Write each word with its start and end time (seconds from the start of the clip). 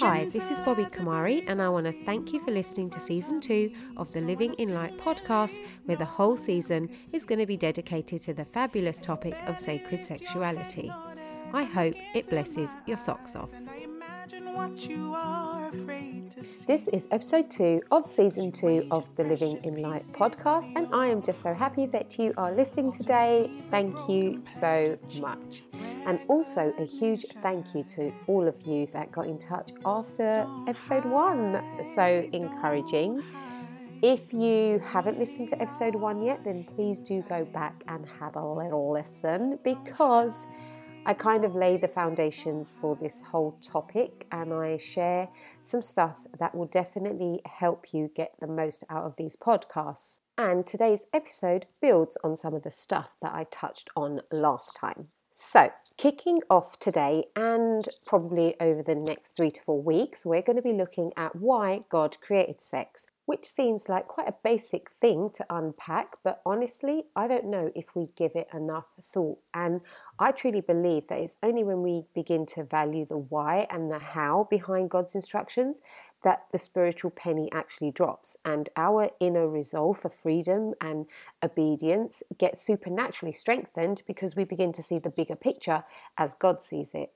Hi, 0.00 0.24
this 0.24 0.50
is 0.50 0.60
Bobbi 0.60 0.92
Kamari, 0.92 1.44
and 1.46 1.62
I 1.62 1.68
want 1.68 1.86
to 1.86 2.04
thank 2.04 2.32
you 2.32 2.40
for 2.40 2.50
listening 2.50 2.90
to 2.90 3.00
season 3.00 3.40
two 3.40 3.70
of 3.96 4.12
the 4.12 4.20
Living 4.20 4.54
in 4.54 4.74
Light 4.74 4.98
podcast, 4.98 5.58
where 5.84 5.96
the 5.96 6.04
whole 6.04 6.36
season 6.36 6.90
is 7.12 7.24
going 7.24 7.38
to 7.38 7.46
be 7.46 7.56
dedicated 7.56 8.22
to 8.22 8.34
the 8.34 8.44
fabulous 8.44 8.98
topic 8.98 9.34
of 9.46 9.58
sacred 9.58 10.02
sexuality. 10.02 10.92
I 11.52 11.64
hope 11.64 11.94
it 12.14 12.28
blesses 12.28 12.70
your 12.86 12.96
socks 12.96 13.36
off. 13.36 13.52
This 16.66 16.88
is 16.88 17.08
episode 17.10 17.50
two 17.50 17.82
of 17.90 18.06
season 18.06 18.52
two 18.52 18.86
of 18.90 19.04
the 19.16 19.24
Living 19.24 19.58
in 19.64 19.80
Light 19.82 20.02
podcast, 20.02 20.72
and 20.74 20.88
I 20.94 21.06
am 21.06 21.22
just 21.22 21.42
so 21.42 21.54
happy 21.54 21.86
that 21.86 22.18
you 22.18 22.34
are 22.36 22.52
listening 22.52 22.92
today. 22.92 23.50
Thank 23.70 24.08
you 24.08 24.42
so 24.58 24.98
much. 25.20 25.62
And 26.06 26.20
also 26.28 26.74
a 26.78 26.84
huge 26.84 27.24
thank 27.42 27.74
you 27.74 27.82
to 27.84 28.12
all 28.26 28.46
of 28.46 28.60
you 28.62 28.86
that 28.88 29.10
got 29.10 29.26
in 29.26 29.38
touch 29.38 29.70
after 29.84 30.46
episode 30.66 31.04
one. 31.04 31.62
So 31.94 32.28
encouraging. 32.32 33.22
If 34.02 34.34
you 34.34 34.82
haven't 34.84 35.18
listened 35.18 35.48
to 35.50 35.62
episode 35.62 35.94
one 35.94 36.22
yet, 36.22 36.44
then 36.44 36.64
please 36.64 37.00
do 37.00 37.22
go 37.22 37.44
back 37.46 37.82
and 37.88 38.06
have 38.20 38.36
a 38.36 38.46
little 38.46 38.92
listen 38.92 39.58
because 39.64 40.46
I 41.06 41.12
kind 41.12 41.44
of 41.44 41.54
lay 41.54 41.76
the 41.76 41.88
foundations 41.88 42.74
for 42.78 42.96
this 42.96 43.20
whole 43.20 43.58
topic 43.62 44.26
and 44.32 44.54
I 44.54 44.78
share 44.78 45.28
some 45.62 45.82
stuff 45.82 46.18
that 46.38 46.54
will 46.54 46.66
definitely 46.66 47.42
help 47.44 47.92
you 47.92 48.10
get 48.14 48.32
the 48.40 48.46
most 48.46 48.84
out 48.88 49.04
of 49.04 49.16
these 49.16 49.36
podcasts. 49.36 50.20
And 50.38 50.66
today's 50.66 51.06
episode 51.12 51.66
builds 51.82 52.16
on 52.24 52.36
some 52.36 52.54
of 52.54 52.62
the 52.62 52.70
stuff 52.70 53.16
that 53.20 53.34
I 53.34 53.44
touched 53.50 53.90
on 53.94 54.22
last 54.32 54.76
time. 54.76 55.08
So, 55.30 55.70
kicking 55.96 56.40
off 56.50 56.78
today 56.78 57.24
and 57.36 57.88
probably 58.04 58.54
over 58.60 58.82
the 58.82 58.94
next 58.94 59.36
three 59.36 59.50
to 59.50 59.60
four 59.60 59.82
weeks, 59.82 60.26
we're 60.26 60.42
going 60.42 60.56
to 60.56 60.62
be 60.62 60.72
looking 60.72 61.12
at 61.16 61.36
why 61.36 61.80
God 61.88 62.16
created 62.20 62.60
sex 62.60 63.06
which 63.26 63.44
seems 63.44 63.88
like 63.88 64.06
quite 64.06 64.28
a 64.28 64.34
basic 64.42 64.90
thing 64.90 65.30
to 65.34 65.46
unpack, 65.48 66.16
but 66.22 66.42
honestly, 66.44 67.04
I 67.16 67.26
don't 67.26 67.46
know 67.46 67.70
if 67.74 67.94
we 67.94 68.08
give 68.16 68.32
it 68.34 68.48
enough 68.52 68.86
thought. 69.02 69.38
And 69.54 69.80
I 70.18 70.32
truly 70.32 70.60
believe 70.60 71.08
that 71.08 71.20
it's 71.20 71.38
only 71.42 71.64
when 71.64 71.82
we 71.82 72.04
begin 72.14 72.44
to 72.46 72.64
value 72.64 73.06
the 73.06 73.18
why 73.18 73.66
and 73.70 73.90
the 73.90 73.98
how 73.98 74.46
behind 74.50 74.90
God's 74.90 75.14
instructions 75.14 75.80
that 76.22 76.44
the 76.52 76.58
spiritual 76.58 77.10
penny 77.10 77.50
actually 77.52 77.90
drops 77.90 78.36
and 78.44 78.70
our 78.76 79.10
inner 79.20 79.46
resolve 79.46 79.98
for 79.98 80.08
freedom 80.08 80.72
and 80.80 81.06
obedience 81.42 82.22
gets 82.38 82.62
supernaturally 82.62 83.32
strengthened 83.32 84.02
because 84.06 84.34
we 84.34 84.44
begin 84.44 84.72
to 84.72 84.82
see 84.82 84.98
the 84.98 85.10
bigger 85.10 85.36
picture 85.36 85.84
as 86.16 86.34
God 86.34 86.60
sees 86.62 86.92
it. 86.94 87.12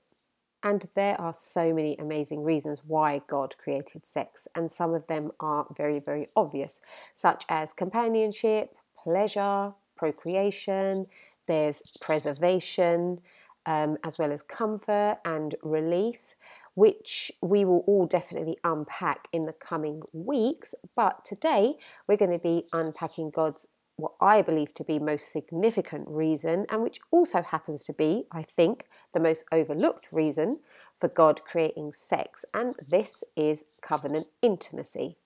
And 0.61 0.87
there 0.93 1.19
are 1.19 1.33
so 1.33 1.73
many 1.73 1.95
amazing 1.97 2.43
reasons 2.43 2.81
why 2.85 3.21
God 3.27 3.55
created 3.57 4.05
sex, 4.05 4.47
and 4.53 4.71
some 4.71 4.93
of 4.93 5.07
them 5.07 5.31
are 5.39 5.65
very, 5.75 5.99
very 5.99 6.27
obvious, 6.35 6.81
such 7.13 7.45
as 7.47 7.71
companionship, 7.71 8.75
pleasure, 8.97 9.73
procreation, 9.95 11.07
there's 11.47 11.81
preservation, 12.01 13.21
um, 13.65 13.97
as 14.03 14.17
well 14.17 14.31
as 14.31 14.41
comfort 14.41 15.17
and 15.25 15.55
relief, 15.63 16.35
which 16.75 17.31
we 17.41 17.65
will 17.65 17.83
all 17.87 18.05
definitely 18.05 18.57
unpack 18.63 19.27
in 19.33 19.45
the 19.45 19.53
coming 19.53 20.01
weeks. 20.13 20.75
But 20.95 21.25
today 21.25 21.75
we're 22.07 22.17
going 22.17 22.31
to 22.31 22.37
be 22.39 22.65
unpacking 22.71 23.31
God's 23.31 23.67
what 23.99 24.13
I 24.21 24.41
believe 24.41 24.73
to 24.75 24.83
be 24.83 24.99
most 24.99 25.31
significant 25.31 26.07
reason, 26.07 26.65
and 26.69 26.81
which 26.81 26.99
also 27.11 27.41
happens 27.41 27.83
to 27.83 27.93
be, 27.93 28.25
I 28.31 28.43
think, 28.43 28.85
the 29.13 29.19
most 29.19 29.43
overlooked 29.51 30.09
reason 30.11 30.59
for 30.99 31.07
God 31.07 31.41
creating 31.43 31.93
sex, 31.93 32.45
and 32.53 32.75
this 32.85 33.23
is 33.35 33.65
covenant 33.81 34.27
intimacy. 34.41 35.17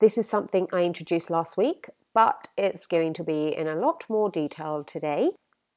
This 0.00 0.18
is 0.18 0.28
something 0.28 0.66
I 0.72 0.82
introduced 0.82 1.30
last 1.30 1.56
week, 1.56 1.86
but 2.14 2.48
it's 2.56 2.86
going 2.86 3.14
to 3.14 3.24
be 3.24 3.54
in 3.56 3.68
a 3.68 3.76
lot 3.76 4.04
more 4.08 4.30
detail 4.30 4.84
today. 4.84 5.30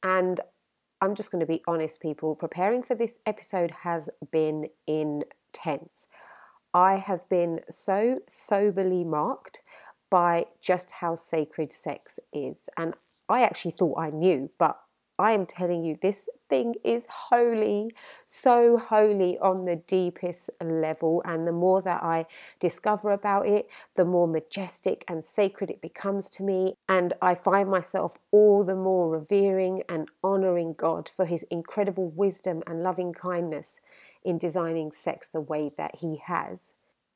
And 0.04 0.42
I'm 1.02 1.16
just 1.16 1.32
going 1.32 1.42
to 1.42 1.46
be 1.46 1.62
honest, 1.68 2.02
people, 2.02 2.36
preparing 2.36 2.82
for 2.82 2.96
this 2.96 3.20
episode 3.26 3.72
has 3.84 4.10
been 4.32 4.70
intense. 4.88 6.08
I 6.74 6.98
have 6.98 7.30
been 7.30 7.62
so 7.70 8.20
soberly 8.28 9.04
marked 9.04 9.60
by 10.10 10.46
just 10.62 10.92
how 10.92 11.16
sacred 11.16 11.72
sex 11.74 12.20
is. 12.34 12.70
And 12.78 12.94
I 13.28 13.42
actually 13.42 13.72
thought 13.72 13.98
I 13.98 14.10
knew, 14.10 14.52
but 14.58 14.80
I 15.18 15.32
am 15.32 15.46
telling 15.46 15.86
you, 15.86 15.98
this 16.02 16.28
thing 16.50 16.76
is 16.84 17.08
holy, 17.10 17.96
so 18.26 18.78
holy 18.78 19.38
on 19.40 19.64
the 19.64 19.78
deepest 19.78 20.50
level. 20.62 21.22
And 21.24 21.48
the 21.48 21.54
more 21.54 21.82
that 21.82 22.04
I 22.04 22.26
discover 22.60 23.12
about 23.12 23.48
it, 23.48 23.70
the 23.96 24.04
more 24.04 24.28
majestic 24.28 25.06
and 25.08 25.24
sacred 25.24 25.72
it 25.72 25.82
becomes 25.82 26.30
to 26.32 26.44
me. 26.44 26.76
And 26.90 27.14
I 27.22 27.34
find 27.34 27.70
myself 27.70 28.18
all 28.32 28.66
the 28.66 28.76
more 28.76 29.10
revering 29.10 29.84
and 29.88 30.10
honoring 30.22 30.74
God 30.74 31.10
for 31.16 31.26
his 31.26 31.44
incredible 31.44 32.10
wisdom 32.10 32.62
and 32.68 32.84
loving 32.84 33.14
kindness 33.14 33.80
in 34.24 34.38
designing 34.38 34.92
sex 34.92 35.30
the 35.30 35.40
way 35.40 35.72
that 35.78 35.96
he 36.02 36.18
has. 36.26 36.74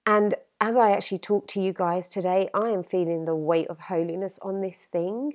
And 0.10 0.34
as 0.60 0.76
I 0.76 0.90
actually 0.90 1.20
talk 1.20 1.48
to 1.50 1.62
you 1.62 1.72
guys 1.72 2.10
today, 2.10 2.50
I 2.52 2.70
am 2.70 2.82
feeling 2.82 3.26
the 3.26 3.36
weight 3.36 3.68
of 3.68 3.78
holiness 3.78 4.40
on 4.42 4.60
this 4.60 4.86
thing. 4.86 5.34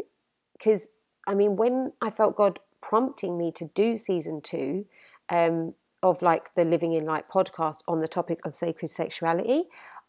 Because, 0.52 0.88
I 1.28 1.34
mean, 1.34 1.54
when 1.54 1.92
I 2.02 2.10
felt 2.10 2.34
God 2.34 2.58
prompting 2.80 3.38
me 3.38 3.52
to 3.52 3.70
do 3.76 3.96
season 3.96 4.40
two 4.40 4.84
um, 5.28 5.74
of 6.02 6.22
like 6.22 6.52
the 6.56 6.64
Living 6.64 6.92
in 6.92 7.04
Light 7.04 7.26
podcast 7.32 7.82
on 7.86 8.00
the 8.00 8.08
topic 8.08 8.40
of 8.44 8.56
sacred 8.56 8.88
sexuality, 8.88 9.62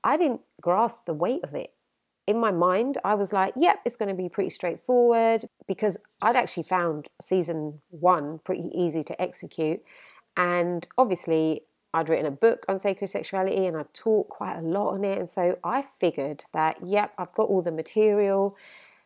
I 0.04 0.18
didn't 0.18 0.42
grasp 0.62 1.06
the 1.06 1.14
weight 1.14 1.44
of 1.44 1.54
it. 1.54 1.72
In 2.26 2.40
my 2.40 2.50
mind, 2.50 2.98
I 3.06 3.14
was 3.14 3.32
like, 3.32 3.54
yep, 3.56 3.82
it's 3.86 3.96
going 3.96 4.10
to 4.10 4.16
be 4.16 4.30
pretty 4.30 4.50
straightforward 4.50 5.48
because 5.68 5.96
I'd 6.24 6.36
actually 6.36 6.64
found 6.64 7.08
season 7.22 7.82
one 7.92 8.40
pretty 8.44 8.72
easy 8.74 9.04
to 9.04 9.22
execute. 9.22 9.84
And 10.36 10.88
obviously, 10.98 11.62
I'd 11.96 12.10
written 12.10 12.26
a 12.26 12.32
book 12.32 12.66
on 12.68 12.78
sacred 12.78 13.08
sexuality 13.08 13.66
and 13.66 13.78
I'd 13.78 13.94
taught 13.94 14.28
quite 14.28 14.58
a 14.58 14.62
lot 14.62 14.90
on 14.90 15.06
it. 15.06 15.18
And 15.18 15.30
so 15.30 15.58
I 15.64 15.86
figured 15.98 16.44
that, 16.52 16.86
yep, 16.86 17.14
I've 17.18 17.34
got 17.34 17.44
all 17.44 17.62
the 17.62 17.72
material. 17.72 18.58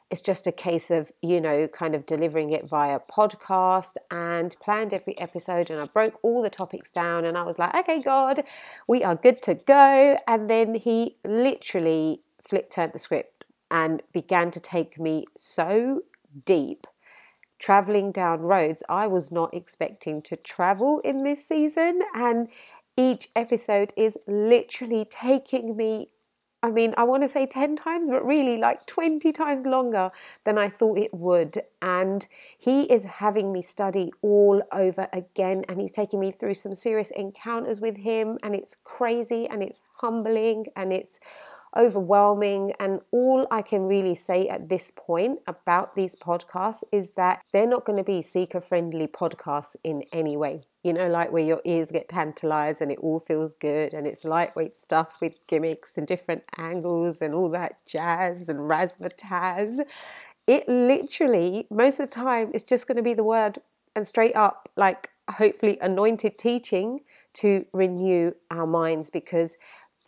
It's 0.09 0.21
just 0.21 0.47
a 0.47 0.51
case 0.51 0.89
of, 0.89 1.11
you 1.21 1.39
know, 1.39 1.67
kind 1.67 1.93
of 1.93 2.07
delivering 2.07 2.51
it 2.51 2.67
via 2.67 2.99
podcast 2.99 3.93
and 4.09 4.55
planned 4.59 4.91
every 4.91 5.15
episode. 5.19 5.69
And 5.69 5.79
I 5.79 5.85
broke 5.85 6.17
all 6.23 6.41
the 6.41 6.49
topics 6.49 6.91
down 6.91 7.25
and 7.25 7.37
I 7.37 7.43
was 7.43 7.59
like, 7.59 7.75
okay, 7.75 8.01
God, 8.01 8.43
we 8.87 9.03
are 9.03 9.15
good 9.15 9.43
to 9.43 9.53
go. 9.53 10.17
And 10.27 10.49
then 10.49 10.73
he 10.73 11.17
literally 11.23 12.21
flipped, 12.43 12.73
turned 12.73 12.93
the 12.93 12.99
script 12.99 13.45
and 13.69 14.01
began 14.11 14.49
to 14.49 14.59
take 14.59 14.99
me 14.99 15.25
so 15.35 16.01
deep 16.43 16.87
traveling 17.59 18.11
down 18.11 18.39
roads 18.39 18.81
I 18.89 19.05
was 19.05 19.31
not 19.31 19.53
expecting 19.53 20.21
to 20.23 20.37
travel 20.37 21.01
in 21.03 21.23
this 21.23 21.45
season. 21.45 22.01
And 22.15 22.47
each 22.99 23.29
episode 23.33 23.93
is 23.95 24.17
literally 24.27 25.07
taking 25.09 25.77
me 25.77 26.09
I 26.61 26.71
mean, 26.71 26.93
I 26.97 27.03
want 27.03 27.23
to 27.23 27.29
say 27.29 27.45
10 27.45 27.77
times, 27.77 28.09
but 28.09 28.25
really 28.25 28.57
like 28.57 28.85
20 28.85 29.31
times 29.31 29.65
longer 29.65 30.11
than 30.43 30.57
I 30.57 30.67
thought 30.67 30.97
it 30.97 31.13
would. 31.13 31.61
And 31.81 32.27
he 32.57 32.81
is 32.81 33.05
having 33.05 33.53
me 33.53 33.61
study 33.61 34.11
all 34.21 34.61
over 34.73 35.07
again. 35.13 35.63
And 35.69 35.79
he's 35.79 35.93
taking 35.93 36.19
me 36.19 36.33
through 36.33 36.55
some 36.55 36.73
serious 36.73 37.11
encounters 37.11 37.79
with 37.79 37.95
him. 37.95 38.39
And 38.43 38.53
it's 38.53 38.75
crazy 38.83 39.47
and 39.47 39.63
it's 39.63 39.79
humbling 40.01 40.65
and 40.75 40.91
it's 40.91 41.21
overwhelming. 41.75 42.73
And 42.79 43.01
all 43.11 43.47
I 43.51 43.61
can 43.61 43.83
really 43.83 44.15
say 44.15 44.47
at 44.47 44.69
this 44.69 44.91
point 44.95 45.39
about 45.47 45.95
these 45.95 46.15
podcasts 46.15 46.83
is 46.91 47.11
that 47.11 47.41
they're 47.51 47.67
not 47.67 47.85
going 47.85 47.97
to 47.97 48.03
be 48.03 48.21
seeker 48.21 48.61
friendly 48.61 49.07
podcasts 49.07 49.75
in 49.83 50.03
any 50.11 50.37
way. 50.37 50.67
You 50.83 50.93
know, 50.93 51.09
like 51.09 51.31
where 51.31 51.43
your 51.43 51.61
ears 51.65 51.91
get 51.91 52.07
tantalized 52.07 52.81
and 52.81 52.91
it 52.91 52.99
all 52.99 53.19
feels 53.19 53.53
good 53.53 53.93
and 53.93 54.07
it's 54.07 54.23
lightweight 54.23 54.75
stuff 54.75 55.17
with 55.21 55.45
gimmicks 55.47 55.97
and 55.97 56.07
different 56.07 56.43
angles 56.57 57.21
and 57.21 57.33
all 57.33 57.49
that 57.49 57.85
jazz 57.85 58.47
and 58.47 58.59
razzmatazz. 58.59 59.79
It 60.47 60.67
literally, 60.67 61.67
most 61.69 61.99
of 61.99 62.09
the 62.09 62.15
time, 62.15 62.51
it's 62.53 62.63
just 62.63 62.87
going 62.87 62.95
to 62.95 63.03
be 63.03 63.13
the 63.13 63.23
word 63.23 63.59
and 63.95 64.07
straight 64.07 64.35
up, 64.35 64.69
like 64.75 65.09
hopefully 65.29 65.77
anointed 65.81 66.37
teaching 66.37 67.01
to 67.33 67.65
renew 67.73 68.31
our 68.49 68.65
minds 68.65 69.09
because 69.09 69.57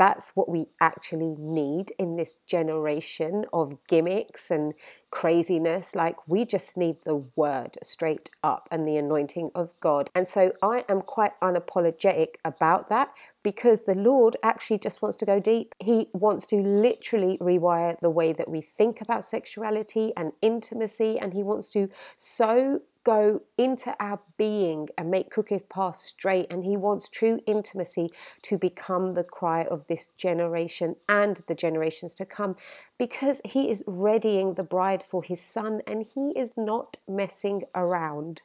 that's 0.01 0.31
what 0.35 0.49
we 0.49 0.65
actually 0.79 1.35
need 1.37 1.93
in 1.99 2.15
this 2.15 2.37
generation 2.47 3.45
of 3.53 3.77
gimmicks 3.87 4.49
and 4.49 4.73
craziness. 5.11 5.93
Like, 5.93 6.15
we 6.27 6.43
just 6.43 6.75
need 6.75 6.95
the 7.05 7.23
word 7.35 7.77
straight 7.83 8.31
up 8.43 8.67
and 8.71 8.87
the 8.87 8.97
anointing 8.97 9.51
of 9.53 9.79
God. 9.79 10.09
And 10.15 10.27
so 10.27 10.53
I 10.63 10.85
am 10.89 11.01
quite 11.01 11.39
unapologetic 11.39 12.29
about 12.43 12.89
that 12.89 13.09
because 13.43 13.83
the 13.83 13.93
Lord 13.93 14.37
actually 14.41 14.79
just 14.79 15.03
wants 15.03 15.17
to 15.17 15.25
go 15.25 15.39
deep. 15.39 15.75
He 15.77 16.07
wants 16.13 16.47
to 16.47 16.55
literally 16.55 17.37
rewire 17.39 17.99
the 17.99 18.09
way 18.09 18.33
that 18.33 18.49
we 18.49 18.61
think 18.61 19.01
about 19.01 19.23
sexuality 19.23 20.13
and 20.17 20.31
intimacy, 20.41 21.19
and 21.19 21.31
He 21.31 21.43
wants 21.43 21.69
to 21.71 21.89
so 22.17 22.81
go 23.03 23.41
into 23.57 23.95
our 23.99 24.19
being 24.37 24.89
and 24.97 25.09
make 25.09 25.31
crooked 25.31 25.69
paths 25.69 26.01
straight. 26.01 26.47
And 26.49 26.63
He 26.63 26.77
wants 26.77 27.09
true 27.09 27.39
intimacy 27.45 28.09
to 28.43 28.57
become 28.57 29.13
the 29.13 29.23
cry 29.23 29.63
of 29.63 29.87
this 29.87 30.09
generation 30.17 30.95
and 31.09 31.41
the 31.47 31.55
generations 31.55 32.15
to 32.15 32.25
come 32.25 32.55
because 32.97 33.41
He 33.45 33.69
is 33.69 33.83
readying 33.87 34.53
the 34.53 34.63
bride 34.63 35.03
for 35.03 35.23
His 35.23 35.41
Son 35.41 35.81
and 35.87 36.05
He 36.13 36.31
is 36.31 36.55
not 36.57 36.97
messing 37.07 37.63
around. 37.75 38.41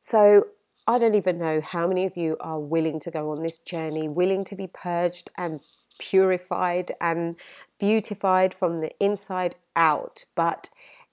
So 0.00 0.48
I 0.86 0.98
don't 0.98 1.14
even 1.14 1.38
know 1.38 1.60
how 1.60 1.86
many 1.86 2.04
of 2.06 2.16
you 2.16 2.36
are 2.40 2.58
willing 2.58 3.00
to 3.00 3.10
go 3.10 3.30
on 3.30 3.42
this 3.42 3.58
journey, 3.58 4.08
willing 4.08 4.44
to 4.46 4.56
be 4.56 4.66
purged 4.66 5.30
and 5.36 5.60
purified 6.00 6.94
and 7.00 7.36
beautified 7.78 8.54
from 8.54 8.80
the 8.80 8.90
inside 8.98 9.56
out. 9.76 10.24
But 10.34 10.70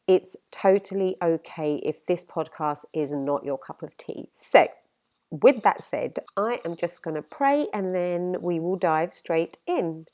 it's 0.07 0.37
totally 0.51 1.17
okay 1.21 1.81
if 1.83 2.05
this 2.05 2.23
podcast 2.23 2.85
is 2.93 3.13
not 3.13 3.45
your 3.45 3.57
cup 3.57 3.83
of 3.83 3.95
tea. 3.97 4.29
So, 4.33 4.67
with 5.29 5.61
that 5.63 5.83
said, 5.83 6.19
I 6.37 6.61
am 6.63 6.77
just 6.77 7.01
going 7.03 7.15
to 7.15 7.21
pray 7.21 7.67
and 7.73 7.93
then 7.93 8.37
we 8.41 8.59
will 8.59 8.77
dive 8.77 9.13
straight 9.13 9.57
in. 9.67 10.05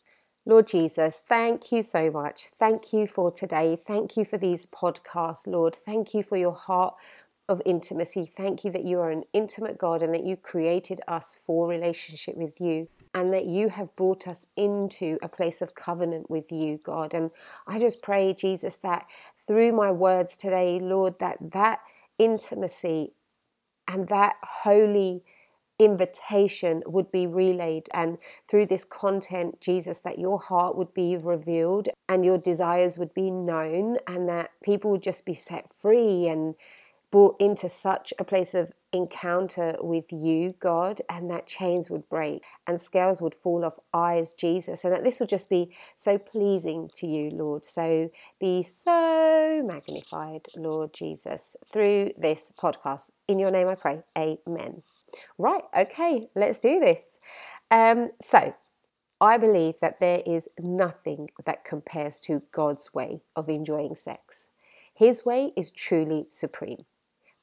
Lord 0.46 0.68
Jesus, 0.68 1.22
thank 1.30 1.72
you 1.72 1.82
so 1.82 2.10
much. 2.10 2.48
Thank 2.56 2.92
you 2.92 3.08
for 3.08 3.32
today. 3.32 3.78
Thank 3.88 4.18
you 4.18 4.26
for 4.26 4.38
these 4.38 4.66
podcasts, 4.66 5.48
Lord. 5.48 5.76
Thank 5.76 6.14
you 6.14 6.24
for 6.24 6.36
your 6.36 6.54
heart 6.54 6.96
of 7.48 7.62
intimacy. 7.66 8.26
Thank 8.36 8.64
you 8.64 8.72
that 8.72 8.84
you 8.84 9.00
are 9.00 9.12
an 9.12 9.24
intimate 9.34 9.78
God 9.78 10.02
and 10.02 10.14
that 10.14 10.26
you 10.26 10.36
created 10.36 11.00
us 11.08 11.38
for 11.46 11.68
relationship 11.68 12.36
with 12.36 12.60
you 12.60 12.88
and 13.14 13.32
that 13.32 13.46
you 13.46 13.70
have 13.70 13.96
brought 13.96 14.28
us 14.28 14.46
into 14.58 15.18
a 15.22 15.30
place 15.30 15.62
of 15.62 15.76
covenant 15.76 16.30
with 16.30 16.52
you, 16.52 16.80
God. 16.84 17.14
And 17.14 17.32
I 17.68 17.80
just 17.80 18.02
pray, 18.02 18.34
Jesus, 18.34 18.78
that 18.78 19.06
through 19.48 19.74
my 19.74 19.92
words 19.92 20.38
today, 20.38 20.80
Lord, 20.82 21.20
that 21.20 21.38
that 21.52 21.80
intimacy 22.18 23.14
and 23.88 24.08
that 24.08 24.36
holy 24.44 25.24
invitation 25.80 26.84
would 26.86 27.12
be 27.12 27.26
relayed 27.26 27.90
and 27.94 28.18
through 28.48 28.66
this 28.66 28.86
content 28.86 29.60
jesus 29.60 30.02
that 30.02 30.20
your 30.20 30.40
heart 30.40 30.78
would 30.78 30.94
be 30.94 31.18
revealed 31.18 31.90
and 32.08 32.24
your 32.24 32.38
desires 32.38 32.98
would 32.98 33.12
be 33.16 33.32
known 33.32 33.98
and 34.08 34.30
that 34.30 34.52
people 34.64 34.92
would 34.92 35.02
just 35.02 35.26
be 35.26 35.34
set 35.34 35.66
free 35.82 36.28
and 36.28 36.54
brought 37.14 37.40
into 37.40 37.70
such 37.70 38.12
a 38.18 38.24
place 38.24 38.56
of 38.56 38.72
encounter 38.92 39.76
with 39.80 40.12
you, 40.12 40.56
God, 40.60 41.00
and 41.08 41.30
that 41.30 41.46
chains 41.46 41.88
would 41.88 42.10
break 42.10 42.42
and 42.66 42.82
scales 42.82 43.22
would 43.22 43.36
fall 43.36 43.64
off 43.64 43.78
eyes, 43.94 44.34
Jesus, 44.34 44.84
and 44.84 44.92
that 44.92 45.04
this 45.04 45.20
would 45.20 45.30
just 45.30 45.48
be 45.48 45.76
so 45.96 46.18
pleasing 46.18 46.90
to 46.96 47.06
you, 47.06 47.30
Lord. 47.30 47.66
So 47.66 48.10
be 48.40 48.64
so 48.64 49.62
magnified, 49.64 50.48
Lord 50.56 50.92
Jesus, 50.92 51.56
through 51.72 52.14
this 52.18 52.52
podcast. 52.60 53.12
In 53.28 53.38
your 53.38 53.52
name 53.52 53.68
I 53.68 53.76
pray. 53.76 54.02
Amen. 54.18 54.82
Right, 55.38 55.66
okay, 55.78 56.30
let's 56.36 56.60
do 56.60 56.80
this. 56.80 57.20
Um, 57.70 58.10
so, 58.20 58.56
I 59.22 59.38
believe 59.38 59.76
that 59.82 60.00
there 60.00 60.24
is 60.26 60.50
nothing 60.60 61.30
that 61.46 61.64
compares 61.64 62.20
to 62.22 62.42
God's 62.52 62.92
way 62.92 63.22
of 63.36 63.50
enjoying 63.50 63.96
sex. 63.96 64.48
His 64.96 65.24
way 65.24 65.54
is 65.56 65.70
truly 65.70 66.26
supreme. 66.30 66.86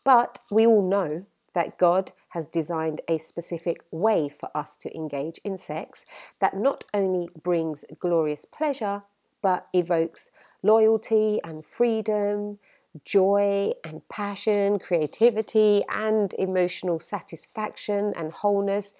But 0.05 0.41
we 0.50 0.67
all 0.67 0.88
know 0.88 1.26
that 1.55 1.79
God 1.79 2.12
has 2.31 2.49
designed 2.49 3.00
a 3.08 3.19
specific 3.19 3.82
way 3.91 4.29
for 4.29 4.50
us 4.55 4.79
to 4.79 4.94
engage 4.94 5.41
in 5.44 5.56
sex 5.56 6.06
that 6.41 6.56
not 6.56 6.85
only 6.94 7.29
brings 7.43 7.85
glorious 7.99 8.44
pleasure, 8.44 9.02
but 9.43 9.67
evokes 9.73 10.31
loyalty 10.62 11.41
and 11.43 11.64
freedom, 11.64 12.58
joy 13.05 13.73
and 13.85 14.06
passion, 14.08 14.79
creativity 14.79 15.82
and 15.88 16.35
emotional 16.35 17.00
satisfaction 17.00 18.12
and 18.17 18.32
wholeness 18.32 18.94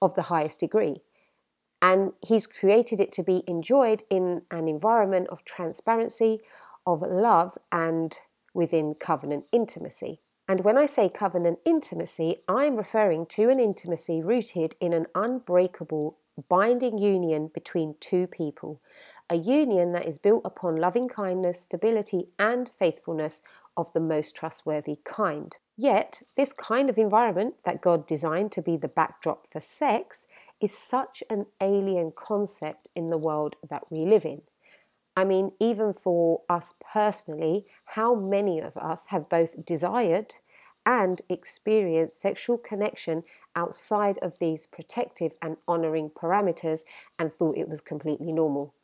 of 0.00 0.14
the 0.14 0.22
highest 0.22 0.58
degree. 0.58 1.02
And 1.82 2.12
He's 2.26 2.46
created 2.46 3.00
it 3.00 3.12
to 3.12 3.22
be 3.22 3.42
enjoyed 3.46 4.02
in 4.10 4.42
an 4.50 4.68
environment 4.68 5.28
of 5.28 5.44
transparency, 5.44 6.40
of 6.86 7.02
love, 7.02 7.56
and 7.72 8.16
within 8.52 8.94
covenant 8.94 9.44
intimacy. 9.52 10.20
And 10.50 10.64
when 10.64 10.76
I 10.76 10.86
say 10.86 11.08
covenant 11.08 11.60
intimacy, 11.64 12.38
I'm 12.48 12.74
referring 12.74 13.26
to 13.26 13.50
an 13.50 13.60
intimacy 13.60 14.20
rooted 14.20 14.74
in 14.80 14.92
an 14.92 15.06
unbreakable, 15.14 16.18
binding 16.48 16.98
union 16.98 17.52
between 17.54 17.94
two 18.00 18.26
people, 18.26 18.80
a 19.28 19.36
union 19.36 19.92
that 19.92 20.06
is 20.06 20.18
built 20.18 20.42
upon 20.44 20.74
loving 20.74 21.08
kindness, 21.08 21.60
stability, 21.60 22.30
and 22.36 22.68
faithfulness 22.68 23.42
of 23.76 23.92
the 23.92 24.00
most 24.00 24.34
trustworthy 24.34 24.98
kind. 25.04 25.54
Yet, 25.76 26.20
this 26.36 26.52
kind 26.52 26.90
of 26.90 26.98
environment 26.98 27.54
that 27.64 27.80
God 27.80 28.04
designed 28.08 28.50
to 28.50 28.60
be 28.60 28.76
the 28.76 28.88
backdrop 28.88 29.46
for 29.52 29.60
sex 29.60 30.26
is 30.60 30.76
such 30.76 31.22
an 31.30 31.46
alien 31.60 32.10
concept 32.10 32.88
in 32.96 33.10
the 33.10 33.18
world 33.18 33.54
that 33.70 33.84
we 33.88 34.04
live 34.04 34.24
in. 34.24 34.42
I 35.16 35.24
mean, 35.24 35.52
even 35.60 35.92
for 35.92 36.42
us 36.48 36.74
personally, 36.92 37.66
how 37.84 38.14
many 38.14 38.60
of 38.60 38.76
us 38.76 39.06
have 39.06 39.28
both 39.28 39.64
desired 39.64 40.34
and 40.86 41.22
experienced 41.28 42.20
sexual 42.20 42.58
connection 42.58 43.22
outside 43.54 44.18
of 44.18 44.38
these 44.38 44.66
protective 44.66 45.32
and 45.42 45.56
honoring 45.66 46.10
parameters 46.10 46.80
and 47.18 47.32
thought 47.32 47.58
it 47.58 47.68
was 47.68 47.80
completely 47.80 48.32
normal? 48.32 48.74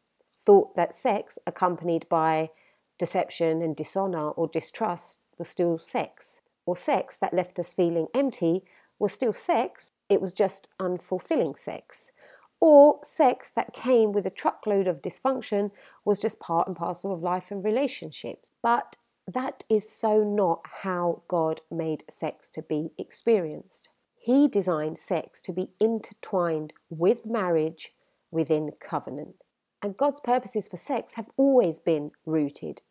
Thought 0.45 0.77
that 0.77 0.95
sex 0.95 1.39
accompanied 1.47 2.09
by 2.09 2.51
deception 2.99 3.63
and 3.63 3.77
dishonor 3.77 4.31
or 4.31 4.49
distrust 4.49 5.21
was 5.39 5.49
still 5.49 5.79
sex, 5.79 6.41
or 6.65 6.77
sex 6.77 7.17
that 7.17 7.35
left 7.35 7.59
us 7.59 7.73
feeling 7.73 8.07
empty 8.15 8.65
was 8.99 9.13
still 9.13 9.35
sex, 9.35 9.93
it 10.09 10.23
was 10.23 10.33
just 10.33 10.69
unfulfilling 10.81 11.59
sex 11.59 12.13
or 12.61 12.99
sex 13.03 13.51
that 13.51 13.73
came 13.73 14.13
with 14.13 14.27
a 14.27 14.31
truckload 14.31 14.87
of 14.87 15.03
dysfunction 15.03 15.71
was 16.05 16.21
just 16.21 16.41
part 16.41 16.67
and 16.67 16.77
parcel 16.77 17.13
of 17.13 17.23
life 17.23 17.51
and 17.51 17.65
relationships. 17.65 18.51
But 18.63 18.97
that 19.26 19.64
is 19.69 19.90
so 19.90 20.23
not 20.23 20.61
how 20.82 21.23
God 21.28 21.61
made 21.70 22.05
sex 22.08 22.50
to 22.50 22.62
be 22.62 22.90
experienced. 22.99 23.88
He 24.19 24.49
designed 24.49 24.99
sex 24.99 25.40
to 25.43 25.52
be 25.52 25.70
intertwined 25.81 26.73
with 26.90 27.26
marriage 27.26 27.93
within 28.31 28.73
covenant. 28.81 29.37
And 29.82 29.96
God's 29.96 30.20
purposes 30.20 30.69
for 30.69 30.76
sex 30.76 31.14
have 31.14 31.31
always 31.37 31.78
been 31.78 32.12
rooted 32.25 32.82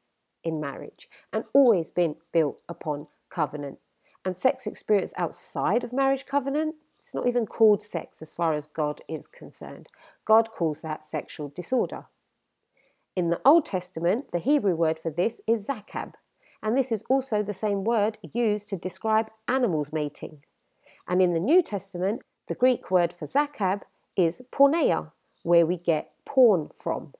in 0.43 0.59
marriage 0.59 1.09
and 1.33 1.45
always 1.53 1.91
been 1.91 2.15
built 2.31 2.59
upon 2.69 3.07
covenant. 3.29 3.79
And 4.23 4.35
sex 4.35 4.65
experience 4.65 5.13
outside 5.17 5.83
of 5.83 5.93
marriage 5.93 6.25
covenant 6.25 6.75
it's 7.05 7.13
not 7.13 7.27
even 7.27 7.45
called 7.45 7.83
sex 7.83 8.19
as 8.23 8.33
far 8.33 8.55
as 8.55 8.65
God 8.65 9.01
is 9.07 9.27
concerned. 9.27 9.89
God 10.25 10.49
calls 10.49 10.81
that 10.81 11.05
sexual 11.05 11.49
disorder. 11.55 12.07
In 13.15 13.29
the 13.29 13.39
Old 13.45 13.67
Testament, 13.67 14.31
the 14.31 14.39
Hebrew 14.39 14.73
word 14.75 14.97
for 14.97 15.11
this 15.11 15.39
is 15.45 15.67
zakab, 15.67 16.13
and 16.65 16.75
this 16.75 16.91
is 16.91 17.03
also 17.07 17.43
the 17.43 17.53
same 17.53 17.83
word 17.83 18.17
used 18.33 18.69
to 18.69 18.75
describe 18.75 19.29
animals 19.47 19.93
mating. 19.93 20.39
And 21.07 21.21
in 21.21 21.33
the 21.33 21.39
New 21.39 21.61
Testament, 21.61 22.23
the 22.47 22.55
Greek 22.55 22.89
word 22.89 23.13
for 23.13 23.27
zakab 23.27 23.81
is 24.17 24.41
porneia, 24.51 25.11
where 25.43 25.63
we 25.63 25.77
get 25.77 26.13
porn 26.25 26.69
from. 26.75 27.13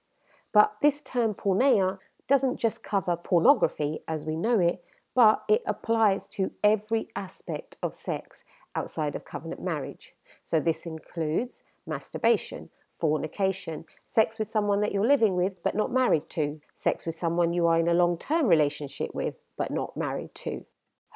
But 0.51 0.73
this 0.81 1.03
term 1.03 1.35
porneia 1.35 1.99
doesn't 2.27 2.59
just 2.59 2.83
cover 2.83 3.15
pornography 3.15 3.99
as 4.07 4.25
we 4.25 4.35
know 4.35 4.59
it, 4.59 4.83
but 5.13 5.43
it 5.47 5.61
applies 5.67 6.27
to 6.29 6.51
every 6.63 7.09
aspect 7.15 7.77
of 7.83 7.93
sex 7.93 8.45
outside 8.75 9.15
of 9.15 9.25
covenant 9.25 9.61
marriage. 9.61 10.13
So 10.43 10.59
this 10.59 10.87
includes 10.87 11.61
masturbation, 11.85 12.71
fornication, 12.95 13.85
sex 14.05 14.39
with 14.39 14.47
someone 14.47 14.81
that 14.81 14.91
you're 14.91 15.07
living 15.07 15.35
with 15.35 15.61
but 15.63 15.75
not 15.75 15.91
married 15.91 16.29
to, 16.29 16.61
sex 16.73 17.05
with 17.05 17.15
someone 17.15 17.53
you 17.53 17.67
are 17.67 17.79
in 17.79 17.87
a 17.87 17.93
long 17.93 18.17
term 18.17 18.47
relationship 18.47 19.13
with 19.13 19.35
but 19.57 19.71
not 19.71 19.95
married 19.95 20.33
to, 20.35 20.65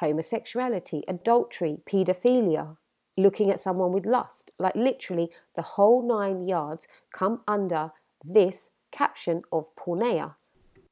homosexuality, 0.00 1.02
adultery, 1.08 1.78
paedophilia, 1.86 2.76
looking 3.16 3.50
at 3.50 3.60
someone 3.60 3.92
with 3.92 4.06
lust. 4.06 4.52
Like 4.58 4.74
literally, 4.74 5.30
the 5.56 5.62
whole 5.62 6.06
nine 6.06 6.46
yards 6.46 6.86
come 7.12 7.40
under 7.46 7.92
this 8.24 8.70
caption 8.90 9.42
of 9.52 9.74
porneia. 9.76 10.34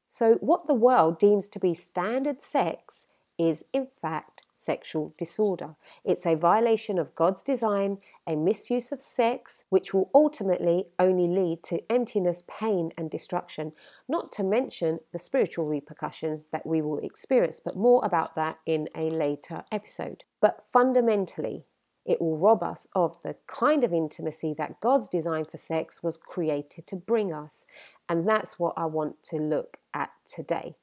So, 0.07 0.35
what 0.35 0.67
the 0.67 0.73
world 0.73 1.19
deems 1.19 1.47
to 1.49 1.59
be 1.59 1.73
standard 1.73 2.41
sex 2.41 3.07
is, 3.37 3.65
in 3.73 3.87
fact, 4.01 4.41
sexual 4.59 5.13
disorder. 5.17 5.75
It's 6.03 6.25
a 6.25 6.35
violation 6.35 6.99
of 6.99 7.15
God's 7.15 7.45
design, 7.45 7.99
a 8.27 8.35
misuse 8.35 8.91
of 8.91 8.99
sex, 8.99 9.63
which 9.69 9.93
will 9.93 10.09
ultimately 10.13 10.87
only 10.99 11.27
lead 11.27 11.63
to 11.63 11.89
emptiness, 11.89 12.43
pain, 12.45 12.91
and 12.97 13.09
destruction, 13.09 13.71
not 14.09 14.33
to 14.33 14.43
mention 14.43 14.99
the 15.13 15.19
spiritual 15.19 15.65
repercussions 15.65 16.47
that 16.47 16.65
we 16.65 16.81
will 16.81 16.99
experience, 16.99 17.61
but 17.63 17.77
more 17.77 18.03
about 18.03 18.35
that 18.35 18.57
in 18.65 18.89
a 18.93 19.09
later 19.09 19.63
episode. 19.71 20.25
But 20.41 20.61
fundamentally, 20.61 21.63
it 22.05 22.19
will 22.19 22.37
rob 22.37 22.61
us 22.61 22.87
of 22.93 23.21
the 23.23 23.37
kind 23.47 23.85
of 23.85 23.93
intimacy 23.93 24.53
that 24.57 24.81
God's 24.81 25.07
design 25.07 25.45
for 25.45 25.57
sex 25.57 26.03
was 26.03 26.17
created 26.17 26.85
to 26.87 26.97
bring 26.97 27.31
us. 27.31 27.65
And 28.09 28.27
that's 28.27 28.59
what 28.59 28.73
I 28.75 28.85
want 28.87 29.23
to 29.23 29.37
look 29.37 29.77
at 29.93 30.09
today. 30.25 30.75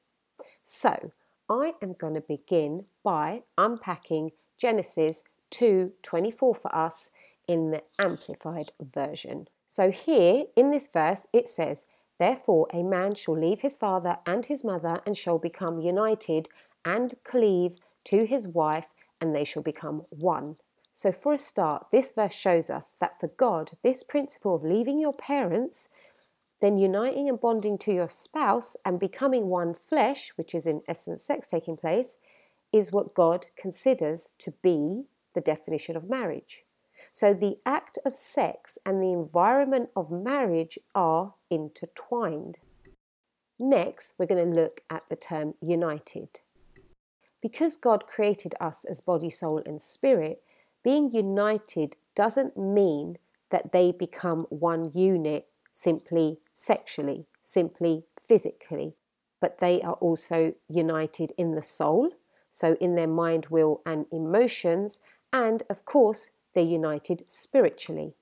So, 0.63 1.11
I 1.49 1.75
am 1.81 1.93
going 1.93 2.15
to 2.15 2.21
begin 2.21 2.85
by 3.03 3.43
unpacking 3.57 4.31
Genesis 4.57 5.23
2:24 5.51 6.33
for 6.37 6.75
us 6.75 7.11
in 7.47 7.71
the 7.71 7.83
amplified 7.97 8.71
version. 8.81 9.47
So 9.65 9.91
here 9.91 10.45
in 10.55 10.71
this 10.71 10.87
verse 10.87 11.27
it 11.31 11.47
says, 11.47 11.87
Therefore 12.19 12.67
a 12.73 12.83
man 12.83 13.15
shall 13.15 13.37
leave 13.37 13.61
his 13.61 13.77
father 13.77 14.19
and 14.25 14.45
his 14.45 14.63
mother 14.63 15.01
and 15.05 15.15
shall 15.15 15.37
become 15.37 15.79
united 15.79 16.49
and 16.83 17.15
cleave 17.23 17.77
to 18.05 18.25
his 18.25 18.47
wife 18.47 18.87
and 19.21 19.35
they 19.35 19.43
shall 19.43 19.63
become 19.63 20.05
one. 20.09 20.57
So, 20.93 21.11
for 21.11 21.33
a 21.33 21.37
start, 21.37 21.87
this 21.91 22.11
verse 22.11 22.33
shows 22.33 22.71
us 22.71 22.95
that 22.99 23.19
for 23.19 23.27
God, 23.27 23.73
this 23.83 24.01
principle 24.01 24.55
of 24.55 24.63
leaving 24.63 24.99
your 24.99 25.13
parents, 25.13 25.89
then 26.61 26.77
uniting 26.77 27.29
and 27.29 27.39
bonding 27.39 27.77
to 27.79 27.93
your 27.93 28.09
spouse 28.09 28.75
and 28.83 28.99
becoming 28.99 29.47
one 29.47 29.73
flesh, 29.73 30.31
which 30.35 30.55
is 30.55 30.65
in 30.65 30.81
essence 30.87 31.23
sex 31.23 31.47
taking 31.47 31.77
place, 31.77 32.17
is 32.73 32.91
what 32.91 33.13
God 33.13 33.47
considers 33.55 34.33
to 34.39 34.51
be 34.63 35.03
the 35.35 35.41
definition 35.41 35.95
of 35.95 36.09
marriage. 36.09 36.63
So, 37.11 37.33
the 37.33 37.57
act 37.65 37.97
of 38.05 38.15
sex 38.15 38.77
and 38.85 39.01
the 39.01 39.13
environment 39.13 39.89
of 39.95 40.11
marriage 40.11 40.77
are 40.93 41.35
intertwined. 41.49 42.59
Next, 43.59 44.13
we're 44.17 44.25
going 44.25 44.49
to 44.49 44.55
look 44.55 44.81
at 44.89 45.03
the 45.09 45.15
term 45.15 45.53
united. 45.61 46.41
Because 47.41 47.77
God 47.77 48.07
created 48.07 48.55
us 48.59 48.83
as 48.83 49.01
body, 49.01 49.29
soul, 49.29 49.61
and 49.65 49.81
spirit, 49.81 50.41
being 50.83 51.11
united 51.11 51.95
doesn't 52.15 52.57
mean 52.57 53.17
that 53.51 53.71
they 53.71 53.91
become 53.91 54.45
one 54.49 54.91
unit 54.93 55.47
simply 55.71 56.39
sexually, 56.57 57.27
simply 57.43 58.03
physically, 58.19 58.95
but 59.39 59.59
they 59.59 59.81
are 59.81 59.93
also 59.93 60.53
united 60.67 61.31
in 61.37 61.55
the 61.55 61.63
soul, 61.63 62.11
so 62.49 62.75
in 62.81 62.95
their 62.95 63.07
mind, 63.07 63.47
will, 63.49 63.81
and 63.85 64.07
emotions, 64.11 64.99
and 65.31 65.63
of 65.69 65.85
course, 65.85 66.31
they're 66.53 66.63
united 66.63 67.23
spiritually. 67.27 68.15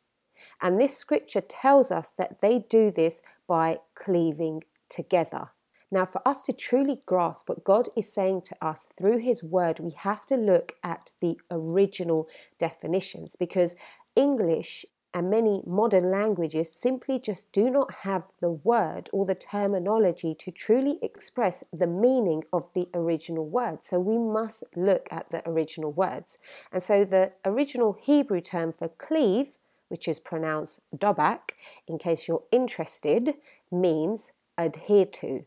And 0.62 0.80
this 0.80 0.98
scripture 0.98 1.42
tells 1.42 1.90
us 1.90 2.12
that 2.18 2.42
they 2.42 2.60
do 2.60 2.92
this 2.92 3.22
by 3.48 3.80
cleaving 3.96 4.64
together. 4.90 5.50
Now, 5.92 6.06
for 6.06 6.22
us 6.28 6.44
to 6.44 6.54
truly 6.54 7.02
grasp 7.06 7.48
what 7.48 7.64
God 7.64 7.88
is 7.96 8.12
saying 8.12 8.42
to 8.44 8.56
us 8.62 8.88
through 8.98 9.20
His 9.20 9.44
Word, 9.44 9.80
we 9.80 9.92
have 9.92 10.26
to 10.26 10.36
look 10.36 10.74
at 10.84 11.14
the 11.22 11.38
original 11.50 12.28
definitions 12.60 13.36
because 13.38 13.78
English 14.16 14.86
and 15.16 15.30
many 15.30 15.62
modern 15.66 16.12
languages 16.12 16.76
simply 16.76 17.18
just 17.18 17.54
do 17.54 17.70
not 17.70 17.94
have 18.04 18.34
the 18.42 18.52
word 18.52 19.10
or 19.14 19.26
the 19.26 19.34
terminology 19.34 20.36
to 20.36 20.52
truly 20.52 21.00
express 21.02 21.64
the 21.72 21.88
meaning 21.88 22.44
of 22.52 22.68
the 22.76 22.90
original 22.94 23.48
word. 23.48 23.82
So 23.82 23.98
we 23.98 24.18
must 24.18 24.66
look 24.76 25.08
at 25.10 25.32
the 25.32 25.42
original 25.48 25.94
words. 25.94 26.38
And 26.70 26.84
so 26.84 27.06
the 27.06 27.32
original 27.46 27.98
Hebrew 28.00 28.42
term 28.42 28.74
for 28.74 28.90
cleave, 28.90 29.58
which 29.88 30.10
is 30.10 30.20
pronounced 30.20 30.82
dobak, 30.94 31.52
in 31.88 31.98
case 31.98 32.28
you're 32.28 32.44
interested, 32.52 33.36
means 33.72 34.34
adhere 34.58 35.06
to. 35.06 35.46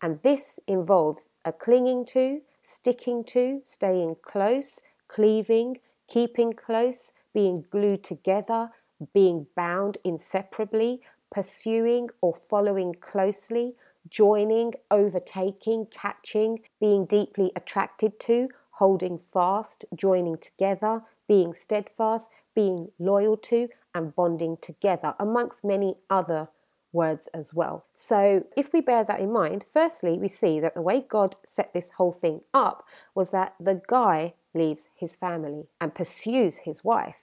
And 0.00 0.20
this 0.22 0.58
involves 0.66 1.28
a 1.44 1.52
clinging 1.52 2.06
to, 2.06 2.40
sticking 2.62 3.24
to, 3.24 3.60
staying 3.64 4.16
close, 4.22 4.80
cleaving, 5.06 5.80
keeping 6.08 6.54
close, 6.54 7.12
being 7.34 7.64
glued 7.70 8.04
together, 8.04 8.70
being 9.12 9.46
bound 9.56 9.98
inseparably, 10.04 11.00
pursuing 11.32 12.10
or 12.20 12.34
following 12.34 12.94
closely, 12.94 13.74
joining, 14.08 14.74
overtaking, 14.90 15.86
catching, 15.86 16.60
being 16.80 17.06
deeply 17.06 17.52
attracted 17.56 18.18
to, 18.20 18.48
holding 18.72 19.18
fast, 19.18 19.84
joining 19.94 20.36
together, 20.36 21.02
being 21.28 21.54
steadfast, 21.54 22.30
being 22.54 22.90
loyal 22.98 23.36
to, 23.36 23.68
and 23.94 24.14
bonding 24.14 24.56
together, 24.60 25.14
amongst 25.18 25.64
many 25.64 25.96
other 26.08 26.48
words 26.92 27.28
as 27.28 27.54
well. 27.54 27.86
So, 27.94 28.44
if 28.56 28.72
we 28.72 28.80
bear 28.80 29.04
that 29.04 29.20
in 29.20 29.32
mind, 29.32 29.64
firstly, 29.70 30.18
we 30.18 30.28
see 30.28 30.60
that 30.60 30.74
the 30.74 30.82
way 30.82 31.04
God 31.06 31.36
set 31.44 31.72
this 31.72 31.92
whole 31.92 32.12
thing 32.12 32.42
up 32.52 32.84
was 33.14 33.30
that 33.30 33.54
the 33.58 33.80
guy 33.86 34.34
leaves 34.54 34.88
his 34.94 35.16
family 35.16 35.68
and 35.80 35.94
pursues 35.94 36.58
his 36.58 36.84
wife. 36.84 37.21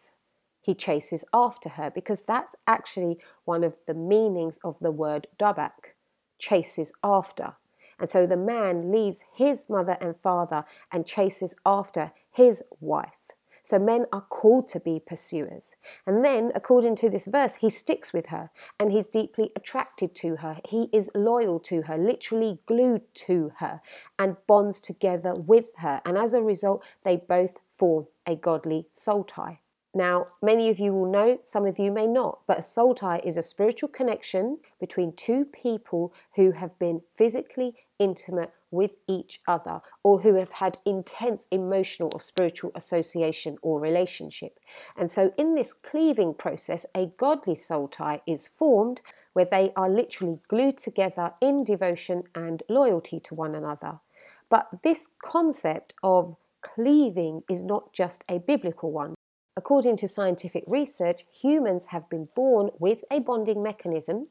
He 0.61 0.75
chases 0.75 1.25
after 1.33 1.69
her 1.69 1.89
because 1.89 2.23
that's 2.23 2.55
actually 2.67 3.17
one 3.45 3.63
of 3.63 3.77
the 3.87 3.93
meanings 3.93 4.59
of 4.63 4.79
the 4.79 4.91
word 4.91 5.27
dabak 5.39 5.95
chases 6.37 6.91
after. 7.03 7.55
And 7.99 8.09
so 8.09 8.25
the 8.25 8.37
man 8.37 8.91
leaves 8.91 9.23
his 9.35 9.69
mother 9.69 9.97
and 9.99 10.15
father 10.17 10.63
and 10.91 11.05
chases 11.05 11.55
after 11.65 12.13
his 12.31 12.63
wife. 12.79 13.19
So 13.61 13.77
men 13.77 14.05
are 14.11 14.21
called 14.21 14.67
to 14.69 14.79
be 14.79 14.99
pursuers. 15.05 15.75
And 16.07 16.25
then, 16.25 16.51
according 16.55 16.95
to 16.97 17.09
this 17.09 17.27
verse, 17.27 17.55
he 17.55 17.69
sticks 17.69 18.13
with 18.13 18.27
her 18.27 18.49
and 18.79 18.91
he's 18.91 19.09
deeply 19.09 19.51
attracted 19.55 20.15
to 20.15 20.37
her. 20.37 20.57
He 20.67 20.89
is 20.91 21.11
loyal 21.13 21.59
to 21.61 21.83
her, 21.83 21.97
literally 21.97 22.59
glued 22.65 23.13
to 23.27 23.51
her, 23.59 23.81
and 24.17 24.37
bonds 24.47 24.81
together 24.81 25.35
with 25.35 25.67
her. 25.77 26.01
And 26.03 26.17
as 26.17 26.33
a 26.33 26.41
result, 26.41 26.83
they 27.03 27.17
both 27.17 27.57
form 27.69 28.07
a 28.25 28.35
godly 28.35 28.87
soul 28.89 29.23
tie. 29.23 29.59
Now, 29.93 30.27
many 30.41 30.69
of 30.69 30.77
you 30.77 30.93
will 30.93 31.09
know, 31.09 31.39
some 31.41 31.65
of 31.65 31.79
you 31.79 31.91
may 31.91 32.05
not, 32.05 32.41
but 32.45 32.59
a 32.59 32.63
soul 32.63 32.93
tie 32.93 33.21
is 33.23 33.37
a 33.37 33.43
spiritual 33.43 33.89
connection 33.89 34.59
between 34.79 35.13
two 35.13 35.45
people 35.45 36.13
who 36.35 36.51
have 36.51 36.77
been 36.77 37.01
physically 37.15 37.75
intimate 37.97 38.51
with 38.71 38.91
each 39.07 39.41
other 39.47 39.81
or 40.03 40.21
who 40.21 40.35
have 40.35 40.53
had 40.53 40.77
intense 40.85 41.47
emotional 41.49 42.11
or 42.13 42.19
spiritual 42.19 42.71
association 42.75 43.57
or 43.63 43.79
relationship. 43.79 44.59
And 44.95 45.09
so, 45.09 45.33
in 45.37 45.55
this 45.55 45.73
cleaving 45.73 46.35
process, 46.35 46.85
a 46.95 47.07
godly 47.17 47.55
soul 47.55 47.87
tie 47.87 48.21
is 48.27 48.47
formed 48.47 49.01
where 49.33 49.45
they 49.45 49.71
are 49.75 49.89
literally 49.89 50.39
glued 50.47 50.77
together 50.77 51.33
in 51.41 51.63
devotion 51.63 52.23
and 52.35 52.61
loyalty 52.69 53.19
to 53.21 53.33
one 53.33 53.55
another. 53.55 53.99
But 54.49 54.69
this 54.83 55.09
concept 55.23 55.93
of 56.03 56.35
cleaving 56.61 57.43
is 57.49 57.63
not 57.63 57.93
just 57.93 58.23
a 58.29 58.39
biblical 58.39 58.91
one. 58.91 59.15
According 59.59 59.97
to 59.97 60.07
scientific 60.07 60.63
research, 60.67 61.25
humans 61.29 61.87
have 61.87 62.09
been 62.09 62.29
born 62.33 62.69
with 62.79 63.03
a 63.11 63.19
bonding 63.19 63.61
mechanism 63.61 64.27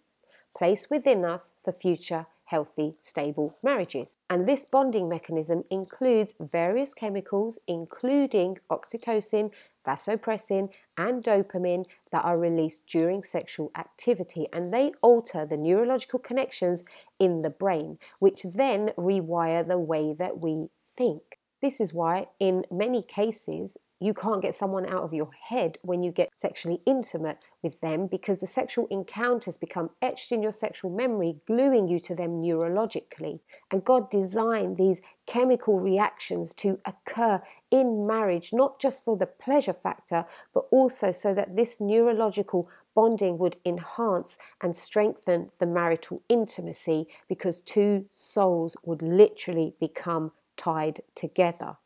placed 0.57 0.89
within 0.89 1.23
us 1.23 1.53
for 1.63 1.71
future 1.71 2.25
healthy, 2.47 2.95
stable 3.03 3.59
marriages. 3.63 4.17
And 4.31 4.49
this 4.49 4.65
bonding 4.65 5.07
mechanism 5.07 5.65
includes 5.71 6.35
various 6.41 6.95
chemicals, 6.95 7.59
including 7.67 8.57
oxytocin, 8.71 9.51
vasopressin, 9.87 10.71
and 10.97 11.23
dopamine 11.23 11.85
that 12.11 12.25
are 12.25 12.39
released 12.39 12.87
during 12.87 13.23
sexual 13.23 13.71
activity. 13.77 14.47
And 14.51 14.73
they 14.73 14.93
alter 15.03 15.45
the 15.45 15.59
neurological 15.59 16.21
connections 16.21 16.85
in 17.19 17.43
the 17.43 17.51
brain, 17.51 17.99
which 18.19 18.45
then 18.45 18.93
rewire 18.97 19.69
the 19.69 19.79
way 19.79 20.15
that 20.15 20.39
we 20.39 20.71
think. 20.97 21.39
This 21.61 21.83
is 21.83 21.93
why, 21.93 22.29
in 22.41 22.65
many 22.71 23.03
cases, 23.03 23.77
you 24.01 24.15
can't 24.15 24.43
get 24.43 24.55
someone 24.55 24.87
out 24.87 25.03
of 25.03 25.13
your 25.13 25.31
head 25.49 25.79
when 25.83 26.03
you 26.03 26.13
get 26.13 26.31
sexually 26.33 26.81
intimate 26.87 27.39
with 27.63 27.81
them 27.81 28.07
because 28.07 28.39
the 28.39 28.47
sexual 28.47 28.87
encounters 28.91 29.57
become 29.57 29.91
etched 30.01 30.31
in 30.31 30.43
your 30.43 30.53
sexual 30.53 30.91
memory, 30.91 31.37
gluing 31.47 31.89
you 31.89 31.99
to 31.99 32.15
them 32.15 32.41
neurologically. 32.41 33.41
And 33.73 33.85
God 33.85 34.09
designed 34.11 34.77
these 34.77 35.03
chemical 35.27 35.81
reactions 35.81 36.55
to 36.55 36.79
occur 36.85 37.43
in 37.71 38.07
marriage, 38.07 38.53
not 38.53 38.81
just 38.81 39.05
for 39.05 39.17
the 39.17 39.27
pleasure 39.27 39.73
factor, 39.73 40.25
but 40.55 40.67
also 40.71 41.11
so 41.11 41.35
that 41.35 41.57
this 41.57 41.81
neurological 41.81 42.69
bonding 42.95 43.39
would 43.39 43.57
enhance 43.65 44.39
and 44.61 44.75
strengthen 44.75 45.51
the 45.59 45.67
marital 45.67 46.23
intimacy 46.29 47.07
because 47.29 47.61
two 47.61 48.07
souls 48.11 48.77
would 48.85 49.03
literally 49.03 49.75
become 49.81 50.33
tied 50.57 51.01
together. 51.15 51.77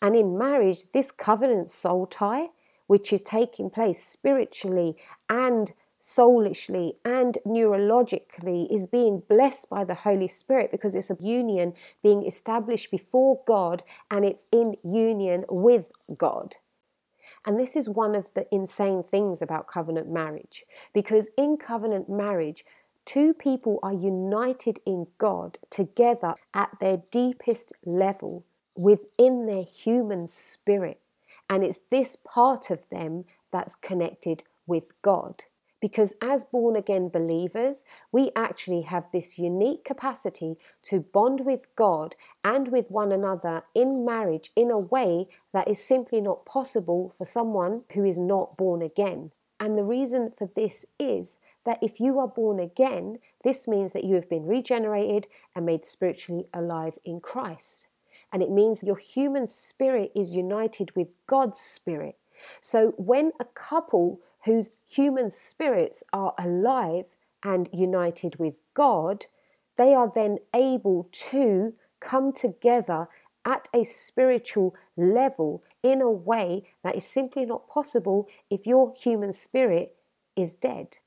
And 0.00 0.14
in 0.16 0.38
marriage, 0.38 0.90
this 0.92 1.10
covenant 1.10 1.68
soul 1.68 2.06
tie, 2.06 2.48
which 2.86 3.12
is 3.12 3.22
taking 3.22 3.70
place 3.70 4.02
spiritually 4.02 4.96
and 5.28 5.72
soulishly 6.00 6.94
and 7.04 7.38
neurologically, 7.46 8.72
is 8.72 8.86
being 8.86 9.22
blessed 9.28 9.68
by 9.68 9.84
the 9.84 9.94
Holy 9.94 10.28
Spirit 10.28 10.70
because 10.70 10.94
it's 10.94 11.10
a 11.10 11.16
union 11.20 11.74
being 12.02 12.24
established 12.24 12.90
before 12.90 13.40
God 13.46 13.82
and 14.10 14.24
it's 14.24 14.46
in 14.52 14.76
union 14.84 15.44
with 15.48 15.90
God. 16.16 16.56
And 17.44 17.58
this 17.58 17.76
is 17.76 17.88
one 17.88 18.14
of 18.14 18.34
the 18.34 18.46
insane 18.52 19.02
things 19.02 19.40
about 19.40 19.68
covenant 19.68 20.10
marriage 20.10 20.64
because 20.92 21.30
in 21.38 21.56
covenant 21.56 22.08
marriage, 22.08 22.64
two 23.04 23.32
people 23.32 23.78
are 23.82 23.92
united 23.92 24.80
in 24.84 25.06
God 25.16 25.58
together 25.70 26.34
at 26.52 26.70
their 26.80 26.98
deepest 27.10 27.72
level 27.84 28.44
within 28.76 29.46
their 29.46 29.62
human 29.62 30.28
spirit. 30.28 31.00
And 31.48 31.62
it's 31.64 31.80
this 31.90 32.16
part 32.16 32.70
of 32.70 32.88
them 32.90 33.24
that's 33.52 33.76
connected 33.76 34.42
with 34.66 35.00
God. 35.02 35.44
Because 35.80 36.14
as 36.22 36.44
born 36.44 36.74
again 36.74 37.08
believers, 37.10 37.84
we 38.10 38.30
actually 38.34 38.82
have 38.82 39.06
this 39.12 39.38
unique 39.38 39.84
capacity 39.84 40.56
to 40.84 41.00
bond 41.00 41.44
with 41.44 41.74
God 41.76 42.16
and 42.42 42.68
with 42.68 42.90
one 42.90 43.12
another 43.12 43.62
in 43.74 44.04
marriage 44.04 44.50
in 44.56 44.70
a 44.70 44.78
way 44.78 45.28
that 45.52 45.68
is 45.68 45.84
simply 45.84 46.20
not 46.20 46.46
possible 46.46 47.14
for 47.16 47.26
someone 47.26 47.82
who 47.92 48.04
is 48.04 48.16
not 48.16 48.56
born 48.56 48.80
again. 48.80 49.32
And 49.60 49.76
the 49.76 49.84
reason 49.84 50.30
for 50.30 50.50
this 50.56 50.86
is 50.98 51.38
that 51.64 51.78
if 51.82 52.00
you 52.00 52.18
are 52.18 52.28
born 52.28 52.58
again, 52.58 53.18
this 53.44 53.68
means 53.68 53.92
that 53.92 54.04
you 54.04 54.14
have 54.14 54.28
been 54.28 54.46
regenerated 54.46 55.26
and 55.54 55.66
made 55.66 55.84
spiritually 55.84 56.46
alive 56.54 56.98
in 57.04 57.20
Christ. 57.20 57.88
And 58.32 58.42
it 58.42 58.50
means 58.50 58.82
your 58.82 58.96
human 58.96 59.48
spirit 59.48 60.12
is 60.14 60.30
united 60.30 60.94
with 60.94 61.08
God's 61.26 61.58
spirit. 61.58 62.16
So 62.60 62.94
when 62.96 63.32
a 63.40 63.44
couple 63.44 64.20
whose 64.44 64.70
human 64.86 65.30
spirits 65.30 66.02
are 66.12 66.34
alive 66.38 67.16
and 67.42 67.68
united 67.72 68.36
with 68.36 68.58
God, 68.74 69.26
they 69.76 69.94
are 69.94 70.10
then 70.12 70.38
able 70.54 71.08
to 71.12 71.74
come 72.00 72.32
together 72.32 73.08
at 73.44 73.68
a 73.72 73.84
spiritual 73.84 74.74
level 74.96 75.62
in 75.82 76.00
a 76.00 76.10
way 76.10 76.64
that 76.82 76.96
is 76.96 77.06
simply 77.06 77.46
not 77.46 77.68
possible 77.68 78.28
if 78.50 78.66
your 78.66 78.92
human 78.94 79.32
spirit 79.32 79.96
is 80.34 80.56
dead 80.56 80.98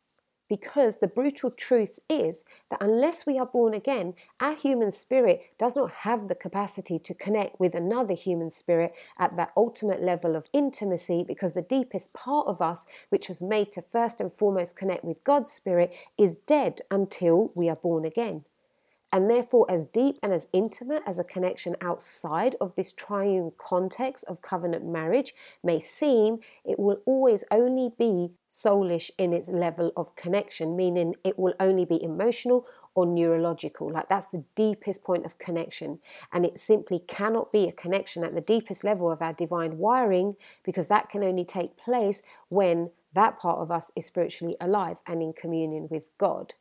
because 0.49 0.97
the 0.97 1.07
brutal 1.07 1.51
truth 1.51 1.99
is 2.09 2.43
that 2.69 2.81
unless 2.81 3.25
we 3.25 3.37
are 3.37 3.45
born 3.45 3.73
again, 3.73 4.15
our 4.41 4.55
human 4.55 4.91
spirit 4.91 5.43
does 5.57 5.75
not 5.75 5.91
have 5.91 6.27
the 6.27 6.35
capacity 6.35 6.99
to 6.99 7.13
connect 7.13 7.59
with 7.59 7.75
another 7.75 8.15
human 8.15 8.49
spirit 8.49 8.93
at 9.17 9.37
that 9.37 9.53
ultimate 9.55 10.01
level 10.01 10.35
of 10.35 10.49
intimacy 10.51 11.23
because 11.25 11.53
the 11.53 11.61
deepest 11.61 12.11
part 12.13 12.47
of 12.47 12.61
us, 12.61 12.87
which 13.09 13.29
was 13.29 13.41
made 13.41 13.71
to 13.71 13.81
first 13.81 14.19
and 14.19 14.33
foremost 14.33 14.75
connect 14.75 15.05
with 15.05 15.23
God's 15.23 15.51
spirit, 15.51 15.93
is 16.17 16.37
dead 16.37 16.81
until 16.89 17.51
we 17.53 17.69
are 17.69 17.75
born 17.75 18.03
again. 18.03 18.43
And 19.11 19.29
therefore, 19.29 19.65
as 19.69 19.87
deep 19.87 20.19
and 20.21 20.31
as 20.31 20.47
intimate 20.53 21.01
as 21.07 21.17
a 21.17 21.23
connection 21.23 21.75
outside 21.81 22.55
of 22.61 22.75
this 22.75 22.93
triune 22.93 23.51
context 23.57 24.23
of 24.27 24.43
covenant 24.43 24.85
marriage 24.85 25.33
may 25.63 25.79
seem, 25.79 26.39
it 26.63 26.77
will 26.77 27.01
always 27.05 27.43
only 27.49 27.91
be 27.97 28.33
soulish 28.49 29.09
in 29.17 29.33
its 29.33 29.49
level 29.49 29.91
of 29.97 30.15
connection, 30.15 30.75
meaning 30.75 31.15
it 31.23 31.39
will 31.39 31.55
only 31.59 31.85
be 31.85 32.01
emotional 32.03 32.67
or 32.93 33.05
neurological. 33.05 33.91
Like 33.91 34.09
that's 34.09 34.27
the 34.27 34.43
deepest 34.55 35.03
point 35.03 35.25
of 35.25 35.39
connection. 35.39 35.99
And 36.31 36.45
it 36.45 36.59
simply 36.59 36.99
cannot 36.99 37.51
be 37.51 37.67
a 37.67 37.71
connection 37.71 38.23
at 38.23 38.35
the 38.35 38.41
deepest 38.41 38.83
level 38.83 39.11
of 39.11 39.21
our 39.21 39.33
divine 39.33 39.79
wiring 39.79 40.35
because 40.63 40.87
that 40.87 41.09
can 41.09 41.23
only 41.23 41.45
take 41.45 41.77
place 41.77 42.21
when 42.49 42.91
that 43.13 43.39
part 43.39 43.59
of 43.59 43.71
us 43.71 43.91
is 43.95 44.05
spiritually 44.05 44.55
alive 44.61 44.97
and 45.07 45.21
in 45.21 45.33
communion 45.33 45.87
with 45.89 46.09
God. 46.17 46.53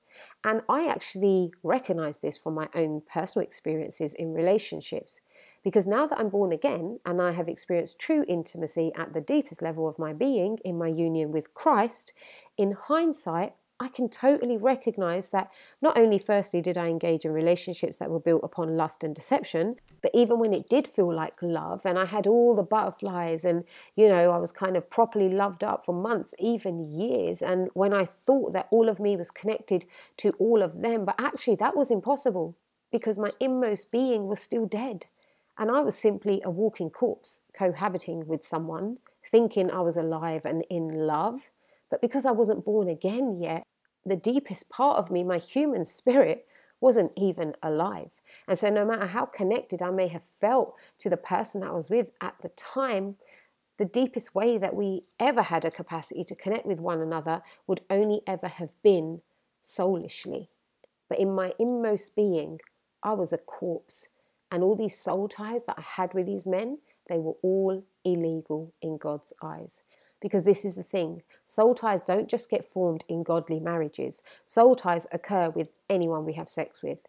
And 0.45 0.63
I 0.69 0.87
actually 0.87 1.53
recognize 1.63 2.19
this 2.19 2.39
from 2.39 2.55
my 2.55 2.69
own 2.75 3.03
personal 3.13 3.47
experiences 3.47 4.15
in 4.15 4.33
relationships. 4.33 5.21
Because 5.65 5.87
now 5.87 6.07
that 6.07 6.19
I'm 6.19 6.29
born 6.29 6.53
again 6.53 7.01
and 7.05 7.21
I 7.21 7.33
have 7.33 7.49
experienced 7.49 7.99
true 7.99 8.25
intimacy 8.29 8.93
at 8.97 9.13
the 9.13 9.21
deepest 9.21 9.61
level 9.61 9.89
of 9.89 9.99
my 9.99 10.13
being 10.13 10.59
in 10.65 10.79
my 10.79 10.89
union 10.89 11.33
with 11.33 11.53
Christ, 11.53 12.13
in 12.57 12.73
hindsight, 12.73 13.55
I 13.81 13.89
can 13.89 14.09
totally 14.09 14.57
recognize 14.57 15.29
that 15.29 15.53
not 15.81 15.97
only, 15.97 16.19
firstly, 16.19 16.61
did 16.61 16.77
I 16.77 16.89
engage 16.89 17.25
in 17.25 17.33
relationships 17.33 17.99
that 17.99 18.11
were 18.11 18.19
built 18.19 18.43
upon 18.43 18.77
lust 18.77 19.05
and 19.05 19.15
deception, 19.15 19.77
but 20.03 20.11
even 20.15 20.41
when 20.41 20.53
it 20.53 20.69
did 20.69 20.89
feel 20.89 21.15
like 21.15 21.41
love 21.41 21.87
and 21.87 21.97
I 21.97 22.05
had 22.05 22.27
all 22.27 22.57
the 22.57 22.65
butterflies 22.65 23.45
and, 23.45 23.65
you 23.95 24.09
know, 24.09 24.33
I 24.33 24.39
was 24.39 24.51
kind 24.51 24.77
of 24.77 24.91
properly 24.91 25.29
loved 25.29 25.63
up 25.63 25.85
for 25.85 25.95
months, 25.95 26.35
even 26.41 26.91
years, 26.91 27.41
and 27.41 27.71
when 27.75 27.95
I 27.95 28.05
thought 28.05 28.53
that 28.53 28.67
all 28.73 28.89
of 28.89 28.99
me 28.99 29.17
was 29.17 29.31
connected 29.31 29.85
to 30.19 30.31
all 30.41 30.61
of 30.61 30.81
them, 30.81 31.05
but 31.05 31.15
actually 31.19 31.57
that 31.57 31.77
was 31.77 31.91
impossible 31.91 32.57
because 32.91 33.19
my 33.19 33.33
inmost 33.39 33.93
being 33.93 34.27
was 34.27 34.41
still 34.41 34.67
dead. 34.67 35.07
And 35.57 35.71
I 35.71 35.81
was 35.81 35.97
simply 35.97 36.41
a 36.45 36.51
walking 36.51 36.91
corpse 36.91 37.43
cohabiting 37.53 38.27
with 38.27 38.45
someone, 38.45 38.99
thinking 39.31 39.71
I 39.71 39.81
was 39.81 39.97
alive 39.97 40.47
and 40.47 40.65
in 40.71 41.07
love 41.07 41.51
but 41.91 42.01
because 42.01 42.27
I 42.27 42.31
wasn't 42.31 42.65
born 42.65 42.89
again 42.89 43.41
yet, 43.41 43.63
the 44.05 44.17
deepest 44.17 44.69
part 44.69 44.99
of 44.99 45.11
me, 45.11 45.23
my 45.25 45.39
human 45.39 45.85
spirit, 45.85 46.47
wasn't 46.81 47.13
even 47.17 47.55
alive. 47.63 48.11
And 48.47 48.59
so, 48.59 48.71
no 48.71 48.85
matter 48.85 49.07
how 49.07 49.27
connected 49.27 49.83
I 49.83 49.91
may 49.91 50.09
have 50.09 50.23
felt 50.23 50.75
to 50.99 51.11
the 51.11 51.17
person 51.17 51.63
I 51.63 51.73
was 51.73 51.91
with 51.91 52.09
at 52.21 52.35
the 52.43 52.51
time, 52.51 53.17
the 53.79 53.85
deepest 53.85 54.35
way 54.35 54.59
that 54.59 54.75
we 54.75 55.05
ever 55.21 55.43
had 55.43 55.65
a 55.65 55.71
capacity 55.71 56.25
to 56.25 56.35
connect 56.35 56.67
with 56.67 56.81
one 56.81 57.01
another 57.01 57.43
would 57.67 57.83
only 57.91 58.23
ever 58.27 58.49
have 58.49 58.81
been 58.83 59.23
soulishly. 59.63 60.51
But 61.09 61.19
in 61.19 61.35
my 61.35 61.53
inmost 61.59 62.17
being, 62.17 62.61
I 63.03 63.13
was 63.13 63.33
a 63.33 63.39
corpse. 63.39 64.09
And 64.51 64.63
all 64.63 64.77
these 64.77 64.99
soul 64.99 65.29
ties 65.29 65.65
that 65.67 65.79
I 65.79 65.83
had 65.83 66.15
with 66.15 66.27
these 66.27 66.47
men, 66.47 66.79
they 67.09 67.19
were 67.19 67.37
all 67.43 67.85
illegal 68.05 68.73
in 68.81 68.99
God's 68.99 69.33
eyes. 69.43 69.83
Because 70.21 70.45
this 70.45 70.65
is 70.65 70.75
the 70.75 70.83
thing 70.83 71.23
soul 71.45 71.75
ties 71.75 72.03
don't 72.03 72.29
just 72.29 72.51
get 72.51 72.65
formed 72.65 73.05
in 73.09 73.23
godly 73.23 73.61
marriages, 73.61 74.23
soul 74.45 74.75
ties 74.75 75.07
occur 75.13 75.51
with 75.51 75.69
anyone 75.89 76.25
we 76.25 76.33
have 76.35 76.49
sex 76.49 76.83
with. 76.83 77.01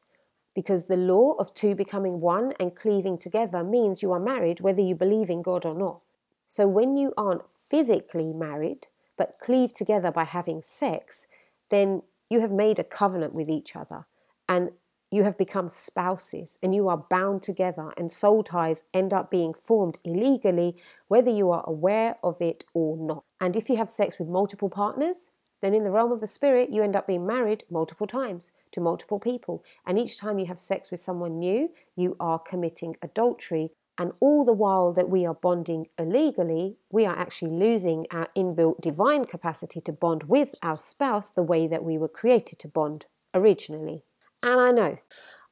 Because 0.55 0.85
the 0.85 0.97
law 0.97 1.33
of 1.33 1.53
two 1.53 1.75
becoming 1.75 2.19
one 2.19 2.53
and 2.59 2.75
cleaving 2.75 3.17
together 3.17 3.63
means 3.63 4.01
you 4.01 4.11
are 4.11 4.19
married 4.19 4.61
whether 4.61 4.81
you 4.81 4.95
believe 4.95 5.29
in 5.29 5.41
God 5.41 5.65
or 5.65 5.75
not. 5.75 6.01
So 6.47 6.67
when 6.67 6.97
you 6.97 7.13
aren't 7.17 7.43
physically 7.69 8.33
married, 8.33 8.87
but 9.17 9.37
cleave 9.39 9.73
together 9.73 10.11
by 10.11 10.23
having 10.23 10.63
sex, 10.63 11.27
then 11.69 12.01
you 12.29 12.39
have 12.39 12.51
made 12.51 12.79
a 12.79 12.83
covenant 12.83 13.33
with 13.33 13.49
each 13.49 13.75
other. 13.75 14.05
And 14.47 14.71
you 15.11 15.23
have 15.23 15.37
become 15.37 15.69
spouses 15.69 16.57
and 16.61 16.75
you 16.75 16.87
are 16.87 17.05
bound 17.09 17.41
together, 17.41 17.91
and 17.97 18.11
soul 18.11 18.43
ties 18.43 18.83
end 18.93 19.13
up 19.13 19.31
being 19.31 19.53
formed 19.53 19.97
illegally, 20.03 20.75
whether 21.07 21.31
you 21.31 21.49
are 21.49 21.63
aware 21.67 22.17
of 22.23 22.41
it 22.41 22.65
or 22.73 22.97
not. 22.97 23.23
And 23.41 23.55
if 23.55 23.69
you 23.69 23.77
have 23.77 23.89
sex 23.89 24.19
with 24.19 24.27
multiple 24.27 24.69
partners, 24.69 25.31
then 25.61 25.73
in 25.73 25.83
the 25.83 25.91
realm 25.91 26.11
of 26.11 26.21
the 26.21 26.27
spirit, 26.27 26.69
you 26.69 26.83
end 26.83 26.95
up 26.95 27.07
being 27.07 27.25
married 27.25 27.65
multiple 27.69 28.07
times 28.07 28.51
to 28.71 28.79
multiple 28.79 29.19
people. 29.19 29.63
And 29.85 29.99
each 29.99 30.17
time 30.17 30.39
you 30.39 30.45
have 30.45 30.61
sex 30.61 30.91
with 30.91 30.99
someone 30.99 31.39
new, 31.39 31.71
you 31.95 32.15
are 32.19 32.39
committing 32.39 32.95
adultery. 33.01 33.71
And 33.97 34.13
all 34.21 34.45
the 34.45 34.53
while 34.53 34.93
that 34.93 35.09
we 35.09 35.25
are 35.25 35.33
bonding 35.33 35.87
illegally, 35.97 36.77
we 36.89 37.05
are 37.05 37.17
actually 37.17 37.51
losing 37.51 38.05
our 38.11 38.29
inbuilt 38.37 38.79
divine 38.79 39.25
capacity 39.25 39.81
to 39.81 39.91
bond 39.91 40.23
with 40.23 40.55
our 40.63 40.79
spouse 40.79 41.29
the 41.29 41.43
way 41.43 41.67
that 41.67 41.83
we 41.83 41.97
were 41.97 42.07
created 42.07 42.59
to 42.59 42.69
bond 42.69 43.07
originally. 43.33 44.05
And 44.41 44.59
I 44.59 44.71
know, 44.71 44.97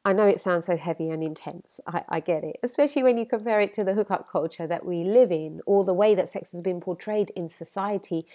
I 0.06 0.14
know 0.14 0.26
it 0.26 0.40
sounds 0.40 0.66
so 0.66 0.78
heavy 0.78 1.10
and 1.10 1.22
intense. 1.24 1.80
I, 1.86 2.04
I, 2.08 2.20
get 2.22 2.44
it, 2.44 2.58
especially 2.64 3.04
when 3.04 3.18
you 3.18 3.26
compare 3.26 3.60
it 3.60 3.74
to 3.74 3.84
the 3.84 3.94
hookup 3.94 4.30
culture 4.30 4.66
that 4.68 4.86
we 4.86 5.04
live 5.04 5.32
in 5.32 5.62
or 5.66 5.84
the 5.84 5.94
way 5.94 6.16
that 6.16 6.30
sex 6.30 6.52
has 6.54 6.62
been 6.62 6.80
portrayed 6.80 7.32
in 7.36 7.50
society. 7.50 8.26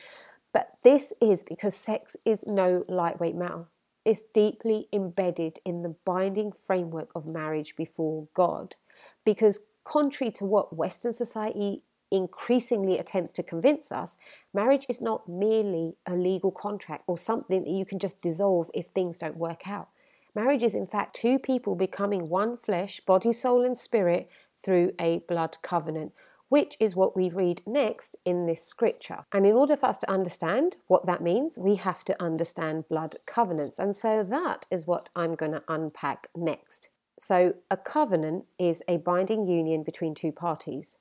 But 0.52 0.72
this 0.82 1.14
is 1.20 1.44
because 1.44 1.74
sex 1.74 2.16
is 2.24 2.44
no 2.46 2.84
lightweight 2.88 3.34
matter. 3.34 3.64
It's 4.04 4.24
deeply 4.24 4.88
embedded 4.92 5.60
in 5.64 5.82
the 5.82 5.94
binding 6.04 6.52
framework 6.52 7.10
of 7.14 7.26
marriage 7.26 7.76
before 7.76 8.26
God. 8.34 8.76
Because, 9.24 9.66
contrary 9.84 10.32
to 10.32 10.44
what 10.44 10.76
Western 10.76 11.12
society 11.12 11.82
increasingly 12.10 12.98
attempts 12.98 13.32
to 13.32 13.42
convince 13.42 13.90
us, 13.90 14.18
marriage 14.52 14.84
is 14.88 15.00
not 15.00 15.28
merely 15.28 15.94
a 16.04 16.14
legal 16.14 16.50
contract 16.50 17.04
or 17.06 17.16
something 17.16 17.64
that 17.64 17.70
you 17.70 17.86
can 17.86 17.98
just 17.98 18.20
dissolve 18.20 18.70
if 18.74 18.88
things 18.88 19.18
don't 19.18 19.36
work 19.36 19.66
out. 19.66 19.88
Marriage 20.34 20.62
is, 20.62 20.74
in 20.74 20.86
fact, 20.86 21.14
two 21.14 21.38
people 21.38 21.74
becoming 21.74 22.28
one 22.28 22.56
flesh, 22.56 23.00
body, 23.00 23.32
soul, 23.32 23.64
and 23.64 23.76
spirit 23.76 24.30
through 24.64 24.92
a 24.98 25.18
blood 25.28 25.58
covenant, 25.62 26.12
which 26.48 26.76
is 26.80 26.96
what 26.96 27.16
we 27.16 27.28
read 27.28 27.62
next 27.66 28.16
in 28.24 28.46
this 28.46 28.64
scripture. 28.64 29.24
And 29.32 29.44
in 29.44 29.52
order 29.54 29.76
for 29.76 29.86
us 29.86 29.98
to 29.98 30.10
understand 30.10 30.76
what 30.86 31.06
that 31.06 31.22
means, 31.22 31.58
we 31.58 31.76
have 31.76 32.04
to 32.04 32.22
understand 32.22 32.88
blood 32.88 33.16
covenants. 33.26 33.78
And 33.78 33.94
so 33.96 34.24
that 34.28 34.66
is 34.70 34.86
what 34.86 35.08
I'm 35.14 35.34
going 35.34 35.52
to 35.52 35.64
unpack 35.68 36.28
next. 36.34 36.88
So, 37.18 37.54
a 37.70 37.76
covenant 37.76 38.46
is 38.58 38.82
a 38.88 38.96
binding 38.96 39.46
union 39.46 39.82
between 39.82 40.14
two 40.14 40.32
parties 40.32 40.96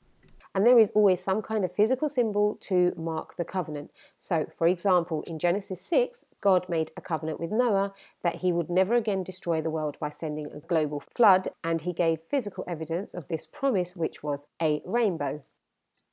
and 0.54 0.66
there 0.66 0.80
is 0.80 0.92
always 0.92 1.24
some 1.24 1.42
kind 1.42 1.64
of 1.64 1.72
physical 1.72 2.10
symbol 2.10 2.58
to 2.62 2.94
mark 2.98 3.36
the 3.36 3.46
covenant. 3.46 3.92
So, 4.18 4.48
for 4.58 4.68
example, 4.68 5.24
in 5.28 5.40
Genesis 5.40 5.82
6, 5.82 6.26
God 6.42 6.68
made 6.68 6.92
a 6.98 7.02
covenant 7.02 7.40
with 7.40 7.52
Noah 7.52 7.94
that 8.24 8.38
he 8.38 8.52
would 8.52 8.70
never 8.70 8.96
again 8.96 9.24
destroy 9.24 9.62
the 9.62 9.72
world 9.72 9.98
by 10.00 10.10
sending 10.10 10.48
a 10.48 10.60
global 10.60 11.00
flood, 11.00 11.50
and 11.64 11.82
he 11.82 11.94
gave 11.94 12.22
physical 12.22 12.64
evidence 12.68 13.14
of 13.14 13.28
this 13.28 13.46
promise, 13.46 13.96
which 13.96 14.24
was 14.24 14.48
a 14.62 14.82
rainbow. 14.86 15.44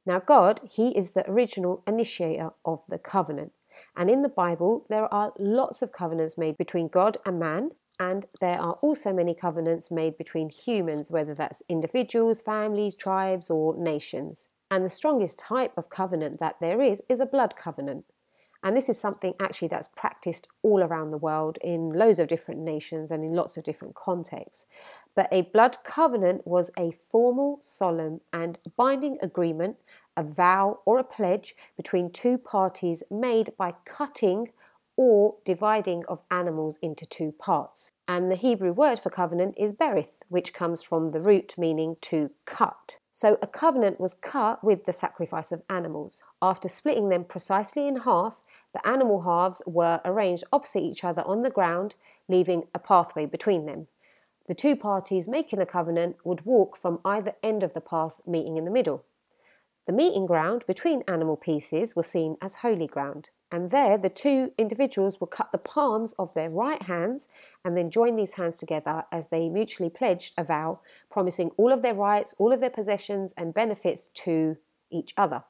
Now, 0.09 0.21
God, 0.21 0.63
He 0.71 0.97
is 0.97 1.11
the 1.11 1.31
original 1.31 1.83
initiator 1.87 2.53
of 2.65 2.83
the 2.89 2.99
covenant. 2.99 3.53
And 3.95 4.09
in 4.09 4.23
the 4.23 4.31
Bible, 4.31 4.87
there 4.89 5.13
are 5.13 5.35
lots 5.39 5.83
of 5.83 5.93
covenants 5.93 6.39
made 6.39 6.57
between 6.57 6.89
God 6.89 7.19
and 7.27 7.39
man, 7.39 7.73
and 7.99 8.27
there 8.41 8.61
are 8.61 8.75
also 8.75 9.13
many 9.13 9.35
covenants 9.35 9.91
made 9.91 10.17
between 10.17 10.51
humans, 10.51 11.11
whether 11.11 11.35
that's 11.35 11.63
individuals, 11.69 12.41
families, 12.41 12.95
tribes, 12.95 13.51
or 13.51 13.77
nations. 13.77 14.49
And 14.71 14.85
the 14.85 14.91
strongest 14.91 15.39
type 15.39 15.73
of 15.77 15.89
covenant 15.89 16.39
that 16.41 16.57
there 16.61 16.81
is 16.81 17.03
is 17.09 17.21
a 17.21 17.27
blood 17.27 17.57
covenant. 17.57 18.05
And 18.63 18.77
this 18.77 18.89
is 18.89 19.01
something 19.01 19.35
actually 19.41 19.69
that's 19.69 19.89
practiced 19.89 20.49
all 20.63 20.83
around 20.83 21.11
the 21.11 21.19
world 21.19 21.59
in 21.63 21.91
loads 21.91 22.19
of 22.19 22.29
different 22.29 22.61
nations 22.61 23.11
and 23.11 23.25
in 23.25 23.33
lots 23.33 23.57
of 23.57 23.65
different 23.65 23.95
contexts. 23.95 24.67
But 25.15 25.29
a 25.33 25.43
blood 25.43 25.79
covenant 25.85 26.47
was 26.47 26.71
a 26.77 26.91
formal, 26.91 27.59
solemn, 27.61 28.21
and 28.33 28.59
binding 28.77 29.19
agreement, 29.23 29.77
a 30.17 30.25
vow, 30.25 30.81
or 30.85 30.99
a 30.99 31.05
pledge 31.05 31.55
between 31.77 32.11
two 32.11 32.37
parties 32.37 33.05
made 33.11 33.53
by 33.57 33.75
cutting 33.85 34.51
or 34.99 35.37
dividing 35.45 36.05
of 36.09 36.25
animals 36.29 36.77
into 36.83 37.07
two 37.07 37.31
parts. 37.31 37.93
And 38.09 38.31
the 38.31 38.35
Hebrew 38.35 38.73
word 38.73 38.99
for 38.99 39.11
covenant 39.11 39.55
is 39.57 39.73
berith, 39.73 40.19
which 40.29 40.53
comes 40.53 40.83
from 40.83 41.11
the 41.11 41.21
root 41.21 41.55
meaning 41.57 41.97
to 42.03 42.33
cut. 42.45 42.97
So 43.13 43.39
a 43.41 43.47
covenant 43.47 44.01
was 44.01 44.15
cut 44.15 44.63
with 44.65 44.87
the 44.87 44.93
sacrifice 44.93 45.53
of 45.53 45.63
animals. 45.71 46.25
After 46.43 46.69
splitting 46.69 47.11
them 47.11 47.23
precisely 47.23 47.87
in 47.87 47.99
half, 48.01 48.41
the 48.75 48.85
animal 48.87 49.23
halves 49.23 49.63
were 49.67 50.01
arranged 50.05 50.43
opposite 50.53 50.83
each 50.83 51.05
other 51.05 51.23
on 51.23 51.43
the 51.43 51.51
ground, 51.51 51.95
leaving 52.29 52.65
a 52.75 52.81
pathway 52.81 53.25
between 53.25 53.67
them. 53.67 53.87
The 54.49 54.55
two 54.55 54.75
parties 54.75 55.29
making 55.29 55.61
the 55.61 55.67
covenant 55.67 56.17
would 56.25 56.45
walk 56.45 56.77
from 56.77 56.99
either 57.05 57.37
end 57.41 57.63
of 57.63 57.73
the 57.73 57.81
path, 57.81 58.21
meeting 58.27 58.57
in 58.57 58.65
the 58.65 58.71
middle. 58.71 59.05
The 59.87 59.93
meeting 59.93 60.27
ground 60.27 60.65
between 60.67 61.05
animal 61.07 61.37
pieces 61.37 61.95
was 61.95 62.09
seen 62.09 62.37
as 62.43 62.57
holy 62.57 62.89
ground, 62.89 63.31
and 63.51 63.71
there 63.71 63.97
the 63.97 64.09
two 64.11 64.53
individuals 64.59 65.21
would 65.21 65.31
cut 65.31 65.53
the 65.53 65.59
palms 65.59 66.13
of 66.19 66.35
their 66.35 66.51
right 66.51 66.83
hands 66.83 67.29
and 67.65 67.77
then 67.77 67.91
join 67.91 68.17
these 68.17 68.35
hands 68.35 68.59
together 68.59 69.05
as 69.11 69.29
they 69.29 69.49
mutually 69.49 69.91
pledged 69.91 70.35
a 70.37 70.45
vow, 70.45 70.81
promising 71.11 71.51
all 71.57 71.73
of 71.73 71.83
their 71.83 71.95
rights, 71.95 72.35
all 72.39 72.53
of 72.53 72.61
their 72.61 72.71
possessions, 72.71 73.33
and 73.37 73.55
benefits 73.55 74.09
to 74.09 74.57
each 74.91 75.15
other. 75.17 75.45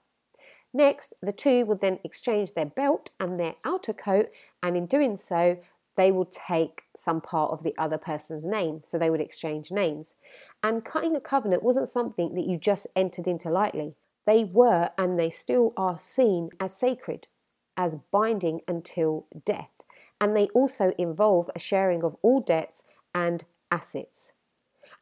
Next, 0.73 1.15
the 1.23 1.33
two 1.33 1.65
would 1.67 1.81
then 1.81 1.99
exchange 2.05 2.53
their 2.53 2.67
belt 2.67 3.11
and 3.19 3.39
their 3.39 3.55
outer 3.65 3.93
coat, 3.93 4.31
and 4.63 4.77
in 4.77 4.87
doing 4.87 5.17
so, 5.17 5.59
they 5.97 6.13
would 6.13 6.31
take 6.31 6.85
some 6.97 7.21
part 7.21 7.51
of 7.51 7.65
the 7.65 7.75
other 7.77 7.99
person's 7.99 8.47
name. 8.47 8.83
So 8.85 8.99
they 8.99 9.11
would 9.11 9.21
exchange 9.21 9.73
names. 9.73 10.15
And 10.63 10.85
cutting 10.85 11.17
a 11.17 11.21
covenant 11.21 11.65
wasn't 11.65 11.89
something 11.89 12.35
that 12.35 12.47
you 12.47 12.57
just 12.57 12.87
entered 12.95 13.27
into 13.27 13.51
lightly. 13.51 13.97
They 14.25 14.45
were 14.45 14.91
and 14.97 15.17
they 15.17 15.31
still 15.31 15.73
are 15.77 15.99
seen 15.99 16.51
as 16.61 16.77
sacred, 16.77 17.27
as 17.79 17.97
binding 18.11 18.61
until 18.69 19.27
death. 19.47 19.71
And 20.21 20.37
they 20.37 20.49
also 20.49 20.93
involve 20.99 21.49
a 21.55 21.61
sharing 21.61 22.03
of 22.03 22.17
all 22.23 22.41
debts 22.41 22.83
and 23.15 23.45
assets. 23.71 24.33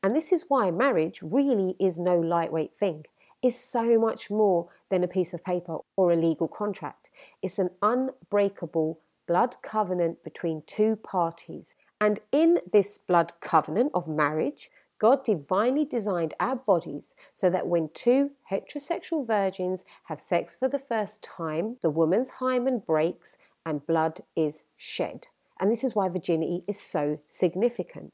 And 0.02 0.14
this 0.14 0.30
is 0.30 0.44
why 0.48 0.70
marriage 0.70 1.20
really 1.22 1.74
is 1.80 1.98
no 1.98 2.16
lightweight 2.20 2.76
thing. 2.76 3.06
It's 3.42 3.56
so 3.56 3.98
much 3.98 4.30
more 4.30 4.68
than 4.90 5.02
a 5.02 5.08
piece 5.08 5.32
of 5.32 5.44
paper 5.44 5.78
or 5.96 6.12
a 6.12 6.16
legal 6.16 6.48
contract. 6.48 7.08
It's 7.42 7.58
an 7.58 7.70
unbreakable 7.82 9.00
blood 9.26 9.56
covenant 9.62 10.22
between 10.22 10.62
two 10.66 10.96
parties. 10.96 11.76
And 12.00 12.20
in 12.30 12.58
this 12.70 12.98
blood 12.98 13.32
covenant 13.40 13.92
of 13.94 14.06
marriage, 14.06 14.70
God 14.98 15.24
divinely 15.24 15.84
designed 15.84 16.34
our 16.40 16.56
bodies 16.56 17.14
so 17.34 17.50
that 17.50 17.66
when 17.66 17.90
two 17.92 18.32
heterosexual 18.50 19.26
virgins 19.26 19.84
have 20.04 20.20
sex 20.20 20.56
for 20.56 20.68
the 20.68 20.78
first 20.78 21.22
time, 21.22 21.76
the 21.82 21.90
woman's 21.90 22.30
hymen 22.30 22.78
breaks 22.78 23.36
and 23.64 23.86
blood 23.86 24.20
is 24.34 24.64
shed. 24.76 25.28
And 25.60 25.70
this 25.70 25.84
is 25.84 25.94
why 25.94 26.08
virginity 26.08 26.64
is 26.66 26.80
so 26.80 27.20
significant. 27.28 28.12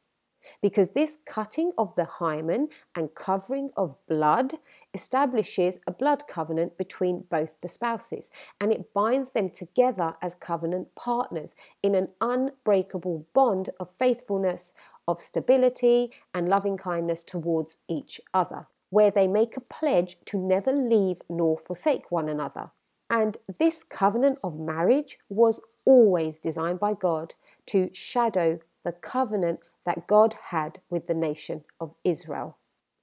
Because 0.60 0.90
this 0.90 1.18
cutting 1.24 1.72
of 1.78 1.94
the 1.94 2.04
hymen 2.04 2.68
and 2.96 3.14
covering 3.14 3.70
of 3.76 3.94
blood 4.08 4.54
establishes 4.94 5.78
a 5.86 5.92
blood 5.92 6.24
covenant 6.28 6.76
between 6.76 7.24
both 7.30 7.60
the 7.60 7.68
spouses 7.68 8.30
and 8.60 8.72
it 8.72 8.92
binds 8.92 9.32
them 9.32 9.48
together 9.50 10.14
as 10.20 10.34
covenant 10.34 10.94
partners 10.94 11.54
in 11.82 11.94
an 11.94 12.08
unbreakable 12.20 13.26
bond 13.32 13.70
of 13.80 13.90
faithfulness, 13.90 14.74
of 15.06 15.20
stability 15.20 16.12
and 16.32 16.48
loving 16.48 16.76
kindness 16.76 17.24
towards 17.24 17.78
each 17.88 18.20
other, 18.32 18.66
where 18.90 19.10
they 19.10 19.26
make 19.26 19.56
a 19.56 19.60
pledge 19.60 20.16
to 20.26 20.38
never 20.38 20.72
leave 20.72 21.22
nor 21.28 21.58
forsake 21.58 22.10
one 22.10 22.28
another. 22.28 22.70
And 23.10 23.36
this 23.58 23.84
covenant 23.84 24.38
of 24.42 24.58
marriage 24.58 25.18
was 25.28 25.60
always 25.84 26.38
designed 26.38 26.80
by 26.80 26.94
God 26.94 27.34
to 27.66 27.90
shadow 27.92 28.60
the 28.84 28.92
covenant 28.92 29.60
that 29.84 30.06
God 30.06 30.36
had 30.50 30.80
with 30.88 31.06
the 31.06 31.14
nation 31.14 31.64
of 31.80 31.94
Israel. 32.04 32.56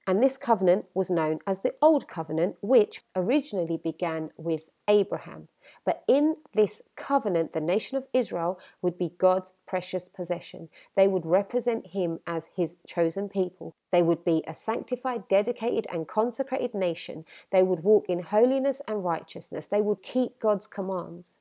And 0.06 0.22
this 0.22 0.36
covenant 0.36 0.86
was 0.94 1.10
known 1.10 1.38
as 1.46 1.60
the 1.60 1.74
Old 1.80 2.08
Covenant, 2.08 2.56
which 2.62 3.02
originally 3.14 3.76
began 3.76 4.30
with 4.36 4.62
Abraham. 4.88 5.48
But 5.84 6.04
in 6.08 6.36
this 6.54 6.82
covenant, 6.96 7.52
the 7.52 7.60
nation 7.60 7.96
of 7.96 8.06
Israel 8.12 8.58
would 8.82 8.98
be 8.98 9.12
God's 9.18 9.52
precious 9.66 10.08
possession. 10.08 10.68
They 10.96 11.08
would 11.08 11.26
represent 11.26 11.88
him 11.88 12.20
as 12.26 12.48
his 12.56 12.76
chosen 12.86 13.28
people. 13.28 13.74
They 13.92 14.02
would 14.02 14.24
be 14.24 14.44
a 14.46 14.54
sanctified, 14.54 15.28
dedicated, 15.28 15.86
and 15.92 16.06
consecrated 16.06 16.74
nation. 16.74 17.24
They 17.50 17.62
would 17.62 17.80
walk 17.80 18.06
in 18.08 18.20
holiness 18.22 18.82
and 18.86 19.04
righteousness. 19.04 19.66
They 19.66 19.80
would 19.80 20.02
keep 20.02 20.38
God's 20.38 20.66
commands. 20.66 21.38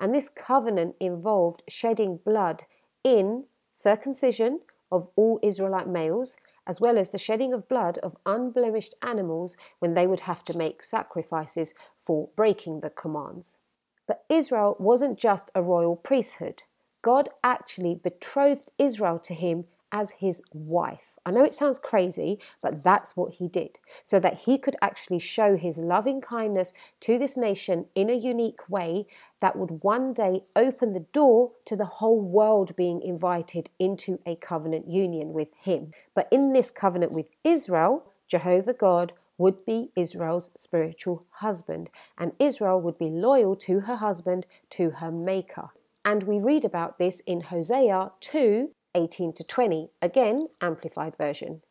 And 0.00 0.14
this 0.14 0.28
covenant 0.28 0.96
involved 0.98 1.62
shedding 1.68 2.18
blood 2.24 2.64
in 3.02 3.44
circumcision 3.72 4.60
of 4.90 5.08
all 5.16 5.38
Israelite 5.42 5.88
males 5.88 6.36
as 6.66 6.80
well 6.80 6.98
as 6.98 7.10
the 7.10 7.18
shedding 7.18 7.52
of 7.52 7.68
blood 7.68 7.98
of 7.98 8.16
unblemished 8.24 8.94
animals 9.02 9.56
when 9.78 9.94
they 9.94 10.06
would 10.06 10.20
have 10.20 10.42
to 10.44 10.56
make 10.56 10.82
sacrifices 10.82 11.74
for 11.98 12.28
breaking 12.36 12.80
the 12.80 12.90
commands. 12.90 13.58
But 14.06 14.24
Israel 14.28 14.76
wasn't 14.78 15.18
just 15.18 15.50
a 15.54 15.62
royal 15.62 15.96
priesthood. 15.96 16.62
God 17.02 17.28
actually 17.42 17.94
betrothed 17.94 18.70
Israel 18.78 19.18
to 19.20 19.34
him 19.34 19.64
as 19.94 20.10
his 20.18 20.42
wife. 20.52 21.18
I 21.24 21.30
know 21.30 21.44
it 21.44 21.54
sounds 21.54 21.78
crazy, 21.78 22.40
but 22.60 22.82
that's 22.82 23.16
what 23.16 23.34
he 23.34 23.48
did, 23.48 23.78
so 24.02 24.18
that 24.18 24.38
he 24.38 24.58
could 24.58 24.74
actually 24.82 25.20
show 25.20 25.56
his 25.56 25.78
loving 25.78 26.20
kindness 26.20 26.72
to 27.00 27.16
this 27.16 27.36
nation 27.36 27.86
in 27.94 28.10
a 28.10 28.14
unique 28.14 28.68
way 28.68 29.06
that 29.40 29.54
would 29.54 29.84
one 29.84 30.12
day 30.12 30.42
open 30.56 30.94
the 30.94 31.06
door 31.12 31.52
to 31.66 31.76
the 31.76 31.84
whole 31.84 32.20
world 32.20 32.74
being 32.74 33.00
invited 33.02 33.70
into 33.78 34.18
a 34.26 34.34
covenant 34.34 34.90
union 34.90 35.32
with 35.32 35.54
him. 35.62 35.92
But 36.12 36.26
in 36.32 36.52
this 36.52 36.72
covenant 36.72 37.12
with 37.12 37.30
Israel, 37.44 38.04
Jehovah 38.26 38.74
God 38.74 39.12
would 39.38 39.64
be 39.64 39.90
Israel's 39.96 40.50
spiritual 40.56 41.24
husband, 41.30 41.90
and 42.16 42.32
Israel 42.38 42.80
would 42.80 42.98
be 42.98 43.10
loyal 43.10 43.56
to 43.56 43.80
her 43.80 43.96
husband, 43.96 44.46
to 44.70 44.90
her 44.90 45.10
maker. 45.10 45.70
And 46.04 46.24
we 46.24 46.38
read 46.38 46.64
about 46.64 46.98
this 46.98 47.20
in 47.20 47.42
Hosea 47.42 48.12
2 48.20 48.70
18 48.96 49.32
to 49.32 49.42
20, 49.42 49.90
again, 50.00 50.46
amplified 50.60 51.16
version. 51.16 51.62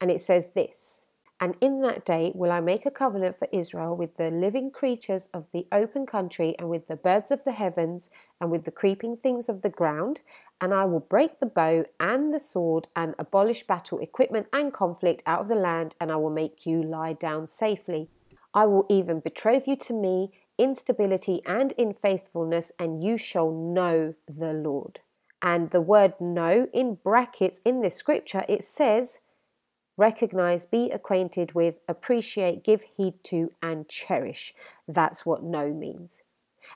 And 0.00 0.10
it 0.10 0.20
says 0.20 0.50
this 0.50 1.06
And 1.42 1.56
in 1.62 1.80
that 1.80 2.04
day 2.04 2.32
will 2.34 2.52
I 2.52 2.60
make 2.60 2.84
a 2.84 2.90
covenant 2.90 3.34
for 3.34 3.48
Israel 3.50 3.96
with 3.96 4.18
the 4.18 4.30
living 4.30 4.70
creatures 4.70 5.30
of 5.32 5.46
the 5.52 5.66
open 5.72 6.04
country, 6.04 6.54
and 6.58 6.68
with 6.68 6.86
the 6.86 6.96
birds 6.96 7.30
of 7.30 7.44
the 7.44 7.52
heavens, 7.52 8.10
and 8.40 8.50
with 8.50 8.64
the 8.64 8.70
creeping 8.70 9.16
things 9.16 9.48
of 9.48 9.62
the 9.62 9.70
ground. 9.70 10.20
And 10.60 10.74
I 10.74 10.84
will 10.84 11.00
break 11.00 11.40
the 11.40 11.46
bow 11.46 11.86
and 11.98 12.34
the 12.34 12.40
sword, 12.40 12.88
and 12.94 13.14
abolish 13.18 13.66
battle 13.66 13.98
equipment 14.00 14.48
and 14.52 14.70
conflict 14.70 15.22
out 15.24 15.40
of 15.40 15.48
the 15.48 15.54
land, 15.54 15.94
and 15.98 16.12
I 16.12 16.16
will 16.16 16.30
make 16.30 16.66
you 16.66 16.82
lie 16.82 17.14
down 17.14 17.46
safely. 17.46 18.10
I 18.52 18.66
will 18.66 18.84
even 18.90 19.20
betroth 19.20 19.66
you 19.66 19.76
to 19.76 19.94
me 19.94 20.32
in 20.58 20.74
stability 20.74 21.40
and 21.46 21.72
in 21.72 21.94
faithfulness, 21.94 22.70
and 22.78 23.02
you 23.02 23.16
shall 23.16 23.50
know 23.50 24.14
the 24.28 24.52
Lord. 24.52 25.00
And 25.40 25.70
the 25.70 25.80
word 25.80 26.20
know 26.20 26.68
in 26.74 26.96
brackets 26.96 27.62
in 27.64 27.80
this 27.80 27.96
scripture, 27.96 28.44
it 28.46 28.62
says, 28.62 29.20
recognize, 30.00 30.64
be 30.64 30.90
acquainted 30.90 31.54
with, 31.54 31.76
appreciate, 31.86 32.64
give 32.64 32.82
heed 32.96 33.22
to, 33.24 33.52
and 33.62 33.86
cherish. 33.88 34.54
That's 34.88 35.26
what 35.26 35.42
know 35.42 35.72
means. 35.72 36.22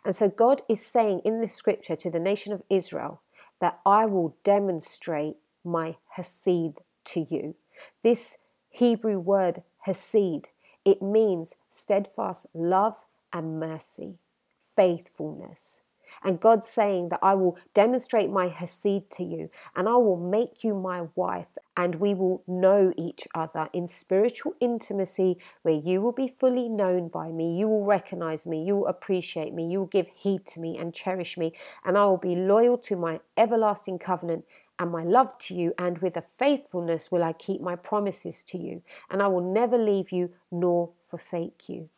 And 0.05 0.15
so 0.15 0.29
God 0.29 0.61
is 0.69 0.85
saying 0.85 1.23
in 1.25 1.41
this 1.41 1.55
scripture 1.55 1.97
to 1.97 2.11
the 2.11 2.21
nation 2.21 2.53
of 2.53 2.63
Israel 2.69 3.23
that 3.61 3.81
I 3.87 4.05
will 4.05 4.37
demonstrate 4.45 5.37
my 5.65 5.97
hesed 6.17 6.79
to 7.05 7.21
you. 7.21 7.55
This 8.03 8.39
Hebrew 8.69 9.19
word 9.19 9.63
hesed, 9.87 10.49
it 10.85 11.01
means 11.01 11.55
steadfast 11.71 12.47
love 12.53 13.05
and 13.33 13.59
mercy, 13.59 14.19
faithfulness, 14.59 15.81
and 16.23 16.41
God's 16.41 16.69
saying 16.69 17.09
that 17.11 17.21
I 17.23 17.35
will 17.35 17.59
demonstrate 17.73 18.31
my 18.31 18.49
Hesed 18.49 19.11
to 19.11 19.25
you 19.25 19.51
and 19.75 19.89
I 19.89 19.95
will 19.95 20.17
make 20.17 20.65
you 20.65 20.75
my 20.75 21.09
wife 21.15 21.57
and 21.77 21.97
we 21.97 22.15
will 22.15 22.43
know 22.47 22.93
each 22.97 23.27
other 23.35 23.69
in 23.73 23.87
spiritual 23.87 24.55
intimacy 24.61 25.39
where 25.63 25.75
you 25.75 26.01
will 26.01 26.13
be 26.13 26.29
fully 26.29 26.69
known 26.69 27.09
by 27.09 27.31
me. 27.31 27.57
You 27.57 27.69
will 27.69 27.85
recognize 27.85 28.47
me. 28.47 28.65
You 28.65 28.77
will 28.77 28.87
appreciate 28.87 29.53
me. 29.53 29.67
You 29.67 29.81
will 29.81 29.87
give 29.87 30.09
heed 30.15 30.47
to 30.47 30.61
me 30.61 30.77
and 30.79 30.95
cherish 30.95 31.37
me. 31.37 31.53
And 31.85 31.99
I 31.99 32.05
will 32.07 32.19
be 32.19 32.37
loyal 32.37 32.79
to 32.79 32.97
my 32.97 33.21
everlasting 33.37 33.99
covenant 33.99 34.45
and 34.79 34.91
my 34.91 35.05
love 35.05 35.39
to 35.39 35.55
you, 35.55 35.73
and 35.79 35.99
with 35.99 36.17
a 36.17 36.23
faithfulness 36.23 37.11
will 37.11 37.23
I 37.23 37.33
keep 37.33 37.61
my 37.61 37.77
promises 37.77 38.43
to 38.45 38.59
you, 38.59 38.83
and 39.09 39.23
I 39.23 39.29
will 39.29 39.41
never 39.41 39.79
leave 39.79 40.11
you 40.11 40.33
nor 40.51 40.91
forsake 41.01 41.69
you. 41.69 41.91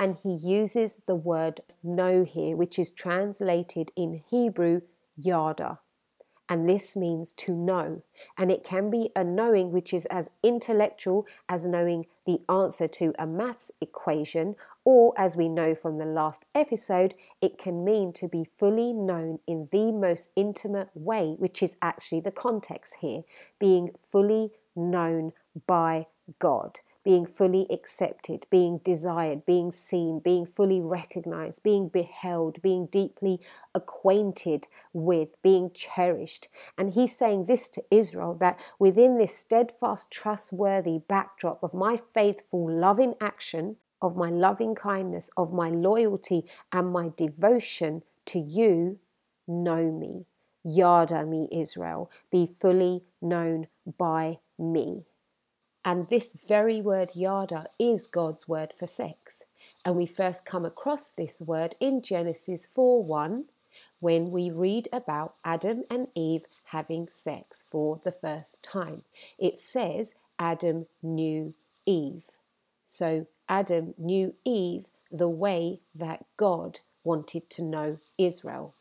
And 0.00 0.16
he 0.22 0.32
uses 0.32 1.02
the 1.06 1.14
word 1.14 1.60
know 1.82 2.24
here, 2.24 2.56
which 2.56 2.78
is 2.78 2.90
translated 2.90 3.92
in 3.94 4.22
Hebrew 4.30 4.80
yada. 5.14 5.80
And 6.48 6.68
this 6.68 6.96
means 6.96 7.34
to 7.34 7.54
know. 7.54 8.02
And 8.36 8.50
it 8.50 8.64
can 8.64 8.90
be 8.90 9.10
a 9.14 9.22
knowing 9.22 9.70
which 9.70 9.92
is 9.92 10.06
as 10.06 10.30
intellectual 10.42 11.26
as 11.48 11.66
knowing 11.66 12.06
the 12.26 12.40
answer 12.48 12.88
to 12.88 13.14
a 13.18 13.26
maths 13.26 13.70
equation, 13.80 14.56
or 14.86 15.12
as 15.18 15.36
we 15.36 15.48
know 15.48 15.74
from 15.74 15.98
the 15.98 16.06
last 16.06 16.46
episode, 16.54 17.14
it 17.42 17.58
can 17.58 17.84
mean 17.84 18.12
to 18.14 18.26
be 18.26 18.42
fully 18.42 18.94
known 18.94 19.38
in 19.46 19.68
the 19.70 19.92
most 19.92 20.30
intimate 20.34 20.88
way, 20.94 21.36
which 21.38 21.62
is 21.62 21.76
actually 21.82 22.20
the 22.20 22.32
context 22.32 22.96
here, 23.00 23.22
being 23.60 23.90
fully 23.98 24.50
known 24.74 25.32
by 25.66 26.06
God 26.38 26.80
being 27.04 27.24
fully 27.26 27.66
accepted, 27.70 28.46
being 28.50 28.78
desired, 28.78 29.46
being 29.46 29.72
seen, 29.72 30.18
being 30.18 30.44
fully 30.44 30.80
recognized, 30.80 31.62
being 31.62 31.88
beheld, 31.88 32.60
being 32.62 32.86
deeply 32.86 33.40
acquainted 33.74 34.66
with, 34.92 35.40
being 35.42 35.70
cherished. 35.72 36.48
And 36.76 36.90
he's 36.90 37.16
saying 37.16 37.46
this 37.46 37.68
to 37.70 37.84
Israel 37.90 38.34
that 38.40 38.60
within 38.78 39.18
this 39.18 39.36
steadfast, 39.36 40.10
trustworthy 40.10 40.98
backdrop 41.08 41.62
of 41.62 41.74
my 41.74 41.96
faithful, 41.96 42.70
loving 42.70 43.14
action, 43.20 43.76
of 44.02 44.16
my 44.16 44.30
loving 44.30 44.74
kindness, 44.74 45.30
of 45.36 45.52
my 45.52 45.70
loyalty, 45.70 46.44
and 46.72 46.92
my 46.92 47.10
devotion 47.16 48.02
to 48.26 48.38
you, 48.38 48.98
know 49.46 49.90
me. 49.90 50.26
Yada 50.62 51.24
me, 51.24 51.48
Israel. 51.50 52.10
Be 52.30 52.46
fully 52.46 53.02
known 53.20 53.66
by 53.98 54.38
me. 54.58 55.04
And 55.84 56.08
this 56.08 56.34
very 56.46 56.80
word 56.80 57.12
yada 57.14 57.66
is 57.78 58.06
God's 58.06 58.46
word 58.46 58.72
for 58.78 58.86
sex. 58.86 59.44
And 59.84 59.96
we 59.96 60.06
first 60.06 60.44
come 60.44 60.64
across 60.64 61.08
this 61.08 61.40
word 61.40 61.74
in 61.80 62.02
Genesis 62.02 62.66
4 62.66 63.02
1 63.02 63.46
when 63.98 64.30
we 64.30 64.50
read 64.50 64.88
about 64.92 65.34
Adam 65.44 65.84
and 65.90 66.08
Eve 66.14 66.46
having 66.66 67.08
sex 67.08 67.64
for 67.66 68.00
the 68.04 68.12
first 68.12 68.62
time. 68.62 69.02
It 69.38 69.58
says 69.58 70.16
Adam 70.38 70.86
knew 71.02 71.54
Eve. 71.86 72.24
So 72.84 73.26
Adam 73.48 73.94
knew 73.96 74.34
Eve 74.44 74.86
the 75.10 75.28
way 75.28 75.80
that 75.94 76.24
God 76.36 76.80
wanted 77.04 77.48
to 77.50 77.62
know 77.62 77.98
Israel. 78.18 78.74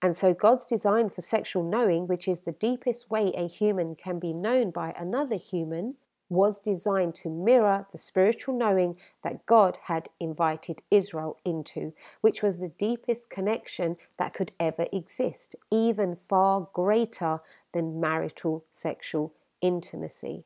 And 0.00 0.16
so 0.16 0.34
God's 0.34 0.66
design 0.66 1.10
for 1.10 1.20
sexual 1.20 1.62
knowing, 1.62 2.08
which 2.08 2.26
is 2.26 2.40
the 2.40 2.52
deepest 2.52 3.10
way 3.10 3.32
a 3.36 3.46
human 3.46 3.94
can 3.94 4.18
be 4.18 4.32
known 4.32 4.70
by 4.70 4.94
another 4.98 5.36
human, 5.36 5.94
was 6.32 6.62
designed 6.62 7.14
to 7.14 7.28
mirror 7.28 7.86
the 7.92 7.98
spiritual 7.98 8.56
knowing 8.56 8.96
that 9.22 9.44
God 9.44 9.78
had 9.84 10.08
invited 10.18 10.82
Israel 10.90 11.38
into, 11.44 11.92
which 12.22 12.42
was 12.42 12.58
the 12.58 12.72
deepest 12.78 13.28
connection 13.28 13.98
that 14.18 14.32
could 14.32 14.52
ever 14.58 14.86
exist, 14.92 15.54
even 15.70 16.16
far 16.16 16.68
greater 16.72 17.40
than 17.72 18.00
marital 18.00 18.64
sexual 18.72 19.34
intimacy. 19.60 20.44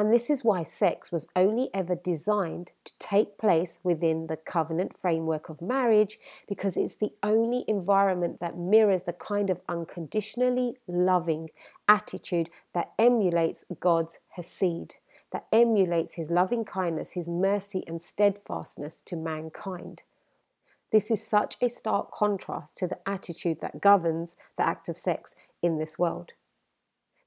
And 0.00 0.10
this 0.10 0.30
is 0.30 0.42
why 0.42 0.62
sex 0.62 1.12
was 1.12 1.28
only 1.36 1.68
ever 1.74 1.94
designed 1.94 2.72
to 2.86 2.98
take 2.98 3.36
place 3.36 3.80
within 3.84 4.28
the 4.28 4.38
covenant 4.38 4.96
framework 4.96 5.50
of 5.50 5.60
marriage, 5.60 6.18
because 6.48 6.78
it's 6.78 6.96
the 6.96 7.12
only 7.22 7.66
environment 7.68 8.40
that 8.40 8.56
mirrors 8.56 9.02
the 9.02 9.12
kind 9.12 9.50
of 9.50 9.60
unconditionally 9.68 10.78
loving 10.88 11.50
attitude 11.86 12.48
that 12.72 12.92
emulates 12.98 13.66
God's 13.78 14.20
Hesed, 14.36 14.96
that 15.32 15.44
emulates 15.52 16.14
his 16.14 16.30
loving 16.30 16.64
kindness, 16.64 17.10
his 17.10 17.28
mercy, 17.28 17.84
and 17.86 18.00
steadfastness 18.00 19.02
to 19.02 19.16
mankind. 19.16 20.02
This 20.92 21.10
is 21.10 21.22
such 21.22 21.58
a 21.60 21.68
stark 21.68 22.10
contrast 22.10 22.78
to 22.78 22.86
the 22.86 23.06
attitude 23.06 23.60
that 23.60 23.82
governs 23.82 24.36
the 24.56 24.66
act 24.66 24.88
of 24.88 24.96
sex 24.96 25.36
in 25.60 25.76
this 25.76 25.98
world. 25.98 26.32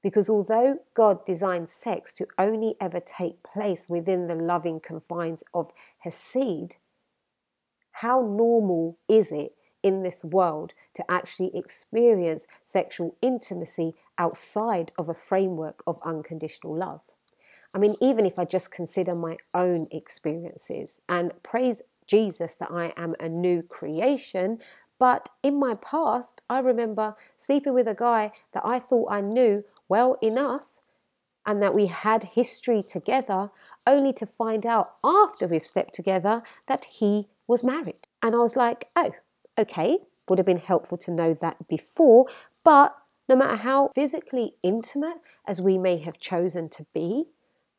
Because 0.04 0.28
although 0.28 0.80
God 0.92 1.24
designed 1.24 1.70
sex 1.70 2.12
to 2.16 2.26
only 2.38 2.76
ever 2.78 3.00
take 3.00 3.42
place 3.42 3.88
within 3.88 4.26
the 4.26 4.34
loving 4.34 4.78
confines 4.78 5.42
of 5.54 5.72
Hesed, 6.00 6.76
how 7.92 8.20
normal 8.20 8.98
is 9.08 9.32
it 9.32 9.54
in 9.82 10.02
this 10.02 10.22
world 10.22 10.74
to 10.92 11.10
actually 11.10 11.56
experience 11.56 12.46
sexual 12.62 13.16
intimacy 13.22 13.94
outside 14.18 14.92
of 14.98 15.08
a 15.08 15.14
framework 15.14 15.82
of 15.86 15.98
unconditional 16.04 16.76
love? 16.76 17.00
I 17.72 17.78
mean, 17.78 17.96
even 18.02 18.26
if 18.26 18.38
I 18.38 18.44
just 18.44 18.70
consider 18.70 19.14
my 19.14 19.38
own 19.54 19.88
experiences 19.90 21.00
and 21.08 21.32
praise 21.42 21.80
Jesus 22.06 22.56
that 22.56 22.70
I 22.70 22.92
am 22.98 23.14
a 23.18 23.30
new 23.30 23.62
creation, 23.62 24.58
but 24.98 25.30
in 25.42 25.58
my 25.58 25.74
past, 25.74 26.42
I 26.50 26.58
remember 26.58 27.16
sleeping 27.38 27.72
with 27.72 27.88
a 27.88 27.94
guy 27.94 28.32
that 28.52 28.64
I 28.66 28.78
thought 28.78 29.10
I 29.10 29.22
knew 29.22 29.64
well 29.88 30.18
enough 30.22 30.62
and 31.46 31.62
that 31.62 31.74
we 31.74 31.86
had 31.86 32.24
history 32.34 32.82
together, 32.82 33.50
only 33.86 34.12
to 34.14 34.26
find 34.26 34.64
out 34.64 34.94
after 35.04 35.46
we've 35.46 35.66
slept 35.66 35.94
together 35.94 36.42
that 36.66 36.86
he 36.86 37.28
was 37.46 37.62
married. 37.62 38.08
And 38.22 38.34
I 38.34 38.38
was 38.38 38.56
like, 38.56 38.88
oh, 38.96 39.12
okay, 39.58 39.98
would 40.28 40.38
have 40.38 40.46
been 40.46 40.58
helpful 40.58 40.96
to 40.98 41.10
know 41.10 41.34
that 41.34 41.68
before, 41.68 42.26
but 42.64 42.96
no 43.28 43.36
matter 43.36 43.56
how 43.56 43.90
physically 43.94 44.54
intimate 44.62 45.18
as 45.46 45.60
we 45.60 45.78
may 45.78 45.98
have 45.98 46.18
chosen 46.18 46.68
to 46.70 46.86
be, 46.94 47.24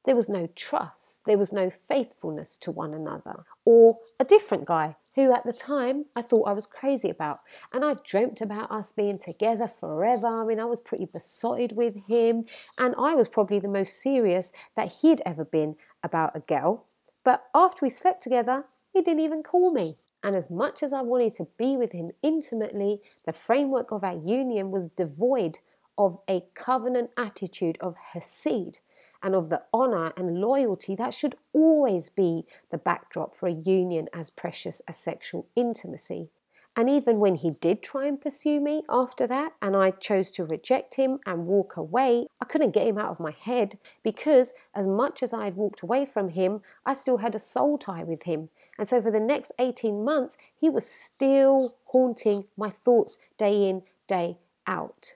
there 0.05 0.15
was 0.15 0.29
no 0.29 0.47
trust, 0.55 1.25
there 1.25 1.37
was 1.37 1.51
no 1.51 1.71
faithfulness 1.71 2.57
to 2.57 2.71
one 2.71 2.93
another. 2.93 3.45
Or 3.63 3.97
a 4.19 4.25
different 4.25 4.65
guy 4.65 4.95
who 5.15 5.33
at 5.33 5.45
the 5.45 5.53
time 5.53 6.05
I 6.15 6.21
thought 6.21 6.47
I 6.47 6.53
was 6.53 6.65
crazy 6.65 7.09
about. 7.09 7.39
And 7.73 7.83
I 7.83 7.95
dreamt 8.05 8.41
about 8.41 8.71
us 8.71 8.91
being 8.91 9.17
together 9.17 9.67
forever. 9.67 10.27
I 10.27 10.45
mean, 10.45 10.59
I 10.59 10.65
was 10.65 10.79
pretty 10.79 11.05
besotted 11.05 11.75
with 11.75 12.07
him, 12.07 12.45
and 12.77 12.93
I 12.97 13.15
was 13.15 13.27
probably 13.27 13.59
the 13.59 13.67
most 13.67 14.01
serious 14.01 14.51
that 14.75 14.91
he'd 15.01 15.21
ever 15.25 15.45
been 15.45 15.77
about 16.03 16.35
a 16.35 16.41
girl. 16.41 16.85
But 17.23 17.45
after 17.55 17.79
we 17.81 17.89
slept 17.89 18.21
together, 18.21 18.65
he 18.93 19.01
didn't 19.01 19.23
even 19.23 19.41
call 19.41 19.71
me. 19.71 19.97
And 20.21 20.35
as 20.35 20.49
much 20.49 20.81
as 20.81 20.91
I 20.91 21.01
wanted 21.01 21.33
to 21.35 21.47
be 21.57 21.77
with 21.77 21.91
him 21.91 22.11
intimately, 22.21 23.01
the 23.25 23.33
framework 23.33 23.91
of 23.91 24.03
our 24.03 24.15
union 24.15 24.71
was 24.71 24.89
devoid 24.89 25.59
of 25.97 26.19
a 26.27 26.43
covenant 26.55 27.11
attitude 27.15 27.77
of 27.79 27.95
Hesed, 27.95 28.79
and 29.21 29.35
of 29.35 29.49
the 29.49 29.63
honour 29.73 30.13
and 30.17 30.39
loyalty 30.39 30.95
that 30.95 31.13
should 31.13 31.35
always 31.53 32.09
be 32.09 32.45
the 32.71 32.77
backdrop 32.77 33.35
for 33.35 33.47
a 33.47 33.51
union 33.51 34.07
as 34.13 34.29
precious 34.29 34.81
as 34.87 34.97
sexual 34.97 35.47
intimacy. 35.55 36.29
And 36.77 36.89
even 36.89 37.19
when 37.19 37.35
he 37.35 37.51
did 37.51 37.81
try 37.81 38.05
and 38.05 38.19
pursue 38.19 38.59
me 38.59 38.83
after 38.89 39.25
that, 39.27 39.53
and 39.61 39.77
I 39.77 39.91
chose 39.91 40.29
to 40.31 40.43
reject 40.43 40.95
him 40.95 41.19
and 41.25 41.47
walk 41.47 41.77
away, 41.77 42.27
I 42.41 42.45
couldn't 42.45 42.71
get 42.71 42.87
him 42.87 42.97
out 42.97 43.11
of 43.11 43.19
my 43.19 43.31
head 43.31 43.77
because, 44.03 44.53
as 44.73 44.85
much 44.85 45.23
as 45.23 45.31
I 45.31 45.45
had 45.45 45.55
walked 45.55 45.81
away 45.81 46.05
from 46.05 46.29
him, 46.29 46.61
I 46.85 46.93
still 46.93 47.17
had 47.17 47.33
a 47.33 47.39
soul 47.39 47.77
tie 47.77 48.03
with 48.03 48.23
him. 48.23 48.49
And 48.77 48.87
so, 48.87 49.01
for 49.01 49.09
the 49.09 49.21
next 49.21 49.53
18 49.57 50.03
months, 50.03 50.37
he 50.53 50.69
was 50.69 50.85
still 50.85 51.75
haunting 51.85 52.45
my 52.57 52.69
thoughts 52.69 53.17
day 53.37 53.69
in, 53.69 53.83
day 54.07 54.37
out. 54.67 55.13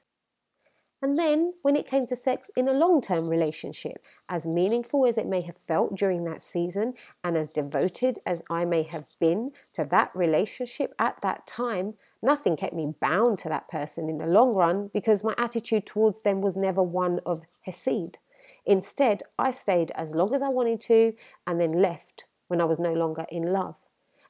And 1.01 1.17
then, 1.17 1.53
when 1.61 1.77
it 1.77 1.87
came 1.87 2.05
to 2.07 2.15
sex 2.15 2.51
in 2.57 2.67
a 2.67 2.73
long 2.73 3.01
term 3.01 3.29
relationship, 3.29 4.05
as 4.27 4.45
meaningful 4.45 5.05
as 5.05 5.17
it 5.17 5.27
may 5.27 5.41
have 5.41 5.55
felt 5.55 5.95
during 5.95 6.25
that 6.25 6.41
season, 6.41 6.93
and 7.23 7.37
as 7.37 7.49
devoted 7.49 8.19
as 8.25 8.43
I 8.49 8.65
may 8.65 8.83
have 8.83 9.05
been 9.17 9.51
to 9.73 9.85
that 9.85 10.11
relationship 10.13 10.93
at 10.99 11.21
that 11.21 11.47
time, 11.47 11.93
nothing 12.21 12.57
kept 12.57 12.73
me 12.73 12.93
bound 12.99 13.39
to 13.39 13.49
that 13.49 13.69
person 13.69 14.09
in 14.09 14.17
the 14.17 14.27
long 14.27 14.53
run 14.53 14.89
because 14.93 15.23
my 15.23 15.33
attitude 15.37 15.85
towards 15.85 16.21
them 16.21 16.41
was 16.41 16.57
never 16.57 16.83
one 16.83 17.21
of 17.25 17.43
Hesed. 17.61 18.17
Instead, 18.65 19.23
I 19.37 19.51
stayed 19.51 19.91
as 19.95 20.13
long 20.13 20.33
as 20.33 20.41
I 20.41 20.49
wanted 20.49 20.81
to 20.81 21.13
and 21.47 21.61
then 21.61 21.71
left 21.71 22.25
when 22.49 22.59
I 22.59 22.65
was 22.65 22.77
no 22.77 22.93
longer 22.93 23.25
in 23.31 23.43
love. 23.53 23.75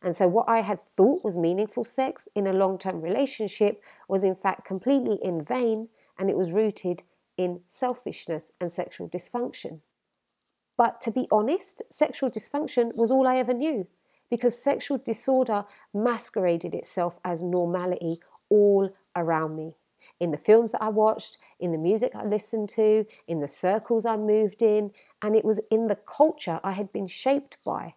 And 0.03 0.15
so, 0.15 0.27
what 0.27 0.47
I 0.47 0.61
had 0.61 0.79
thought 0.79 1.25
was 1.25 1.35
meaningful 1.35 1.83
sex 1.83 2.29
in 2.35 2.45
a 2.45 2.53
long 2.53 2.77
term 2.77 3.01
relationship 3.01 3.81
was 4.07 4.23
in 4.23 4.35
fact 4.35 4.65
completely 4.65 5.17
in 5.23 5.43
vain 5.43 5.89
and 6.19 6.29
it 6.29 6.37
was 6.37 6.51
rooted 6.51 7.01
in 7.37 7.61
selfishness 7.67 8.51
and 8.59 8.71
sexual 8.71 9.07
dysfunction. 9.09 9.79
But 10.77 11.01
to 11.01 11.11
be 11.11 11.27
honest, 11.31 11.81
sexual 11.89 12.29
dysfunction 12.29 12.93
was 12.95 13.09
all 13.09 13.27
I 13.27 13.37
ever 13.37 13.53
knew 13.53 13.87
because 14.29 14.61
sexual 14.61 14.97
disorder 14.97 15.65
masqueraded 15.93 16.75
itself 16.75 17.19
as 17.25 17.43
normality 17.43 18.19
all 18.49 18.95
around 19.15 19.55
me. 19.55 19.73
In 20.19 20.31
the 20.31 20.37
films 20.37 20.71
that 20.71 20.83
I 20.83 20.89
watched, 20.89 21.37
in 21.59 21.71
the 21.71 21.77
music 21.77 22.11
I 22.13 22.25
listened 22.25 22.69
to, 22.69 23.05
in 23.27 23.39
the 23.39 23.47
circles 23.47 24.05
I 24.05 24.17
moved 24.17 24.61
in, 24.61 24.91
and 25.21 25.35
it 25.35 25.45
was 25.45 25.61
in 25.71 25.87
the 25.87 25.95
culture 25.95 26.59
I 26.63 26.73
had 26.73 26.91
been 26.91 27.07
shaped 27.07 27.57
by. 27.63 27.95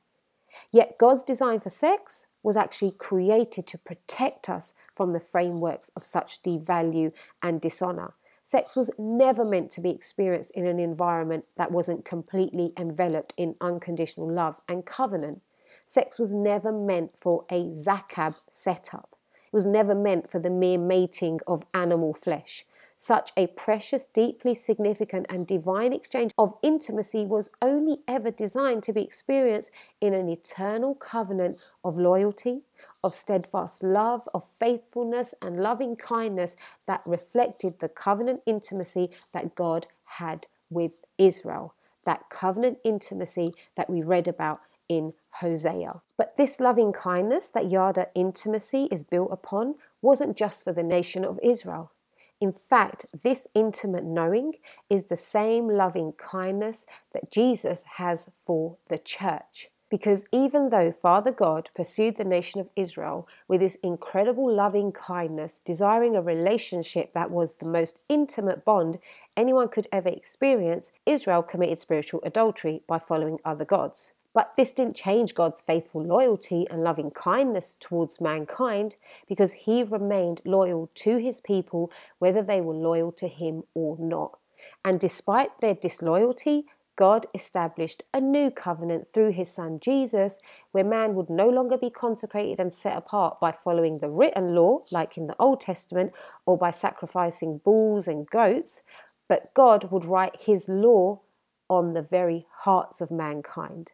Yet 0.70 0.98
God's 0.98 1.24
design 1.24 1.60
for 1.60 1.70
sex 1.70 2.28
was 2.42 2.56
actually 2.56 2.92
created 2.92 3.66
to 3.68 3.78
protect 3.78 4.48
us 4.48 4.74
from 4.94 5.12
the 5.12 5.20
frameworks 5.20 5.90
of 5.96 6.04
such 6.04 6.42
devalue 6.42 7.12
and 7.42 7.60
dishonor. 7.60 8.14
Sex 8.42 8.74
was 8.74 8.90
never 8.98 9.44
meant 9.44 9.70
to 9.70 9.80
be 9.80 9.90
experienced 9.90 10.50
in 10.52 10.66
an 10.66 10.80
environment 10.80 11.44
that 11.56 11.70
wasn't 11.70 12.04
completely 12.04 12.72
enveloped 12.76 13.32
in 13.36 13.54
unconditional 13.60 14.28
love 14.30 14.60
and 14.68 14.84
covenant. 14.84 15.42
Sex 15.86 16.18
was 16.18 16.32
never 16.32 16.72
meant 16.72 17.16
for 17.16 17.44
a 17.50 17.64
zakab 17.70 18.34
setup. 18.50 19.16
It 19.46 19.52
was 19.52 19.66
never 19.66 19.94
meant 19.94 20.30
for 20.30 20.40
the 20.40 20.50
mere 20.50 20.78
mating 20.78 21.40
of 21.46 21.64
animal 21.72 22.14
flesh. 22.14 22.64
Such 22.96 23.32
a 23.36 23.48
precious, 23.48 24.06
deeply 24.06 24.54
significant, 24.54 25.26
and 25.28 25.46
divine 25.46 25.92
exchange 25.92 26.32
of 26.38 26.54
intimacy 26.62 27.24
was 27.24 27.50
only 27.60 27.98
ever 28.06 28.30
designed 28.30 28.84
to 28.84 28.92
be 28.92 29.02
experienced 29.02 29.72
in 30.00 30.14
an 30.14 30.28
eternal 30.28 30.94
covenant 30.94 31.58
of 31.84 31.96
loyalty, 31.96 32.62
of 33.04 33.14
steadfast 33.14 33.82
love, 33.82 34.28
of 34.32 34.48
faithfulness, 34.48 35.34
and 35.42 35.60
loving 35.60 35.96
kindness 35.96 36.56
that 36.86 37.02
reflected 37.04 37.80
the 37.80 37.88
covenant 37.88 38.42
intimacy 38.46 39.10
that 39.32 39.54
God 39.54 39.86
had 40.04 40.46
with 40.70 40.92
Israel. 41.18 41.74
That 42.04 42.30
covenant 42.30 42.78
intimacy 42.84 43.54
that 43.76 43.90
we 43.90 44.02
read 44.02 44.28
about 44.28 44.60
in 44.88 45.14
Hosea. 45.40 46.02
But 46.16 46.36
this 46.36 46.60
loving 46.60 46.92
kindness 46.92 47.50
that 47.50 47.70
Yada 47.70 48.08
intimacy 48.14 48.88
is 48.90 49.04
built 49.04 49.30
upon 49.32 49.76
wasn't 50.00 50.36
just 50.36 50.64
for 50.64 50.72
the 50.72 50.82
nation 50.82 51.24
of 51.24 51.40
Israel. 51.42 51.92
In 52.40 52.52
fact, 52.52 53.06
this 53.22 53.46
intimate 53.54 54.04
knowing 54.04 54.54
is 54.90 55.06
the 55.06 55.16
same 55.16 55.68
loving 55.68 56.12
kindness 56.12 56.86
that 57.12 57.30
Jesus 57.30 57.84
has 57.98 58.30
for 58.36 58.78
the 58.88 58.98
church. 58.98 59.68
Because 59.92 60.24
even 60.32 60.70
though 60.70 60.90
Father 60.90 61.30
God 61.30 61.68
pursued 61.74 62.16
the 62.16 62.24
nation 62.24 62.62
of 62.62 62.70
Israel 62.74 63.28
with 63.46 63.60
this 63.60 63.74
incredible 63.82 64.50
loving 64.50 64.90
kindness, 64.90 65.60
desiring 65.60 66.16
a 66.16 66.22
relationship 66.22 67.12
that 67.12 67.30
was 67.30 67.56
the 67.56 67.66
most 67.66 67.98
intimate 68.08 68.64
bond 68.64 68.98
anyone 69.36 69.68
could 69.68 69.88
ever 69.92 70.08
experience, 70.08 70.92
Israel 71.04 71.42
committed 71.42 71.78
spiritual 71.78 72.22
adultery 72.24 72.80
by 72.86 72.98
following 72.98 73.38
other 73.44 73.66
gods. 73.66 74.12
But 74.32 74.54
this 74.56 74.72
didn't 74.72 74.96
change 74.96 75.34
God's 75.34 75.60
faithful 75.60 76.02
loyalty 76.02 76.66
and 76.70 76.82
loving 76.82 77.10
kindness 77.10 77.76
towards 77.78 78.18
mankind 78.18 78.96
because 79.28 79.52
he 79.52 79.82
remained 79.82 80.40
loyal 80.46 80.88
to 80.94 81.18
his 81.18 81.38
people 81.38 81.92
whether 82.18 82.40
they 82.40 82.62
were 82.62 82.72
loyal 82.72 83.12
to 83.12 83.28
him 83.28 83.64
or 83.74 83.98
not. 83.98 84.38
And 84.86 84.98
despite 84.98 85.60
their 85.60 85.74
disloyalty, 85.74 86.64
God 86.96 87.26
established 87.34 88.02
a 88.12 88.20
new 88.20 88.50
covenant 88.50 89.08
through 89.08 89.32
his 89.32 89.50
son 89.50 89.80
Jesus, 89.80 90.40
where 90.72 90.84
man 90.84 91.14
would 91.14 91.30
no 91.30 91.48
longer 91.48 91.76
be 91.76 91.90
consecrated 91.90 92.60
and 92.60 92.72
set 92.72 92.96
apart 92.96 93.40
by 93.40 93.52
following 93.52 93.98
the 93.98 94.10
written 94.10 94.54
law, 94.54 94.84
like 94.90 95.16
in 95.16 95.26
the 95.26 95.36
Old 95.38 95.60
Testament, 95.60 96.12
or 96.46 96.58
by 96.58 96.70
sacrificing 96.70 97.58
bulls 97.58 98.06
and 98.06 98.28
goats, 98.28 98.82
but 99.28 99.54
God 99.54 99.90
would 99.90 100.04
write 100.04 100.42
his 100.42 100.68
law 100.68 101.20
on 101.68 101.94
the 101.94 102.02
very 102.02 102.46
hearts 102.50 103.00
of 103.00 103.10
mankind 103.10 103.92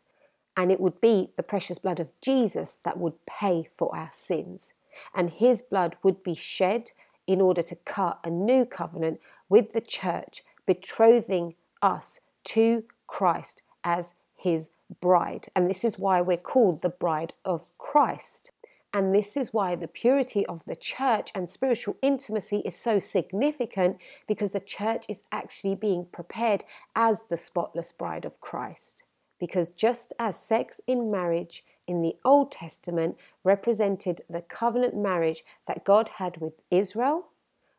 and 0.59 0.73
it 0.73 0.81
would 0.81 1.01
be 1.01 1.31
the 1.37 1.43
precious 1.45 1.79
blood 1.79 2.01
of 2.01 2.11
Jesus 2.21 2.81
that 2.85 2.99
would 2.99 3.25
pay 3.27 3.69
for 3.77 3.95
our 3.97 4.11
sins. 4.13 4.73
And 5.15 5.31
his 5.31 5.63
blood 5.63 5.97
would 6.03 6.25
be 6.25 6.35
shed 6.35 6.91
in 7.29 7.41
order 7.41 7.63
to 7.63 7.77
cut 7.77 8.19
a 8.25 8.31
new 8.31 8.67
covenant 8.67 9.21
with 9.49 9.73
the 9.73 9.81
church, 9.81 10.43
betrothing 10.67 11.55
us 11.81 12.19
to 12.49 12.85
Christ 13.07 13.63
as 13.85 14.15
his 14.37 14.71
bride. 15.01 15.49
And 15.57 15.69
this 15.69 15.85
is 15.85 15.99
why 15.99 16.21
we're 16.21 16.37
called 16.37 16.83
the 16.83 16.89
bride 16.89 17.35
of 17.45 17.67
Christ. 17.79 18.51
And 18.93 19.15
this 19.15 19.37
is 19.37 19.53
why 19.53 19.77
the 19.77 19.89
purity 19.89 20.47
of 20.47 20.65
the 20.65 20.77
church 20.77 21.31
and 21.35 21.49
spiritual 21.49 21.97
intimacy 22.01 22.63
is 22.65 22.75
so 22.75 22.99
significant 22.99 23.99
because 24.27 24.53
the 24.53 24.61
church 24.61 25.05
is 25.09 25.23
actually 25.31 25.75
being 25.75 26.07
prepared 26.11 26.65
as 26.97 27.25
the 27.25 27.37
spotless 27.37 27.93
bride 27.93 28.25
of 28.25 28.41
Christ 28.41 29.03
because 29.39 29.71
just 29.71 30.13
as 30.19 30.39
sex 30.39 30.81
in 30.87 31.11
marriage 31.11 31.65
in 31.87 32.03
the 32.03 32.17
Old 32.25 32.53
Testament 32.53 33.17
represented 33.45 34.23
the 34.29 34.43
covenant 34.43 34.97
marriage 34.97 35.45
that 35.67 35.85
God 35.85 36.11
had 36.17 36.39
with 36.39 36.55
Israel, 36.71 37.29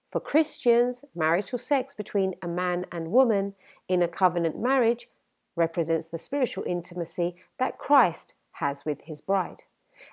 for 0.06 0.20
Christians, 0.20 1.06
marital 1.14 1.60
sex 1.60 1.94
between 1.94 2.34
a 2.42 2.48
man 2.48 2.86
and 2.92 3.12
woman 3.12 3.54
in 3.90 4.02
a 4.02 4.08
covenant 4.08 4.58
marriage 4.58 5.10
represents 5.56 6.08
the 6.08 6.18
spiritual 6.18 6.64
intimacy 6.66 7.36
that 7.58 7.78
Christ 7.78 8.36
has 8.54 8.86
with 8.86 9.02
his 9.02 9.20
bride. 9.20 9.64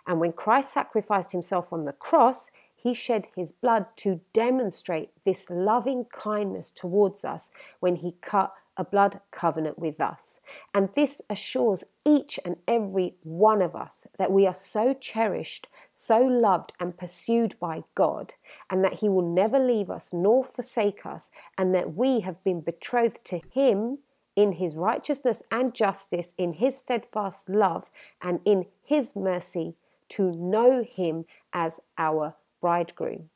And 0.07 0.19
when 0.19 0.33
Christ 0.33 0.73
sacrificed 0.73 1.31
himself 1.31 1.73
on 1.73 1.85
the 1.85 1.93
cross, 1.93 2.51
he 2.75 2.95
shed 2.95 3.29
his 3.37 3.53
blood 3.53 3.87
to 3.97 4.21
demonstrate 4.33 5.11
this 5.25 5.49
loving 5.49 6.07
kindness 6.07 6.73
towards 6.73 7.25
us 7.25 7.51
when 7.79 7.97
he 7.97 8.17
cut 8.21 8.53
a 8.77 8.85
blood 8.85 9.21
covenant 9.31 9.79
with 9.79 10.01
us. 10.01 10.41
And 10.75 10.91
this 10.95 11.23
assures 11.31 11.85
each 12.05 12.39
and 12.45 12.57
every 12.69 13.15
one 13.23 13.63
of 13.63 13.75
us 13.75 14.07
that 14.19 14.31
we 14.31 14.47
are 14.47 14.55
so 14.55 14.95
cherished, 14.95 15.69
so 15.93 16.21
loved, 16.21 16.73
and 16.79 16.97
pursued 16.97 17.59
by 17.59 17.85
God, 17.95 18.35
and 18.71 18.85
that 18.85 18.95
He 18.95 19.09
will 19.09 19.27
never 19.27 19.59
leave 19.59 19.91
us 19.91 20.13
nor 20.13 20.45
forsake 20.45 21.07
us, 21.07 21.31
and 21.57 21.75
that 21.75 21.95
we 21.95 22.21
have 22.21 22.43
been 22.45 22.61
betrothed 22.61 23.25
to 23.25 23.41
Him 23.51 23.99
in 24.35 24.53
His 24.53 24.75
righteousness 24.77 25.43
and 25.51 25.75
justice, 25.75 26.35
in 26.37 26.55
His 26.55 26.77
steadfast 26.77 27.49
love, 27.49 27.91
and 28.21 28.41
in 28.45 28.67
His 28.83 29.17
mercy 29.17 29.75
to 30.11 30.31
know 30.33 30.85
Him 30.85 31.25
as 31.53 31.81
our 31.97 32.35
bridegroom. 32.61 33.31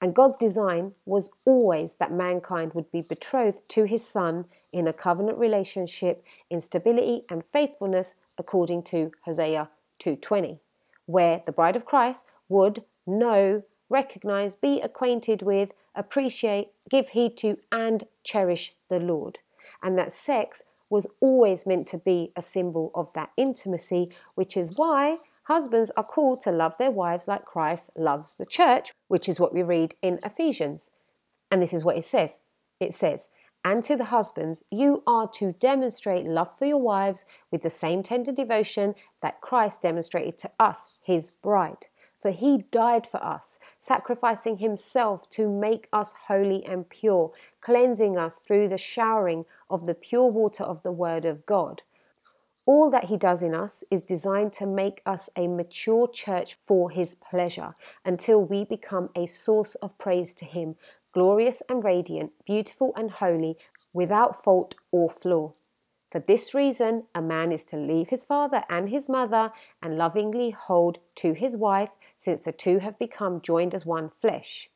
And 0.00 0.14
God's 0.14 0.38
design 0.38 0.92
was 1.04 1.30
always 1.44 1.96
that 1.96 2.12
mankind 2.12 2.72
would 2.72 2.90
be 2.90 3.02
betrothed 3.02 3.68
to 3.70 3.84
his 3.84 4.06
son 4.06 4.46
in 4.72 4.86
a 4.86 4.92
covenant 4.92 5.38
relationship 5.38 6.24
in 6.48 6.60
stability 6.60 7.24
and 7.28 7.44
faithfulness 7.44 8.14
according 8.38 8.82
to 8.84 9.12
Hosea 9.24 9.70
2:20, 9.98 10.60
where 11.06 11.42
the 11.46 11.52
bride 11.52 11.76
of 11.76 11.84
Christ 11.84 12.26
would 12.48 12.84
know, 13.06 13.62
recognize, 13.88 14.54
be 14.54 14.80
acquainted 14.80 15.42
with, 15.42 15.72
appreciate, 15.94 16.72
give 16.88 17.10
heed 17.10 17.36
to 17.38 17.58
and 17.72 18.06
cherish 18.24 18.76
the 18.88 19.00
Lord. 19.00 19.38
And 19.82 19.98
that 19.98 20.12
sex 20.12 20.64
was 20.88 21.06
always 21.20 21.66
meant 21.66 21.86
to 21.88 21.98
be 21.98 22.32
a 22.36 22.42
symbol 22.42 22.90
of 22.94 23.12
that 23.12 23.30
intimacy, 23.36 24.10
which 24.34 24.56
is 24.56 24.76
why 24.76 25.18
husbands 25.44 25.90
are 25.96 26.04
called 26.04 26.40
to 26.40 26.52
love 26.52 26.76
their 26.78 26.90
wives 26.90 27.28
like 27.28 27.44
Christ 27.44 27.90
loves 27.96 28.34
the 28.34 28.46
church, 28.46 28.92
which 29.08 29.28
is 29.28 29.40
what 29.40 29.54
we 29.54 29.62
read 29.62 29.94
in 30.02 30.18
Ephesians. 30.24 30.90
And 31.50 31.62
this 31.62 31.72
is 31.72 31.84
what 31.84 31.96
it 31.96 32.04
says 32.04 32.40
it 32.80 32.94
says, 32.94 33.28
and 33.64 33.84
to 33.84 33.96
the 33.96 34.06
husbands, 34.06 34.64
you 34.70 35.02
are 35.06 35.28
to 35.34 35.52
demonstrate 35.52 36.26
love 36.26 36.56
for 36.56 36.64
your 36.64 36.80
wives 36.80 37.24
with 37.50 37.62
the 37.62 37.70
same 37.70 38.02
tender 38.02 38.32
devotion 38.32 38.94
that 39.20 39.40
Christ 39.40 39.82
demonstrated 39.82 40.38
to 40.38 40.50
us, 40.58 40.88
his 41.02 41.30
bride. 41.30 41.86
For 42.20 42.30
he 42.30 42.64
died 42.70 43.06
for 43.06 43.22
us, 43.22 43.58
sacrificing 43.78 44.58
himself 44.58 45.28
to 45.30 45.48
make 45.48 45.88
us 45.92 46.14
holy 46.28 46.64
and 46.64 46.88
pure, 46.88 47.32
cleansing 47.60 48.18
us 48.18 48.36
through 48.36 48.68
the 48.68 48.78
showering 48.78 49.44
of 49.68 49.86
the 49.86 49.94
pure 49.94 50.26
water 50.26 50.64
of 50.64 50.82
the 50.82 50.92
Word 50.92 51.24
of 51.24 51.46
God. 51.46 51.82
All 52.66 52.90
that 52.90 53.06
He 53.06 53.16
does 53.16 53.42
in 53.42 53.54
us 53.54 53.82
is 53.90 54.04
designed 54.04 54.52
to 54.54 54.66
make 54.66 55.02
us 55.04 55.30
a 55.34 55.48
mature 55.48 56.06
church 56.06 56.54
for 56.54 56.90
His 56.90 57.14
pleasure 57.14 57.74
until 58.04 58.44
we 58.44 58.64
become 58.64 59.08
a 59.16 59.26
source 59.26 59.74
of 59.76 59.98
praise 59.98 60.34
to 60.34 60.44
Him, 60.44 60.76
glorious 61.12 61.62
and 61.68 61.82
radiant, 61.82 62.32
beautiful 62.44 62.92
and 62.96 63.10
holy, 63.10 63.56
without 63.92 64.42
fault 64.42 64.74
or 64.90 65.10
flaw. 65.10 65.52
For 66.10 66.18
this 66.18 66.54
reason, 66.54 67.04
a 67.14 67.22
man 67.22 67.52
is 67.52 67.64
to 67.66 67.76
leave 67.76 68.08
his 68.08 68.24
father 68.24 68.64
and 68.68 68.88
his 68.88 69.08
mother 69.08 69.52
and 69.82 69.96
lovingly 69.96 70.50
hold 70.50 70.98
to 71.16 71.34
his 71.34 71.56
wife, 71.56 71.90
since 72.18 72.40
the 72.40 72.52
two 72.52 72.78
have 72.78 72.98
become 72.98 73.40
joined 73.40 73.74
as 73.74 73.86
one 73.86 74.10
flesh. 74.10 74.68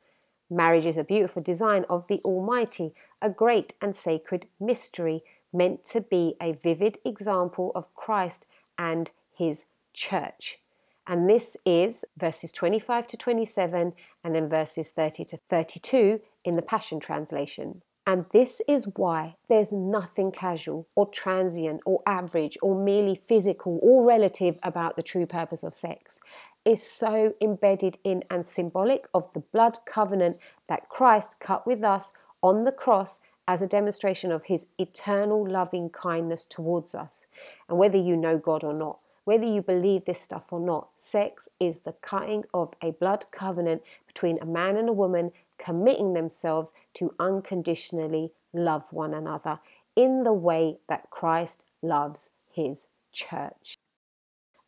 Marriage 0.48 0.86
is 0.86 0.96
a 0.96 1.04
beautiful 1.04 1.42
design 1.42 1.84
of 1.88 2.06
the 2.06 2.20
Almighty, 2.24 2.94
a 3.20 3.30
great 3.30 3.74
and 3.80 3.96
sacred 3.96 4.46
mystery 4.60 5.24
meant 5.52 5.84
to 5.86 6.00
be 6.00 6.36
a 6.40 6.52
vivid 6.52 6.98
example 7.04 7.72
of 7.74 7.92
Christ 7.94 8.46
and 8.78 9.10
his 9.32 9.66
church. 9.92 10.58
And 11.06 11.28
this 11.28 11.56
is 11.66 12.04
verses 12.16 12.50
25 12.52 13.06
to 13.08 13.16
27 13.16 13.92
and 14.22 14.34
then 14.34 14.48
verses 14.48 14.88
30 14.88 15.24
to 15.24 15.36
32 15.36 16.20
in 16.44 16.56
the 16.56 16.62
Passion 16.62 16.98
Translation. 16.98 17.82
And 18.06 18.26
this 18.32 18.60
is 18.68 18.86
why 18.96 19.36
there's 19.48 19.72
nothing 19.72 20.30
casual 20.30 20.86
or 20.94 21.08
transient 21.08 21.80
or 21.86 22.02
average 22.06 22.58
or 22.60 22.74
merely 22.74 23.14
physical 23.14 23.78
or 23.82 24.04
relative 24.04 24.58
about 24.62 24.96
the 24.96 25.02
true 25.02 25.26
purpose 25.26 25.62
of 25.62 25.74
sex. 25.74 26.20
Is 26.64 26.82
so 26.82 27.34
embedded 27.40 27.98
in 28.04 28.24
and 28.30 28.46
symbolic 28.46 29.06
of 29.12 29.30
the 29.32 29.40
blood 29.40 29.78
covenant 29.86 30.38
that 30.68 30.88
Christ 30.88 31.40
cut 31.40 31.66
with 31.66 31.82
us 31.82 32.12
on 32.42 32.64
the 32.64 32.72
cross 32.72 33.20
as 33.46 33.60
a 33.60 33.66
demonstration 33.66 34.32
of 34.32 34.44
his 34.44 34.66
eternal 34.78 35.46
loving 35.46 35.90
kindness 35.90 36.46
towards 36.46 36.94
us. 36.94 37.26
And 37.68 37.78
whether 37.78 37.98
you 37.98 38.16
know 38.16 38.38
God 38.38 38.64
or 38.64 38.72
not, 38.72 38.98
whether 39.24 39.44
you 39.44 39.62
believe 39.62 40.04
this 40.04 40.20
stuff 40.20 40.52
or 40.52 40.60
not, 40.60 40.88
sex 40.96 41.48
is 41.58 41.80
the 41.80 41.92
cutting 41.92 42.44
of 42.52 42.74
a 42.82 42.92
blood 42.92 43.24
covenant 43.30 43.82
between 44.06 44.38
a 44.40 44.46
man 44.46 44.76
and 44.76 44.88
a 44.88 44.92
woman 44.92 45.32
committing 45.58 46.12
themselves 46.12 46.72
to 46.94 47.14
unconditionally 47.18 48.32
love 48.52 48.92
one 48.92 49.14
another 49.14 49.60
in 49.96 50.24
the 50.24 50.32
way 50.32 50.78
that 50.88 51.10
Christ 51.10 51.64
loves 51.82 52.30
his 52.50 52.88
church. 53.12 53.78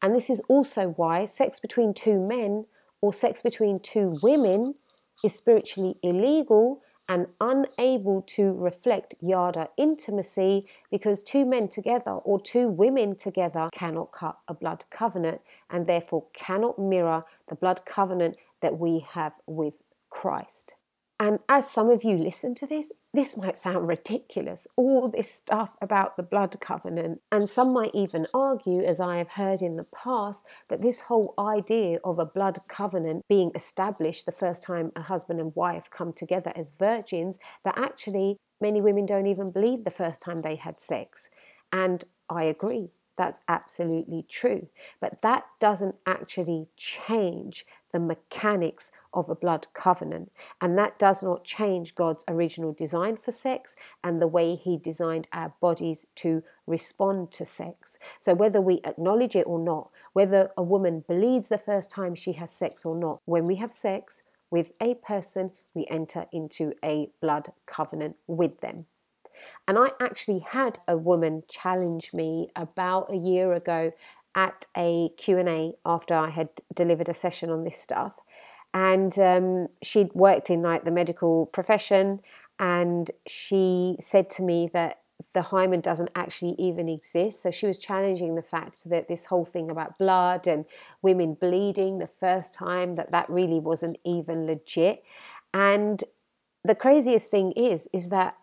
And 0.01 0.15
this 0.15 0.31
is 0.31 0.41
also 0.49 0.95
why 0.97 1.27
sex 1.27 1.59
between 1.59 1.95
two 1.95 2.21
men 2.21 2.67
or 3.01 3.13
sex 3.13 3.43
between 3.43 3.81
two 3.81 4.19
women 4.23 4.75
is 5.25 5.35
spiritually 5.35 5.97
illegal 6.03 6.83
and 7.09 7.27
unable 7.41 8.23
to 8.23 8.53
reflect 8.55 9.15
yada 9.21 9.69
intimacy 9.77 10.67
because 10.91 11.23
two 11.23 11.45
men 11.45 11.69
together 11.69 12.13
or 12.13 12.41
two 12.41 12.69
women 12.69 13.15
together 13.17 13.69
cannot 13.73 14.13
cut 14.13 14.39
a 14.49 14.55
blood 14.55 14.85
covenant 14.91 15.41
and 15.71 15.87
therefore 15.87 16.25
cannot 16.33 16.79
mirror 16.79 17.25
the 17.49 17.55
blood 17.55 17.85
covenant 17.85 18.37
that 18.61 18.79
we 18.79 19.05
have 19.11 19.35
with 19.47 19.83
Christ. 20.11 20.75
And 21.19 21.39
as 21.49 21.71
some 21.71 21.89
of 21.89 22.05
you 22.05 22.19
listen 22.19 22.55
to 22.57 22.67
this, 22.67 22.93
this 23.15 23.39
might 23.39 23.57
sound 23.57 23.89
ridiculous, 23.89 24.67
all 24.77 25.09
this 25.09 25.33
stuff 25.33 25.75
about 25.81 26.19
the 26.19 26.23
blood 26.23 26.61
covenant. 26.61 27.23
And 27.33 27.49
some 27.49 27.73
might 27.73 27.95
even 27.95 28.27
argue, 28.35 28.83
as 28.83 29.01
I 29.01 29.17
have 29.17 29.31
heard 29.31 29.63
in 29.63 29.77
the 29.77 29.85
past, 29.85 30.45
that 30.69 30.83
this 30.83 31.03
whole 31.03 31.33
idea 31.39 32.01
of 32.05 32.19
a 32.19 32.27
blood 32.27 32.59
covenant 32.69 33.25
being 33.31 33.51
established 33.55 34.27
the 34.27 34.33
first 34.33 34.63
time 34.63 34.93
a 34.95 35.03
husband 35.03 35.41
and 35.41 35.57
wife 35.57 35.89
come 35.91 36.13
together 36.13 36.53
as 36.55 36.71
virgins, 36.79 37.39
that 37.65 37.79
actually 37.79 38.37
many 38.61 38.83
women 38.83 39.07
don't 39.07 39.27
even 39.27 39.51
believe 39.51 39.85
the 39.85 39.91
first 39.91 40.21
time 40.21 40.43
they 40.43 40.57
had 40.57 40.79
sex. 40.79 41.31
And 41.73 42.05
I 42.29 42.45
agree. 42.45 42.91
That's 43.17 43.41
absolutely 43.49 44.27
true. 44.29 44.69
But 45.01 45.23
that 45.23 45.47
doesn't 45.61 45.95
actually 46.07 46.69
change 46.77 47.65
the 47.97 48.01
mechanics 48.01 48.93
of 49.15 49.31
a 49.31 49.35
blood 49.35 49.67
covenant. 49.73 50.31
And 50.61 50.77
that 50.77 50.99
does 50.99 51.23
not 51.23 51.45
change 51.45 51.95
God's 51.95 52.27
original 52.29 52.75
design 52.75 53.17
for 53.17 53.33
sex 53.33 53.75
and 54.05 54.21
the 54.21 54.27
way 54.27 54.55
He 54.55 54.77
designed 54.77 55.27
our 55.33 55.55
bodies 55.63 56.05
to 56.17 56.43
respond 56.67 57.33
to 57.33 57.47
sex. 57.47 57.97
So, 58.19 58.35
whether 58.35 58.61
we 58.61 58.83
acknowledge 58.85 59.35
it 59.35 59.47
or 59.47 59.59
not, 59.59 59.89
whether 60.13 60.51
a 60.59 60.63
woman 60.63 61.05
bleeds 61.09 61.49
the 61.49 61.57
first 61.57 61.91
time 61.91 62.15
she 62.15 62.33
has 62.33 62.51
sex 62.51 62.85
or 62.85 62.95
not, 62.95 63.21
when 63.25 63.47
we 63.47 63.55
have 63.57 63.73
sex 63.73 64.25
with 64.51 64.75
a 64.79 64.97
person, 64.97 65.53
we 65.73 65.87
enter 65.89 66.27
into 66.31 66.75
a 66.85 67.09
blood 67.23 67.53
covenant 67.65 68.17
with 68.27 68.61
them. 68.61 68.85
And 69.67 69.79
I 69.79 69.93
actually 70.01 70.41
had 70.41 70.81
a 70.87 70.99
woman 70.99 71.45
challenge 71.49 72.13
me 72.13 72.51
about 72.55 73.11
a 73.11 73.17
year 73.17 73.55
ago 73.55 73.93
at 74.37 74.67
a 74.77 75.09
Q&A 75.17 75.73
after 75.85 76.15
I 76.15 76.29
had 76.29 76.51
delivered 76.75 77.09
a 77.09 77.15
session 77.15 77.51
on 77.51 77.65
this 77.65 77.79
stuff. 77.79 78.15
And 78.75 79.19
um, 79.19 79.69
she'd 79.83 80.13
worked 80.15 80.51
in 80.51 80.61
like 80.61 80.85
the 80.85 80.91
medical 80.91 81.47
profession 81.47 82.21
and 82.59 83.11
she 83.27 83.97
said 83.99 84.29
to 84.31 84.43
me 84.43 84.69
that 84.75 85.01
the 85.33 85.43
hymen 85.43 85.81
doesn't 85.81 86.11
actually 86.15 86.55
even 86.59 86.89
exist. 86.89 87.43
So 87.43 87.51
she 87.51 87.67
was 87.67 87.79
challenging 87.79 88.35
the 88.35 88.43
fact 88.43 88.89
that 88.89 89.09
this 89.09 89.27
whole 89.27 89.47
thing 89.47 89.71
about 89.71 89.99
blood 89.99 90.47
and 90.47 90.67
women 91.01 91.35
bleeding 91.35 91.99
the 91.99 92.07
first 92.07 92.53
time 92.53 92.95
that 92.97 93.13
that 93.13 93.29
really 93.31 93.59
wasn't 93.59 93.97
even 94.05 94.47
legit. 94.47 95.03
And 95.55 96.05
the 96.65 96.75
craziest 96.75 97.31
thing 97.31 97.53
is 97.53 97.89
is 97.93 98.11
that 98.11 98.37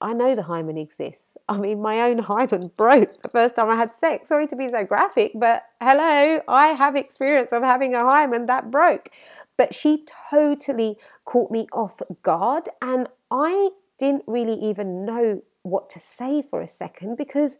I 0.00 0.12
know 0.14 0.34
the 0.34 0.44
hymen 0.44 0.78
exists. 0.78 1.36
I 1.48 1.58
mean, 1.58 1.82
my 1.82 2.00
own 2.02 2.18
hymen 2.30 2.70
broke 2.76 3.22
the 3.22 3.28
first 3.28 3.56
time 3.56 3.68
I 3.68 3.76
had 3.76 3.94
sex. 3.94 4.28
Sorry 4.28 4.46
to 4.46 4.56
be 4.56 4.68
so 4.68 4.84
graphic, 4.84 5.32
but 5.34 5.64
hello, 5.80 6.40
I 6.48 6.68
have 6.68 6.96
experience 6.96 7.52
of 7.52 7.62
having 7.62 7.94
a 7.94 8.04
hymen 8.04 8.46
that 8.46 8.70
broke. 8.70 9.10
But 9.56 9.74
she 9.74 10.04
totally 10.30 10.96
caught 11.24 11.50
me 11.50 11.66
off 11.72 12.00
guard, 12.22 12.68
and 12.80 13.08
I 13.30 13.70
didn't 13.98 14.24
really 14.26 14.54
even 14.54 15.04
know 15.04 15.42
what 15.62 15.90
to 15.90 16.00
say 16.00 16.42
for 16.42 16.62
a 16.62 16.68
second 16.68 17.16
because 17.16 17.58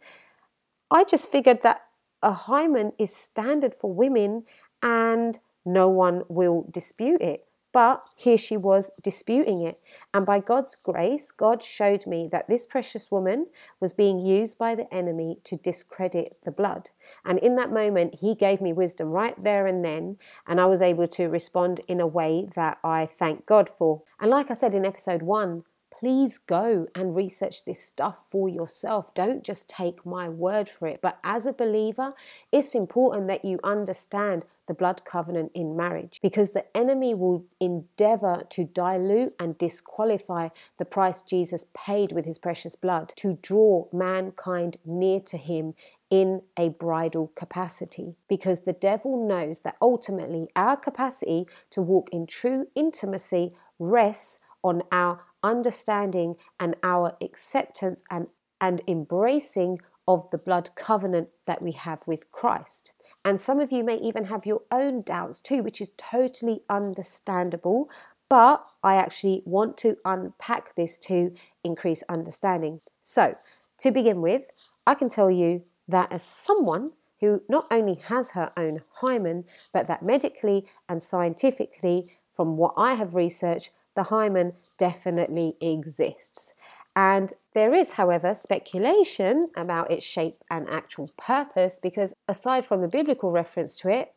I 0.89 1.03
just 1.03 1.29
figured 1.29 1.61
that 1.61 1.83
a 2.23 2.33
hymen 2.33 2.93
is 2.97 3.15
standard 3.15 3.75
for 3.75 3.93
women 3.93 4.43
and 4.81 5.37
no 5.65 5.87
one 5.89 6.23
will 6.27 6.67
dispute 6.71 7.21
it. 7.21 7.45
But 7.73 8.03
here 8.15 8.37
she 8.37 8.57
was 8.57 8.91
disputing 9.01 9.61
it. 9.61 9.79
And 10.13 10.25
by 10.25 10.39
God's 10.39 10.75
grace, 10.75 11.31
God 11.31 11.63
showed 11.63 12.05
me 12.05 12.27
that 12.31 12.49
this 12.49 12.65
precious 12.65 13.09
woman 13.09 13.47
was 13.79 13.93
being 13.93 14.19
used 14.19 14.57
by 14.57 14.75
the 14.75 14.93
enemy 14.93 15.39
to 15.45 15.55
discredit 15.55 16.37
the 16.43 16.51
blood. 16.51 16.89
And 17.23 17.39
in 17.39 17.55
that 17.55 17.71
moment, 17.71 18.15
He 18.15 18.35
gave 18.35 18.61
me 18.61 18.73
wisdom 18.73 19.09
right 19.09 19.41
there 19.41 19.67
and 19.67 19.85
then. 19.85 20.17
And 20.45 20.59
I 20.59 20.65
was 20.65 20.81
able 20.81 21.07
to 21.09 21.27
respond 21.27 21.81
in 21.87 22.01
a 22.01 22.07
way 22.07 22.49
that 22.55 22.79
I 22.83 23.05
thank 23.05 23.45
God 23.45 23.69
for. 23.69 24.01
And 24.19 24.29
like 24.29 24.51
I 24.51 24.55
said 24.55 24.75
in 24.75 24.85
episode 24.85 25.21
one, 25.21 25.63
please 25.91 26.37
go 26.37 26.87
and 26.95 27.15
research 27.15 27.65
this 27.65 27.83
stuff 27.83 28.19
for 28.29 28.49
yourself. 28.49 29.13
Don't 29.13 29.43
just 29.43 29.69
take 29.69 30.05
my 30.05 30.29
word 30.29 30.69
for 30.69 30.87
it. 30.87 30.99
But 31.01 31.19
as 31.23 31.45
a 31.45 31.53
believer, 31.53 32.13
it's 32.51 32.73
important 32.73 33.27
that 33.27 33.45
you 33.45 33.59
understand 33.63 34.45
the 34.67 34.73
blood 34.73 35.03
covenant 35.03 35.51
in 35.53 35.75
marriage 35.75 36.19
because 36.21 36.53
the 36.53 36.65
enemy 36.75 37.13
will 37.13 37.45
endeavor 37.59 38.43
to 38.49 38.63
dilute 38.63 39.33
and 39.37 39.57
disqualify 39.57 40.47
the 40.77 40.85
price 40.85 41.21
Jesus 41.21 41.65
paid 41.73 42.13
with 42.13 42.25
his 42.25 42.37
precious 42.37 42.75
blood 42.75 43.11
to 43.17 43.37
draw 43.41 43.87
mankind 43.91 44.77
near 44.85 45.19
to 45.19 45.37
him 45.37 45.73
in 46.09 46.41
a 46.57 46.69
bridal 46.69 47.31
capacity 47.35 48.15
because 48.29 48.61
the 48.61 48.73
devil 48.73 49.27
knows 49.27 49.61
that 49.61 49.77
ultimately 49.81 50.47
our 50.55 50.77
capacity 50.77 51.47
to 51.69 51.81
walk 51.81 52.09
in 52.11 52.25
true 52.25 52.67
intimacy 52.75 53.53
rests 53.79 54.39
on 54.63 54.83
our 54.91 55.21
understanding 55.43 56.35
and 56.59 56.75
our 56.83 57.15
acceptance 57.21 58.03
and, 58.09 58.27
and 58.59 58.81
embracing 58.87 59.79
of 60.07 60.29
the 60.31 60.37
blood 60.37 60.69
covenant 60.75 61.29
that 61.45 61.61
we 61.61 61.71
have 61.71 62.07
with 62.07 62.31
Christ. 62.31 62.91
And 63.23 63.39
some 63.39 63.59
of 63.59 63.71
you 63.71 63.83
may 63.83 63.97
even 63.97 64.25
have 64.25 64.45
your 64.45 64.61
own 64.71 65.01
doubts 65.01 65.41
too, 65.41 65.63
which 65.63 65.79
is 65.79 65.93
totally 65.97 66.61
understandable. 66.69 67.89
But 68.29 68.65
I 68.83 68.95
actually 68.95 69.43
want 69.45 69.77
to 69.79 69.97
unpack 70.05 70.75
this 70.75 70.97
to 70.99 71.33
increase 71.63 72.03
understanding. 72.09 72.79
So, 73.01 73.35
to 73.79 73.91
begin 73.91 74.21
with, 74.21 74.43
I 74.87 74.95
can 74.95 75.09
tell 75.09 75.29
you 75.29 75.63
that 75.87 76.11
as 76.11 76.23
someone 76.23 76.91
who 77.19 77.41
not 77.47 77.67
only 77.69 77.95
has 77.95 78.31
her 78.31 78.51
own 78.57 78.81
hymen, 78.95 79.45
but 79.73 79.87
that 79.87 80.03
medically 80.03 80.65
and 80.89 81.01
scientifically, 81.01 82.11
from 82.33 82.57
what 82.57 82.73
I 82.77 82.93
have 82.93 83.15
researched, 83.15 83.69
the 83.95 84.03
hymen 84.03 84.53
definitely 84.81 85.55
exists. 85.61 86.55
And 86.95 87.33
there 87.53 87.71
is, 87.71 87.91
however, 87.91 88.33
speculation 88.33 89.51
about 89.55 89.91
its 89.91 90.03
shape 90.03 90.43
and 90.49 90.67
actual 90.67 91.11
purpose 91.17 91.77
because, 91.77 92.15
aside 92.27 92.65
from 92.65 92.81
the 92.81 92.87
biblical 92.87 93.29
reference 93.29 93.77
to 93.77 93.89
it, 93.89 94.13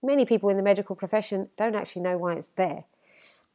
many 0.00 0.24
people 0.24 0.50
in 0.50 0.56
the 0.56 0.62
medical 0.62 0.94
profession 0.94 1.48
don't 1.56 1.74
actually 1.74 2.02
know 2.02 2.16
why 2.16 2.34
it's 2.34 2.50
there. 2.50 2.84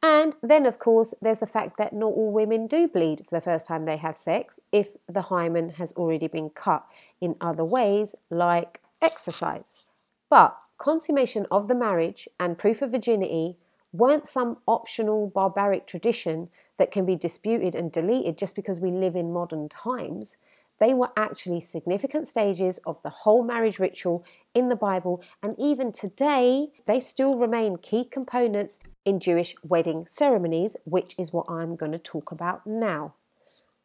And 0.02 0.36
then, 0.42 0.66
of 0.66 0.78
course, 0.78 1.14
there's 1.22 1.38
the 1.38 1.46
fact 1.46 1.78
that 1.78 1.94
not 1.94 2.12
all 2.12 2.30
women 2.30 2.66
do 2.66 2.88
bleed 2.88 3.20
for 3.20 3.34
the 3.34 3.40
first 3.40 3.66
time 3.66 3.84
they 3.84 3.96
have 3.96 4.18
sex 4.18 4.60
if 4.70 4.98
the 5.08 5.22
hymen 5.22 5.70
has 5.80 5.94
already 5.94 6.28
been 6.28 6.50
cut 6.50 6.84
in 7.22 7.36
other 7.40 7.64
ways, 7.64 8.14
like 8.28 8.82
exercise. 9.00 9.84
But 10.28 10.58
consummation 10.76 11.46
of 11.50 11.68
the 11.68 11.74
marriage 11.74 12.28
and 12.38 12.58
proof 12.58 12.82
of 12.82 12.90
virginity 12.90 13.56
weren't 13.94 14.26
some 14.26 14.56
optional 14.66 15.28
barbaric 15.28 15.86
tradition 15.86 16.48
that 16.78 16.90
can 16.90 17.06
be 17.06 17.14
disputed 17.14 17.76
and 17.76 17.92
deleted 17.92 18.36
just 18.36 18.56
because 18.56 18.80
we 18.80 18.90
live 18.90 19.14
in 19.14 19.32
modern 19.32 19.68
times. 19.68 20.36
They 20.80 20.92
were 20.92 21.12
actually 21.16 21.60
significant 21.60 22.26
stages 22.26 22.78
of 22.78 23.00
the 23.02 23.10
whole 23.10 23.44
marriage 23.44 23.78
ritual 23.78 24.24
in 24.52 24.68
the 24.68 24.76
Bible, 24.76 25.22
and 25.40 25.54
even 25.56 25.92
today, 25.92 26.72
they 26.86 26.98
still 26.98 27.36
remain 27.36 27.76
key 27.76 28.04
components 28.04 28.80
in 29.04 29.20
Jewish 29.20 29.54
wedding 29.62 30.06
ceremonies, 30.08 30.76
which 30.84 31.14
is 31.16 31.32
what 31.32 31.48
I'm 31.48 31.76
going 31.76 31.92
to 31.92 31.98
talk 31.98 32.32
about 32.32 32.66
now. 32.66 33.14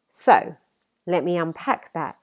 So, 0.08 0.56
let 1.06 1.22
me 1.22 1.36
unpack 1.36 1.92
that. 1.92 2.18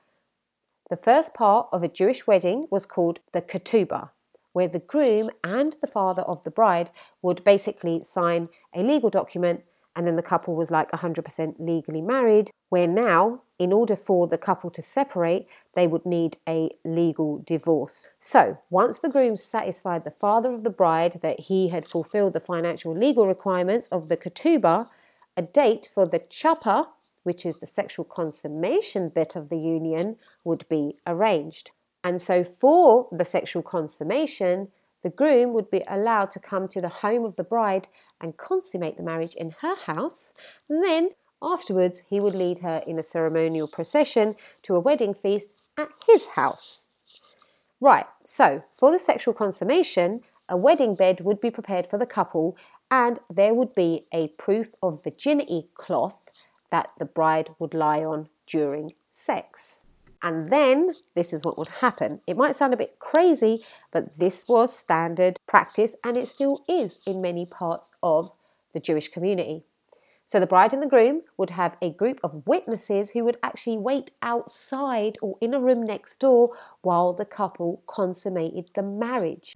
The 0.90 0.98
first 0.98 1.34
part 1.34 1.70
of 1.72 1.84
a 1.84 1.88
Jewish 1.88 2.28
wedding 2.28 2.68
was 2.70 2.86
called 2.86 3.20
the 3.32 3.42
ketubah, 3.42 4.10
where 4.58 4.68
the 4.68 4.80
groom 4.80 5.30
and 5.44 5.78
the 5.82 5.94
father 5.98 6.24
of 6.24 6.44
the 6.44 6.50
bride 6.50 6.90
would 7.22 7.44
basically 7.44 8.02
sign 8.02 8.50
a 8.74 8.82
legal 8.82 9.12
document 9.12 9.62
and 9.96 10.08
then 10.08 10.16
the 10.16 10.24
couple 10.24 10.56
was 10.56 10.72
like 10.72 10.90
100% 10.90 11.56
legally 11.60 12.02
married. 12.02 12.50
Where 12.70 12.88
now, 12.88 13.44
in 13.60 13.72
order 13.72 13.96
for 13.96 14.28
the 14.28 14.40
couple 14.40 14.72
to 14.72 14.82
separate, 14.82 15.48
they 15.76 15.86
would 15.86 16.08
need 16.08 16.38
a 16.50 16.72
legal 16.84 17.44
divorce. 17.46 18.08
So, 18.20 18.58
once 18.72 18.98
the 18.98 19.10
groom 19.10 19.36
satisfied 19.36 20.04
the 20.04 20.20
father 20.26 20.52
of 20.52 20.64
the 20.64 20.72
bride 20.72 21.20
that 21.22 21.42
he 21.42 21.68
had 21.68 21.88
fulfilled 21.88 22.34
the 22.34 22.40
financial 22.40 22.98
legal 22.98 23.28
requirements 23.28 23.88
of 23.90 24.10
the 24.10 24.18
ketubah, 24.18 24.88
a 25.36 25.44
date 25.44 25.88
for 25.94 26.08
the 26.08 26.20
chuppah, 26.20 26.88
which 27.22 27.46
is 27.46 27.58
the 27.58 27.68
sexual 27.68 28.06
consummation 28.06 29.10
bit 29.10 29.36
of 29.36 29.50
the 29.50 29.60
union, 29.60 30.16
would 30.44 30.68
be 30.68 30.98
arranged. 31.06 31.70
And 32.08 32.22
so, 32.22 32.46
for 32.46 33.10
the 33.12 33.26
sexual 33.26 33.62
consummation, 33.62 34.70
the 35.04 35.10
groom 35.10 35.52
would 35.52 35.70
be 35.70 35.84
allowed 35.90 36.32
to 36.32 36.40
come 36.40 36.70
to 36.70 36.80
the 36.80 37.04
home 37.04 37.26
of 37.26 37.36
the 37.36 37.44
bride 37.44 37.90
and 38.22 38.38
consummate 38.38 38.96
the 38.96 39.04
marriage 39.04 39.36
in 39.36 39.56
her 39.60 39.76
house. 39.76 40.34
And 40.70 40.82
then 40.82 41.10
afterwards, 41.42 42.04
he 42.10 42.22
would 42.22 42.34
lead 42.34 42.60
her 42.60 42.82
in 42.88 42.98
a 42.98 43.04
ceremonial 43.04 43.68
procession 43.68 44.38
to 44.62 44.78
a 44.78 44.80
wedding 44.80 45.14
feast 45.14 45.56
at 45.78 45.90
his 46.08 46.28
house. 46.28 46.92
Right, 47.82 48.06
so 48.24 48.64
for 48.74 48.90
the 48.90 49.00
sexual 49.00 49.34
consummation, 49.34 50.22
a 50.48 50.56
wedding 50.56 50.96
bed 50.96 51.20
would 51.20 51.42
be 51.42 51.52
prepared 51.52 51.88
for 51.88 52.00
the 52.00 52.06
couple 52.06 52.56
and 52.90 53.20
there 53.30 53.54
would 53.54 53.76
be 53.76 54.06
a 54.14 54.30
proof 54.30 54.76
of 54.82 55.04
virginity 55.04 55.68
cloth 55.74 56.30
that 56.72 56.92
the 57.00 57.06
bride 57.06 57.50
would 57.60 57.74
lie 57.74 58.06
on 58.06 58.30
during 58.48 58.94
sex. 59.12 59.82
And 60.22 60.50
then 60.50 60.96
this 61.16 61.34
is 61.34 61.44
what 61.44 61.58
would 61.58 61.68
happen. 61.68 62.22
It 62.26 62.38
might 62.38 62.56
sound 62.56 62.74
a 62.74 62.78
bit 62.78 63.00
crazy, 63.00 63.64
but 63.92 64.18
this 64.18 64.46
was 64.48 64.78
standard 64.78 65.38
practice 65.48 65.96
and 66.04 66.18
it 66.18 66.28
still 66.28 66.64
is 66.68 67.00
in 67.06 67.22
many 67.22 67.46
parts 67.46 67.92
of 68.02 68.32
the 68.74 68.80
Jewish 68.80 69.10
community. 69.10 69.64
So 70.26 70.42
the 70.42 70.46
bride 70.46 70.74
and 70.74 70.84
the 70.84 70.88
groom 70.88 71.22
would 71.38 71.52
have 71.52 71.78
a 71.82 71.94
group 71.94 72.20
of 72.22 72.46
witnesses 72.46 73.12
who 73.12 73.24
would 73.24 73.38
actually 73.42 73.78
wait 73.78 74.12
outside 74.22 75.18
or 75.22 75.38
in 75.40 75.54
a 75.54 75.60
room 75.60 75.86
next 75.86 76.20
door 76.20 76.52
while 76.82 77.14
the 77.14 77.24
couple 77.24 77.82
consummated 77.88 78.70
the 78.76 78.84
marriage. 78.84 79.56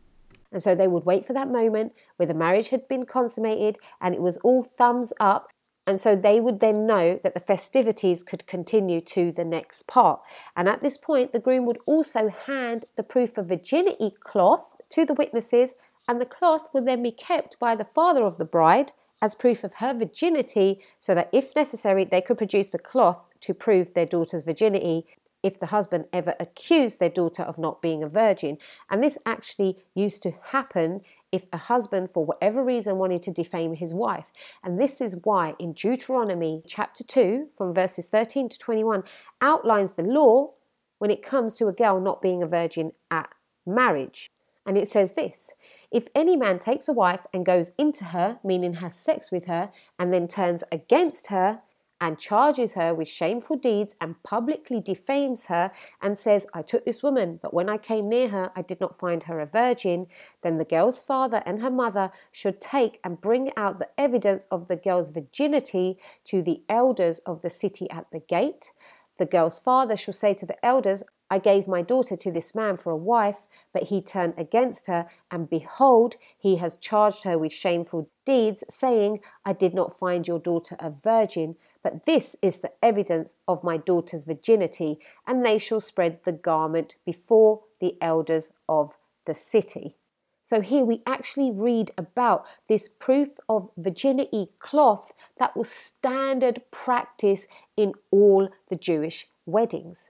And 0.50 0.64
so 0.64 0.74
they 0.74 0.88
would 0.88 1.06
wait 1.06 1.26
for 1.26 1.34
that 1.34 1.50
moment 1.50 1.94
where 2.16 2.28
the 2.28 2.34
marriage 2.34 2.70
had 2.70 2.88
been 2.88 3.06
consummated 3.06 3.80
and 4.00 4.16
it 4.16 4.22
was 4.22 4.38
all 4.38 4.64
thumbs 4.64 5.12
up 5.20 5.50
and 5.88 6.00
so 6.00 6.16
they 6.16 6.40
would 6.40 6.60
then 6.60 6.86
know 6.86 7.20
that 7.24 7.34
the 7.34 7.40
festivities 7.40 8.24
could 8.24 8.46
continue 8.46 9.02
to 9.02 9.32
the 9.32 9.44
next 9.44 9.88
part. 9.88 10.22
And 10.56 10.70
at 10.70 10.84
this 10.84 10.98
point, 10.98 11.34
the 11.34 11.40
groom 11.40 11.66
would 11.66 11.80
also 11.86 12.30
hand 12.30 12.86
the 12.96 13.04
proof 13.04 13.38
of 13.38 13.48
virginity 13.48 14.14
cloth 14.24 14.76
to 14.90 15.06
the 15.06 15.16
witnesses, 15.16 15.76
and 16.08 16.22
the 16.22 16.26
cloth 16.26 16.70
would 16.74 16.86
then 16.86 17.02
be 17.02 17.12
kept 17.12 17.60
by 17.60 17.76
the 17.76 17.86
father 17.86 18.24
of 18.24 18.38
the 18.38 18.46
bride 18.46 18.92
as 19.22 19.36
proof 19.36 19.64
of 19.64 19.76
her 19.76 19.94
virginity, 19.94 20.80
so 20.98 21.14
that 21.14 21.30
if 21.32 21.56
necessary, 21.56 22.04
they 22.04 22.22
could 22.22 22.38
produce 22.38 22.68
the 22.68 22.80
cloth 22.80 23.28
to 23.40 23.54
prove 23.54 23.94
their 23.94 24.06
daughter's 24.06 24.42
virginity 24.42 25.06
if 25.44 25.60
the 25.60 25.68
husband 25.68 26.06
ever 26.14 26.36
accused 26.40 27.00
their 27.00 27.10
daughter 27.10 27.44
of 27.44 27.58
not 27.58 27.82
being 27.82 28.04
a 28.04 28.10
virgin. 28.10 28.58
And 28.90 29.04
this 29.04 29.18
actually 29.26 29.78
used 29.96 30.22
to 30.24 30.34
happen 30.46 31.02
if 31.32 31.48
a 31.54 31.58
husband, 31.58 32.12
for 32.12 32.26
whatever 32.26 32.64
reason, 32.64 32.98
wanted 32.98 33.24
to 33.24 33.32
defame 33.32 33.76
his 33.76 33.94
wife. 33.94 34.32
And 34.64 34.80
this 34.80 35.02
is 35.02 35.18
why 35.24 35.56
in 35.60 35.74
Deuteronomy 35.74 36.62
chapter 36.66 37.04
2, 37.04 37.50
from 37.56 37.74
verses 37.74 38.08
13 38.08 38.50
to 38.50 38.60
21, 38.60 39.04
outlines 39.42 39.94
the 39.94 40.04
law 40.04 40.52
when 41.00 41.10
it 41.12 41.24
comes 41.24 41.56
to 41.56 41.68
a 41.68 41.74
girl 41.74 42.00
not 42.00 42.22
being 42.22 42.44
a 42.44 42.48
virgin 42.48 42.92
at 43.10 43.30
marriage. 43.66 44.30
And 44.66 44.78
it 44.78 44.88
says 44.88 45.14
this 45.14 45.52
If 45.90 46.08
any 46.14 46.36
man 46.36 46.60
takes 46.60 46.88
a 46.88 46.94
wife 46.94 47.26
and 47.34 47.46
goes 47.46 47.72
into 47.78 48.06
her, 48.06 48.40
meaning 48.44 48.74
has 48.74 48.96
sex 48.96 49.32
with 49.32 49.46
her, 49.46 49.72
and 49.98 50.14
then 50.14 50.28
turns 50.28 50.64
against 50.72 51.28
her, 51.28 51.62
and 52.02 52.18
charges 52.18 52.74
her 52.74 52.94
with 52.96 53.08
shameful 53.08 53.56
deeds 53.56 53.96
and 54.02 54.22
publicly 54.24 54.82
defames 54.82 55.46
her 55.46 55.72
and 56.02 56.18
says, 56.18 56.48
I 56.52 56.64
took 56.64 56.84
this 56.84 57.04
woman, 57.04 57.40
but 57.42 57.54
when 57.54 57.70
I 57.70 57.78
came 57.78 58.10
near 58.10 58.30
her, 58.30 58.52
I 58.56 58.64
did 58.64 58.82
not 58.82 58.98
find 58.98 59.24
her 59.24 59.40
a 59.40 59.46
virgin, 59.46 60.08
then 60.42 60.58
the 60.58 60.66
girl's 60.66 61.04
father 61.04 61.44
and 61.46 61.62
her 61.62 61.70
mother 61.70 62.12
should 62.32 62.60
take 62.60 63.00
and 63.04 63.22
bring 63.22 63.52
out 63.56 63.78
the 63.78 63.90
evidence 64.00 64.48
of 64.50 64.68
the 64.68 64.76
girl's 64.76 65.12
virginity 65.12 66.00
to 66.26 66.42
the 66.42 66.64
elders 66.68 67.20
of 67.20 67.44
the 67.44 67.52
city 67.52 67.88
at 67.92 68.08
the 68.12 68.20
gate. 68.20 68.72
The 69.20 69.28
girl's 69.28 69.60
father 69.60 69.96
shall 69.96 70.16
say 70.16 70.34
to 70.34 70.48
the 70.48 70.66
elders, 70.66 71.04
I 71.30 71.38
gave 71.38 71.66
my 71.66 71.82
daughter 71.82 72.18
to 72.18 72.32
this 72.32 72.54
man 72.54 72.76
for 72.76 72.92
a 72.92 72.98
wife, 72.98 73.46
but 73.72 73.84
he 73.84 74.02
turned 74.02 74.34
against 74.38 74.88
her, 74.88 75.08
and 75.32 75.50
behold, 75.50 76.18
he 76.38 76.58
has 76.58 76.76
charged 76.76 77.24
her 77.24 77.38
with 77.38 77.54
shameful 77.54 78.10
deeds, 78.26 78.66
saying, 78.68 79.22
I 79.46 79.54
did 79.54 79.74
not 79.74 79.98
find 79.98 80.28
your 80.28 80.40
daughter 80.40 80.76
a 80.80 80.90
virgin. 80.90 81.56
But 81.84 82.06
this 82.06 82.36
is 82.42 82.58
the 82.58 82.74
evidence 82.82 83.38
of 83.48 83.64
my 83.64 83.78
daughter's 83.78 84.24
virginity, 84.26 85.00
and 85.26 85.44
they 85.44 85.58
shall 85.58 85.80
spread 85.80 86.20
the 86.24 86.32
garment 86.32 86.96
before 87.06 87.64
the 87.80 87.98
elders 88.02 88.52
of 88.70 88.96
the 89.26 89.34
city. 89.34 89.98
So 90.44 90.62
here 90.62 90.84
we 90.84 91.02
actually 91.06 91.52
read 91.52 91.92
about 91.98 92.46
this 92.68 92.88
proof 92.88 93.40
of 93.48 93.70
virginity 93.78 94.50
cloth 94.60 95.12
that 95.38 95.56
was 95.56 95.70
standard 95.70 96.62
practice 96.72 97.48
in 97.78 97.94
all 98.10 98.50
the 98.70 98.76
Jewish 98.76 99.28
weddings. 99.46 100.10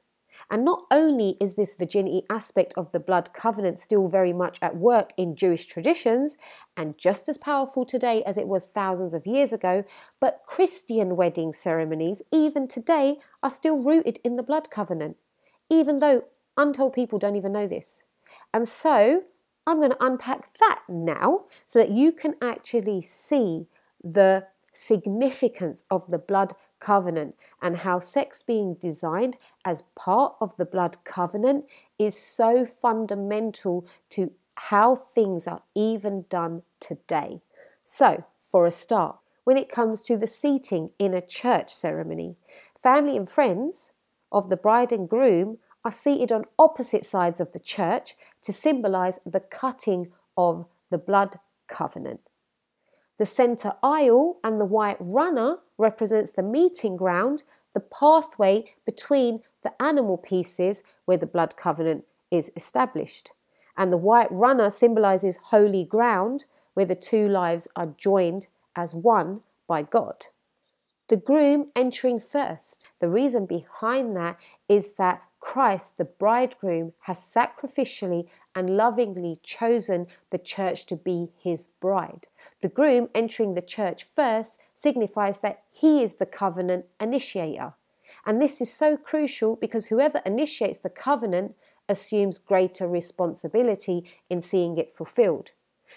And 0.51 0.65
not 0.65 0.83
only 0.91 1.37
is 1.39 1.55
this 1.55 1.75
virginity 1.75 2.23
aspect 2.29 2.73
of 2.75 2.91
the 2.91 2.99
blood 2.99 3.33
covenant 3.33 3.79
still 3.79 4.09
very 4.09 4.33
much 4.33 4.59
at 4.61 4.75
work 4.75 5.13
in 5.15 5.37
Jewish 5.37 5.65
traditions 5.65 6.35
and 6.75 6.97
just 6.97 7.29
as 7.29 7.37
powerful 7.37 7.85
today 7.85 8.21
as 8.23 8.37
it 8.37 8.49
was 8.49 8.65
thousands 8.65 9.13
of 9.13 9.25
years 9.25 9.53
ago, 9.53 9.85
but 10.19 10.41
Christian 10.45 11.15
wedding 11.15 11.53
ceremonies, 11.53 12.21
even 12.33 12.67
today, 12.67 13.19
are 13.41 13.49
still 13.49 13.81
rooted 13.81 14.19
in 14.25 14.35
the 14.35 14.43
blood 14.43 14.69
covenant, 14.69 15.15
even 15.69 15.99
though 15.99 16.25
untold 16.57 16.91
people 16.91 17.17
don't 17.17 17.37
even 17.37 17.53
know 17.53 17.65
this. 17.65 18.03
And 18.53 18.67
so 18.67 19.23
I'm 19.65 19.79
going 19.79 19.91
to 19.91 20.05
unpack 20.05 20.57
that 20.59 20.81
now 20.89 21.45
so 21.65 21.79
that 21.79 21.91
you 21.91 22.11
can 22.11 22.35
actually 22.41 23.01
see 23.01 23.67
the 24.03 24.47
significance 24.73 25.85
of 25.89 26.11
the 26.11 26.17
blood 26.17 26.53
covenant 26.81 27.35
and 27.61 27.77
how 27.77 27.99
sex 27.99 28.43
being 28.43 28.73
designed 28.73 29.37
as 29.63 29.83
part 29.95 30.35
of 30.41 30.57
the 30.57 30.65
blood 30.65 30.97
covenant 31.05 31.63
is 31.97 32.21
so 32.21 32.65
fundamental 32.65 33.85
to 34.09 34.31
how 34.55 34.95
things 34.95 35.47
are 35.47 35.63
even 35.73 36.25
done 36.29 36.63
today. 36.81 37.41
So, 37.85 38.25
for 38.41 38.65
a 38.65 38.71
start, 38.71 39.17
when 39.45 39.57
it 39.57 39.69
comes 39.69 40.03
to 40.03 40.17
the 40.17 40.27
seating 40.27 40.91
in 40.99 41.13
a 41.13 41.21
church 41.21 41.73
ceremony, 41.73 42.35
family 42.81 43.15
and 43.15 43.29
friends 43.29 43.93
of 44.31 44.49
the 44.49 44.57
bride 44.57 44.91
and 44.91 45.07
groom 45.07 45.57
are 45.83 45.91
seated 45.91 46.31
on 46.31 46.45
opposite 46.59 47.05
sides 47.05 47.39
of 47.39 47.53
the 47.53 47.59
church 47.59 48.15
to 48.41 48.51
symbolize 48.51 49.19
the 49.25 49.39
cutting 49.39 50.11
of 50.37 50.65
the 50.89 50.97
blood 50.97 51.39
covenant. 51.67 52.21
The 53.21 53.27
centre 53.27 53.73
aisle 53.83 54.39
and 54.43 54.59
the 54.59 54.65
white 54.65 54.97
runner 54.99 55.59
represents 55.77 56.31
the 56.31 56.41
meeting 56.41 56.97
ground, 56.97 57.43
the 57.75 57.79
pathway 57.79 58.73
between 58.83 59.43
the 59.61 59.79
animal 59.79 60.17
pieces 60.17 60.81
where 61.05 61.17
the 61.17 61.27
blood 61.27 61.55
covenant 61.55 62.05
is 62.31 62.51
established. 62.55 63.29
And 63.77 63.93
the 63.93 63.97
white 63.97 64.31
runner 64.31 64.71
symbolizes 64.71 65.37
holy 65.51 65.85
ground 65.85 66.45
where 66.73 66.87
the 66.87 66.95
two 66.95 67.27
lives 67.27 67.67
are 67.75 67.93
joined 67.95 68.47
as 68.75 68.95
one 68.95 69.41
by 69.67 69.83
God. 69.83 70.25
The 71.07 71.17
groom 71.17 71.67
entering 71.75 72.19
first. 72.19 72.87
The 73.01 73.09
reason 73.11 73.45
behind 73.45 74.17
that 74.17 74.39
is 74.67 74.93
that 74.93 75.21
Christ, 75.39 75.99
the 75.99 76.05
bridegroom, 76.05 76.93
has 77.01 77.19
sacrificially 77.19 78.27
and 78.55 78.75
lovingly 78.77 79.39
chosen 79.43 80.07
the 80.29 80.37
church 80.37 80.85
to 80.87 80.95
be 80.95 81.31
his 81.37 81.67
bride. 81.67 82.27
The 82.61 82.69
groom 82.69 83.09
entering 83.15 83.53
the 83.53 83.61
church 83.61 84.03
first 84.03 84.61
signifies 84.75 85.39
that 85.39 85.63
he 85.71 86.03
is 86.03 86.15
the 86.15 86.25
covenant 86.25 86.85
initiator. 86.99 87.73
And 88.25 88.41
this 88.41 88.61
is 88.61 88.73
so 88.73 88.97
crucial 88.97 89.55
because 89.55 89.87
whoever 89.87 90.21
initiates 90.25 90.79
the 90.79 90.89
covenant 90.89 91.55
assumes 91.87 92.37
greater 92.37 92.87
responsibility 92.87 94.05
in 94.29 94.41
seeing 94.41 94.77
it 94.77 94.93
fulfilled. 94.93 95.51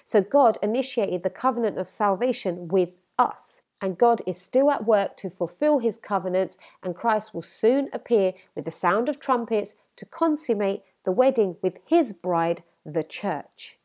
So 0.04 0.22
God 0.22 0.58
initiated 0.62 1.22
the 1.22 1.30
covenant 1.30 1.78
of 1.78 1.88
salvation 1.88 2.68
with 2.68 2.96
us 3.18 3.62
and 3.84 3.98
God 3.98 4.22
is 4.26 4.40
still 4.40 4.70
at 4.70 4.86
work 4.86 5.14
to 5.18 5.28
fulfill 5.28 5.80
his 5.80 5.98
covenants, 5.98 6.56
and 6.82 6.94
Christ 6.94 7.34
will 7.34 7.42
soon 7.42 7.90
appear 7.92 8.32
with 8.54 8.64
the 8.64 8.70
sound 8.70 9.10
of 9.10 9.20
trumpets 9.20 9.74
to 9.96 10.06
consummate 10.06 10.82
the 11.04 11.12
wedding 11.12 11.56
with 11.62 11.78
his 11.86 12.12
bride, 12.12 12.62
the 12.84 13.02
church. 13.02 13.78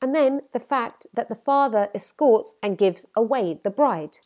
And 0.00 0.14
then 0.14 0.42
the 0.52 0.60
fact 0.60 1.06
that 1.14 1.28
the 1.28 1.34
father 1.34 1.88
escorts 1.94 2.56
and 2.62 2.78
gives 2.78 3.06
away 3.16 3.60
the 3.62 3.70
bride. 3.70 4.18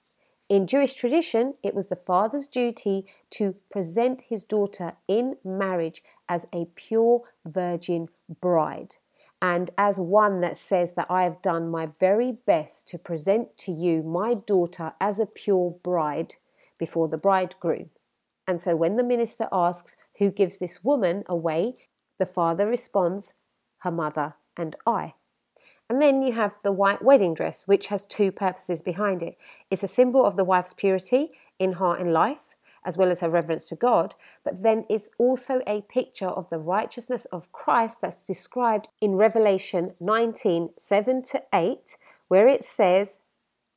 In 0.48 0.66
Jewish 0.66 0.94
tradition, 0.94 1.54
it 1.62 1.74
was 1.74 1.88
the 1.88 1.96
father's 1.96 2.46
duty 2.46 3.06
to 3.30 3.56
present 3.70 4.22
his 4.28 4.44
daughter 4.44 4.92
in 5.08 5.36
marriage 5.44 6.02
as 6.28 6.46
a 6.52 6.68
pure 6.76 7.22
virgin 7.44 8.08
bride 8.40 8.96
and 9.40 9.70
as 9.76 10.00
one 10.00 10.40
that 10.40 10.56
says 10.56 10.94
that 10.94 11.06
I 11.10 11.24
have 11.24 11.42
done 11.42 11.70
my 11.70 11.86
very 11.86 12.32
best 12.32 12.88
to 12.88 12.98
present 12.98 13.56
to 13.58 13.72
you 13.72 14.02
my 14.02 14.34
daughter 14.34 14.92
as 15.00 15.20
a 15.20 15.26
pure 15.26 15.76
bride 15.82 16.36
before 16.78 17.08
the 17.08 17.18
bridegroom. 17.18 17.90
And 18.48 18.60
so 18.60 18.76
when 18.76 18.96
the 18.96 19.04
minister 19.04 19.48
asks, 19.52 19.96
Who 20.18 20.30
gives 20.30 20.58
this 20.58 20.82
woman 20.82 21.24
away? 21.28 21.76
The 22.18 22.26
father 22.26 22.66
responds, 22.66 23.34
Her 23.78 23.90
mother 23.90 24.34
and 24.56 24.76
I. 24.86 25.14
And 25.88 26.02
then 26.02 26.22
you 26.22 26.32
have 26.32 26.56
the 26.64 26.72
white 26.72 27.02
wedding 27.02 27.34
dress, 27.34 27.64
which 27.66 27.88
has 27.88 28.06
two 28.06 28.32
purposes 28.32 28.82
behind 28.82 29.22
it. 29.22 29.38
It's 29.70 29.84
a 29.84 29.88
symbol 29.88 30.24
of 30.24 30.36
the 30.36 30.44
wife's 30.44 30.74
purity 30.74 31.30
in 31.58 31.74
heart 31.74 32.00
and 32.00 32.12
life, 32.12 32.56
as 32.84 32.96
well 32.96 33.10
as 33.10 33.20
her 33.20 33.28
reverence 33.28 33.68
to 33.68 33.76
God, 33.76 34.14
but 34.44 34.62
then 34.62 34.84
it's 34.88 35.10
also 35.18 35.60
a 35.66 35.82
picture 35.82 36.28
of 36.28 36.48
the 36.50 36.58
righteousness 36.58 37.24
of 37.26 37.50
Christ 37.50 38.00
that's 38.00 38.24
described 38.24 38.88
in 39.00 39.16
Revelation 39.16 39.94
19 40.00 40.70
7 40.78 41.22
to 41.22 41.42
8, 41.52 41.96
where 42.28 42.46
it 42.46 42.62
says, 42.62 43.18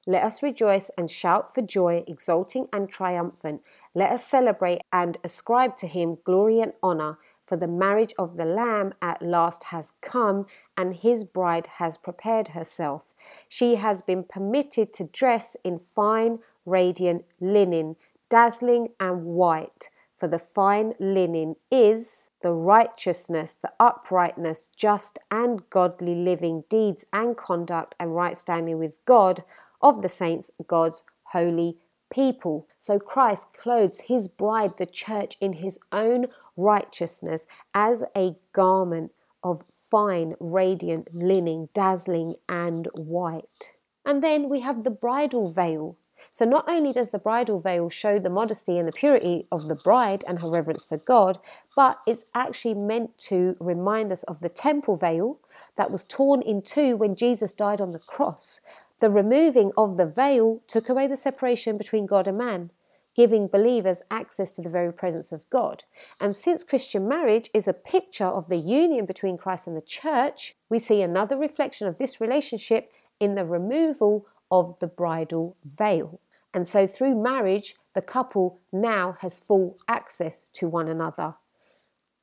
Let 0.06 0.24
us 0.24 0.44
rejoice 0.44 0.92
and 0.98 1.10
shout 1.10 1.54
for 1.54 1.62
joy, 1.62 2.04
exulting 2.08 2.68
and 2.72 2.88
triumphant. 2.88 3.62
Let 3.96 4.12
us 4.12 4.26
celebrate 4.26 4.82
and 4.94 5.18
ascribe 5.24 5.76
to 5.78 5.88
him 5.88 6.20
glory 6.24 6.60
and 6.60 6.74
honor. 6.84 7.18
For 7.50 7.58
the 7.58 7.68
marriage 7.68 8.14
of 8.20 8.38
the 8.38 8.46
Lamb 8.46 8.94
at 9.02 9.24
last 9.24 9.64
has 9.66 9.94
come, 10.02 10.46
and 10.78 10.94
his 10.94 11.24
bride 11.24 11.66
has 11.78 11.98
prepared 11.98 12.50
herself. 12.50 13.12
She 13.48 13.74
has 13.78 14.04
been 14.04 14.24
permitted 14.24 14.94
to 14.94 15.06
dress 15.06 15.58
in 15.64 15.80
fine, 15.80 16.42
radiant 16.64 17.26
linen, 17.40 17.96
dazzling 18.30 18.90
and 19.00 19.26
white. 19.26 19.90
For 20.14 20.28
the 20.28 20.38
fine 20.38 20.94
linen 21.00 21.56
is 21.72 22.30
the 22.44 22.54
righteousness, 22.54 23.56
the 23.56 23.74
uprightness, 23.80 24.68
just 24.68 25.18
and 25.32 25.68
godly 25.72 26.14
living 26.14 26.66
deeds 26.70 27.08
and 27.12 27.36
conduct 27.36 27.96
and 28.00 28.16
right 28.16 28.38
standing 28.38 28.78
with 28.78 29.04
God 29.06 29.44
of 29.82 30.04
the 30.04 30.10
saints, 30.10 30.52
God's 30.68 31.04
holy 31.24 31.78
people. 32.10 32.68
So 32.78 33.00
Christ 33.00 33.54
clothes 33.54 34.02
his 34.02 34.28
bride, 34.28 34.78
the 34.78 34.86
church, 34.86 35.38
in 35.40 35.54
his 35.54 35.80
own 35.92 36.28
righteousness 36.58 37.48
as 37.74 38.04
a 38.16 38.36
garment 38.54 39.12
of 39.44 39.64
fine, 39.72 40.36
radiant 40.40 41.16
linen, 41.16 41.70
dazzling 41.74 42.36
and 42.48 42.88
white. 42.94 43.74
And 44.06 44.24
then 44.24 44.50
we 44.50 44.62
have 44.62 44.84
the 44.84 44.92
bridal 44.92 45.52
veil. 45.52 45.98
So 46.32 46.46
not 46.46 46.68
only 46.68 46.92
does 46.92 47.10
the 47.10 47.20
bridal 47.20 47.60
veil 47.60 47.90
show 47.90 48.20
the 48.20 48.30
modesty 48.30 48.78
and 48.78 48.88
the 48.88 48.92
purity 48.92 49.48
of 49.52 49.68
the 49.68 49.76
bride 49.76 50.24
and 50.28 50.42
her 50.42 50.50
reverence 50.50 50.86
for 50.86 50.98
God, 50.98 51.40
but 51.76 52.00
it's 52.06 52.26
actually 52.36 52.74
meant 52.74 53.18
to 53.20 53.56
remind 53.60 54.12
us 54.12 54.24
of 54.24 54.42
the 54.42 54.50
temple 54.50 54.98
veil 54.98 55.40
that 55.76 55.92
was 55.92 56.06
torn 56.06 56.42
in 56.42 56.62
two 56.62 56.98
when 56.98 57.16
Jesus 57.16 57.54
died 57.54 57.80
on 57.80 57.92
the 57.92 58.00
cross. 58.00 58.60
The 59.00 59.10
removing 59.10 59.72
of 59.78 59.98
the 59.98 60.06
veil 60.06 60.62
took 60.68 60.90
away 60.90 61.08
the 61.08 61.18
separation 61.18 61.78
between 61.78 62.06
God 62.06 62.28
and 62.28 62.38
man, 62.38 62.72
giving 63.16 63.48
believers 63.48 64.02
access 64.12 64.56
to 64.56 64.62
the 64.62 64.70
very 64.70 64.94
presence 64.94 65.32
of 65.32 65.50
God. 65.50 65.86
And 66.20 66.36
since 66.36 66.64
Christian 66.64 67.08
marriage 67.08 67.50
is 67.54 67.68
a 67.68 67.74
picture 67.74 68.26
of 68.26 68.48
the 68.48 68.58
union 68.58 69.06
between 69.06 69.38
Christ 69.38 69.68
and 69.68 69.78
the 69.78 69.82
church, 69.82 70.56
we 70.70 70.80
see 70.80 71.02
another 71.02 71.38
reflection 71.38 71.88
of 71.88 71.98
this 71.98 72.20
relationship 72.22 72.92
in 73.20 73.36
the 73.36 73.46
removal 73.46 74.26
of 74.52 74.78
the 74.80 74.88
bridal 74.88 75.56
veil. 75.64 76.20
And 76.54 76.68
so 76.68 76.88
through 76.88 77.22
marriage, 77.22 77.76
the 77.94 78.02
couple 78.02 78.60
now 78.72 79.18
has 79.22 79.40
full 79.40 79.78
access 79.88 80.44
to 80.54 80.68
one 80.68 80.88
another. 80.88 81.36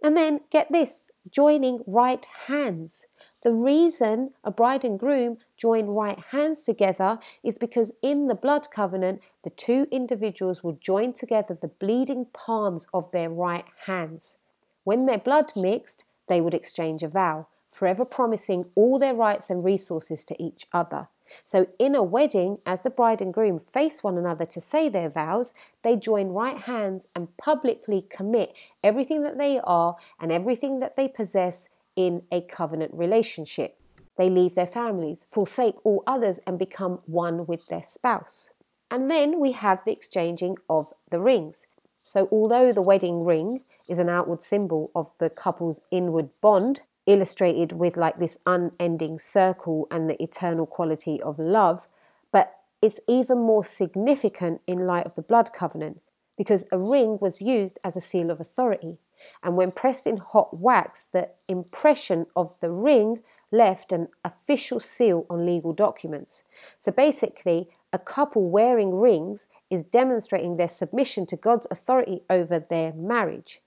And 0.02 0.16
then 0.16 0.40
get 0.50 0.70
this 0.70 1.10
joining 1.30 1.82
right 1.86 2.24
hands. 2.46 3.06
The 3.46 3.54
reason 3.54 4.32
a 4.42 4.50
bride 4.50 4.84
and 4.84 4.98
groom 4.98 5.38
join 5.56 5.86
right 5.86 6.18
hands 6.32 6.64
together 6.64 7.20
is 7.44 7.58
because 7.58 7.92
in 8.02 8.26
the 8.26 8.34
blood 8.34 8.72
covenant, 8.72 9.22
the 9.44 9.50
two 9.50 9.86
individuals 9.92 10.64
will 10.64 10.72
join 10.80 11.12
together 11.12 11.54
the 11.54 11.68
bleeding 11.68 12.26
palms 12.32 12.88
of 12.92 13.12
their 13.12 13.30
right 13.30 13.64
hands. 13.84 14.38
When 14.82 15.06
their 15.06 15.18
blood 15.18 15.52
mixed, 15.54 16.04
they 16.26 16.40
would 16.40 16.54
exchange 16.54 17.04
a 17.04 17.08
vow, 17.08 17.46
forever 17.70 18.04
promising 18.04 18.64
all 18.74 18.98
their 18.98 19.14
rights 19.14 19.48
and 19.48 19.64
resources 19.64 20.24
to 20.24 20.42
each 20.42 20.66
other. 20.72 21.06
So, 21.44 21.68
in 21.78 21.94
a 21.94 22.02
wedding, 22.02 22.58
as 22.66 22.80
the 22.80 22.90
bride 22.90 23.22
and 23.22 23.32
groom 23.32 23.60
face 23.60 24.02
one 24.02 24.18
another 24.18 24.44
to 24.44 24.60
say 24.60 24.88
their 24.88 25.08
vows, 25.08 25.54
they 25.82 25.94
join 25.94 26.30
right 26.30 26.58
hands 26.58 27.06
and 27.14 27.36
publicly 27.36 28.06
commit 28.10 28.54
everything 28.82 29.22
that 29.22 29.38
they 29.38 29.60
are 29.62 29.96
and 30.20 30.32
everything 30.32 30.80
that 30.80 30.96
they 30.96 31.06
possess 31.06 31.68
in 31.96 32.22
a 32.30 32.40
covenant 32.42 32.92
relationship. 32.94 33.78
They 34.16 34.30
leave 34.30 34.54
their 34.54 34.66
families, 34.66 35.24
forsake 35.28 35.74
all 35.84 36.02
others, 36.06 36.38
and 36.46 36.58
become 36.58 37.00
one 37.06 37.46
with 37.46 37.66
their 37.66 37.82
spouse. 37.82 38.50
And 38.90 39.10
then 39.10 39.40
we 39.40 39.52
have 39.52 39.84
the 39.84 39.92
exchanging 39.92 40.56
of 40.70 40.92
the 41.10 41.20
rings. 41.20 41.66
So, 42.04 42.28
although 42.30 42.72
the 42.72 42.82
wedding 42.82 43.24
ring 43.24 43.62
is 43.88 43.98
an 43.98 44.08
outward 44.08 44.42
symbol 44.42 44.90
of 44.94 45.10
the 45.18 45.30
couple's 45.30 45.80
inward 45.90 46.30
bond, 46.40 46.82
illustrated 47.06 47.72
with 47.72 47.96
like 47.96 48.18
this 48.18 48.38
unending 48.46 49.18
circle 49.18 49.86
and 49.90 50.08
the 50.08 50.20
eternal 50.22 50.66
quality 50.66 51.20
of 51.20 51.38
love, 51.38 51.86
but 52.32 52.54
it's 52.82 53.00
even 53.08 53.38
more 53.38 53.64
significant 53.64 54.60
in 54.66 54.86
light 54.86 55.06
of 55.06 55.14
the 55.14 55.22
blood 55.22 55.52
covenant 55.52 56.00
because 56.36 56.66
a 56.70 56.78
ring 56.78 57.18
was 57.20 57.40
used 57.40 57.78
as 57.82 57.96
a 57.96 58.00
seal 58.00 58.30
of 58.30 58.40
authority. 58.40 58.98
And 59.42 59.56
when 59.56 59.72
pressed 59.72 60.06
in 60.06 60.18
hot 60.18 60.58
wax, 60.58 61.04
the 61.04 61.30
impression 61.48 62.26
of 62.34 62.54
the 62.60 62.70
ring 62.70 63.20
left 63.52 63.92
an 63.92 64.08
official 64.24 64.80
seal 64.80 65.26
on 65.30 65.46
legal 65.46 65.72
documents. 65.72 66.42
So 66.78 66.92
basically, 66.92 67.68
a 67.92 67.98
couple 67.98 68.50
wearing 68.50 68.94
rings 68.94 69.48
is 69.70 69.84
demonstrating 69.84 70.56
their 70.56 70.68
submission 70.68 71.26
to 71.26 71.36
God's 71.36 71.66
authority 71.70 72.22
over 72.28 72.58
their 72.58 72.92
marriage. 72.92 73.60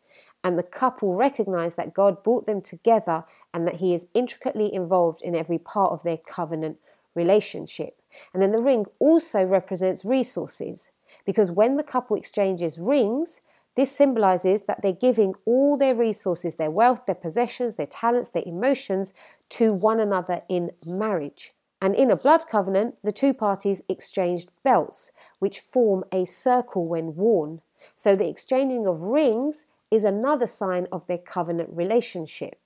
And 0.44 0.58
the 0.58 0.64
couple 0.64 1.16
recognize 1.16 1.76
that 1.76 1.94
God 1.94 2.24
brought 2.24 2.46
them 2.46 2.62
together 2.62 3.26
and 3.54 3.68
that 3.68 3.78
He 3.78 3.94
is 3.94 4.08
intricately 4.14 4.74
involved 4.74 5.22
in 5.22 5.36
every 5.36 5.58
part 5.58 5.92
of 5.92 6.04
their 6.04 6.18
covenant 6.18 6.78
relationship. 7.16 8.02
And 8.34 8.42
then 8.42 8.52
the 8.52 8.62
ring 8.62 8.86
also 9.00 9.44
represents 9.44 10.06
resources 10.06 10.92
because 11.26 11.52
when 11.52 11.76
the 11.78 11.84
couple 11.84 12.16
exchanges 12.16 12.78
rings, 12.78 13.42
this 13.80 13.96
symbolizes 13.96 14.66
that 14.66 14.82
they're 14.82 14.92
giving 14.92 15.34
all 15.46 15.78
their 15.78 15.96
resources, 15.96 16.58
their 16.58 16.70
wealth, 16.70 17.06
their 17.06 17.16
possessions, 17.16 17.76
their 17.76 17.86
talents, 17.86 18.28
their 18.28 18.44
emotions 18.46 19.14
to 19.48 19.72
one 19.72 20.02
another 20.02 20.42
in 20.50 20.72
marriage. 20.86 21.54
And 21.82 21.96
in 21.96 22.12
a 22.12 22.18
blood 22.18 22.46
covenant, 22.46 22.96
the 23.06 23.14
two 23.14 23.34
parties 23.34 23.82
exchanged 23.88 24.50
belts, 24.66 25.12
which 25.40 25.62
form 25.62 26.04
a 26.12 26.26
circle 26.26 26.90
when 26.90 27.16
worn. 27.16 27.62
So 27.96 28.18
the 28.18 28.28
exchanging 28.28 28.86
of 28.86 29.00
rings 29.00 29.64
is 29.90 30.04
another 30.04 30.46
sign 30.46 30.90
of 30.92 31.08
their 31.08 31.18
covenant 31.18 31.70
relationship. 31.72 32.60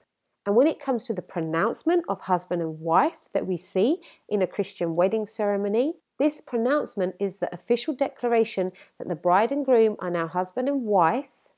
And 0.48 0.56
when 0.56 0.66
it 0.66 0.80
comes 0.80 1.06
to 1.06 1.14
the 1.14 1.22
pronouncement 1.22 2.06
of 2.10 2.22
husband 2.22 2.64
and 2.64 2.80
wife 2.80 3.30
that 3.34 3.46
we 3.46 3.56
see 3.56 4.00
in 4.28 4.42
a 4.42 4.48
Christian 4.48 4.96
wedding 4.96 5.28
ceremony, 5.28 5.94
this 6.24 6.40
pronouncement 6.40 7.16
is 7.20 7.40
the 7.40 7.54
official 7.54 7.94
declaration 7.94 8.72
that 8.98 9.10
the 9.10 9.16
bride 9.16 9.52
and 9.52 9.66
groom 9.66 9.98
are 10.00 10.10
now 10.10 10.26
husband 10.26 10.70
and 10.70 10.84
wife 10.84 11.50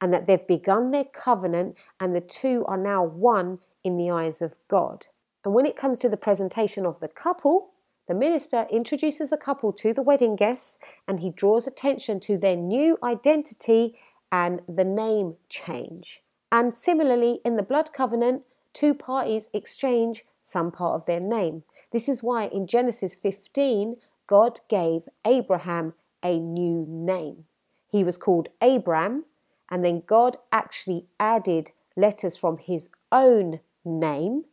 and 0.00 0.12
that 0.12 0.28
they've 0.28 0.46
begun 0.46 0.92
their 0.92 1.02
covenant 1.02 1.76
and 1.98 2.14
the 2.14 2.20
two 2.20 2.64
are 2.68 2.76
now 2.76 3.02
one 3.02 3.58
in 3.82 3.96
the 3.96 4.08
eyes 4.08 4.40
of 4.40 4.58
God. 4.68 5.08
And 5.44 5.54
when 5.54 5.66
it 5.66 5.76
comes 5.76 5.98
to 5.98 6.08
the 6.08 6.16
presentation 6.16 6.86
of 6.86 7.00
the 7.00 7.08
couple, 7.08 7.70
the 8.06 8.14
minister 8.14 8.68
introduces 8.70 9.30
the 9.30 9.36
couple 9.36 9.72
to 9.72 9.92
the 9.92 10.02
wedding 10.02 10.36
guests 10.36 10.78
and 11.08 11.18
he 11.18 11.30
draws 11.30 11.66
attention 11.66 12.20
to 12.20 12.38
their 12.38 12.54
new 12.54 12.98
identity 13.02 13.98
and 14.30 14.62
the 14.68 14.84
name 14.84 15.34
change. 15.48 16.20
And 16.52 16.72
similarly, 16.72 17.40
in 17.44 17.56
the 17.56 17.64
blood 17.64 17.92
covenant, 17.92 18.44
two 18.72 18.94
parties 18.94 19.48
exchange 19.52 20.24
some 20.40 20.70
part 20.70 20.94
of 20.94 21.06
their 21.06 21.18
name. 21.18 21.64
This 21.96 22.10
is 22.10 22.22
why 22.22 22.48
in 22.48 22.66
Genesis 22.66 23.14
15, 23.14 23.96
God 24.26 24.60
gave 24.68 25.08
Abraham 25.26 25.94
a 26.22 26.38
new 26.38 26.84
name. 26.86 27.46
He 27.88 28.04
was 28.04 28.18
called 28.18 28.50
Abram, 28.60 29.24
and 29.70 29.82
then 29.82 30.02
God 30.04 30.36
actually 30.52 31.06
added 31.18 31.70
letters 31.96 32.36
from 32.36 32.58
his 32.58 32.90
own 33.10 33.60
name 33.82 34.44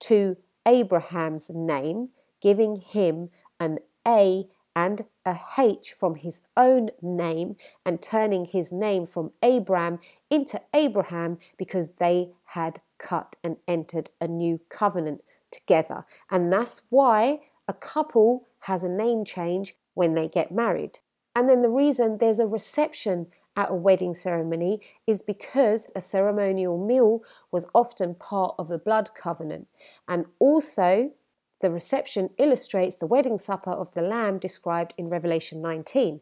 to 0.00 0.36
Abraham's 0.66 1.48
name, 1.48 2.08
giving 2.40 2.74
him 2.74 3.30
an 3.60 3.78
A 4.04 4.48
and 4.74 5.04
a 5.24 5.38
H 5.56 5.92
from 5.92 6.16
his 6.16 6.42
own 6.56 6.90
name 7.00 7.54
and 7.86 8.02
turning 8.02 8.46
his 8.46 8.72
name 8.72 9.06
from 9.06 9.30
Abram 9.40 10.00
into 10.28 10.60
Abraham 10.74 11.38
because 11.56 11.92
they 12.00 12.32
had 12.46 12.80
cut 12.98 13.36
and 13.44 13.58
entered 13.68 14.10
a 14.20 14.26
new 14.26 14.58
covenant 14.68 15.22
together. 15.50 16.04
And 16.30 16.52
that's 16.52 16.82
why 16.90 17.40
a 17.68 17.72
couple 17.72 18.48
has 18.60 18.82
a 18.82 18.88
name 18.88 19.24
change 19.24 19.74
when 19.94 20.14
they 20.14 20.28
get 20.28 20.52
married. 20.52 20.98
And 21.34 21.48
then 21.48 21.62
the 21.62 21.70
reason 21.70 22.18
there's 22.18 22.40
a 22.40 22.46
reception 22.46 23.28
at 23.56 23.70
a 23.70 23.74
wedding 23.74 24.14
ceremony 24.14 24.80
is 25.06 25.22
because 25.22 25.90
a 25.94 26.00
ceremonial 26.00 26.84
meal 26.84 27.22
was 27.50 27.68
often 27.74 28.14
part 28.14 28.54
of 28.58 28.70
a 28.70 28.78
blood 28.78 29.10
covenant. 29.14 29.68
And 30.08 30.26
also, 30.38 31.12
the 31.60 31.70
reception 31.70 32.30
illustrates 32.38 32.96
the 32.96 33.06
wedding 33.06 33.38
supper 33.38 33.70
of 33.70 33.92
the 33.92 34.02
Lamb 34.02 34.38
described 34.38 34.94
in 34.96 35.08
Revelation 35.08 35.60
19. 35.60 36.20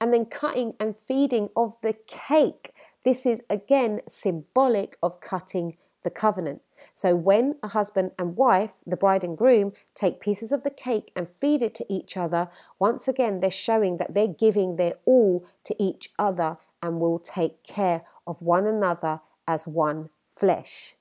And 0.00 0.12
then 0.12 0.26
cutting 0.26 0.74
and 0.80 0.96
feeding 0.96 1.50
of 1.56 1.76
the 1.82 1.94
cake. 2.06 2.72
This 3.04 3.24
is 3.24 3.42
again 3.48 4.00
symbolic 4.08 4.96
of 5.02 5.20
cutting 5.20 5.76
the 6.02 6.10
covenant. 6.10 6.62
So 6.92 7.14
when 7.14 7.56
a 7.62 7.68
husband 7.68 8.12
and 8.18 8.36
wife, 8.36 8.76
the 8.86 8.96
bride 8.96 9.24
and 9.24 9.36
groom, 9.36 9.72
take 9.94 10.20
pieces 10.20 10.52
of 10.52 10.62
the 10.62 10.70
cake 10.70 11.10
and 11.14 11.28
feed 11.28 11.62
it 11.62 11.74
to 11.76 11.92
each 11.92 12.16
other, 12.16 12.48
once 12.78 13.08
again 13.08 13.40
they're 13.40 13.50
showing 13.50 13.96
that 13.96 14.14
they're 14.14 14.26
giving 14.26 14.76
their 14.76 14.94
all 15.04 15.44
to 15.64 15.82
each 15.82 16.10
other 16.18 16.58
and 16.82 17.00
will 17.00 17.18
take 17.18 17.62
care 17.62 18.02
of 18.26 18.42
one 18.42 18.66
another 18.66 19.20
as 19.46 19.66
one 19.66 20.10
flesh. 20.28 20.94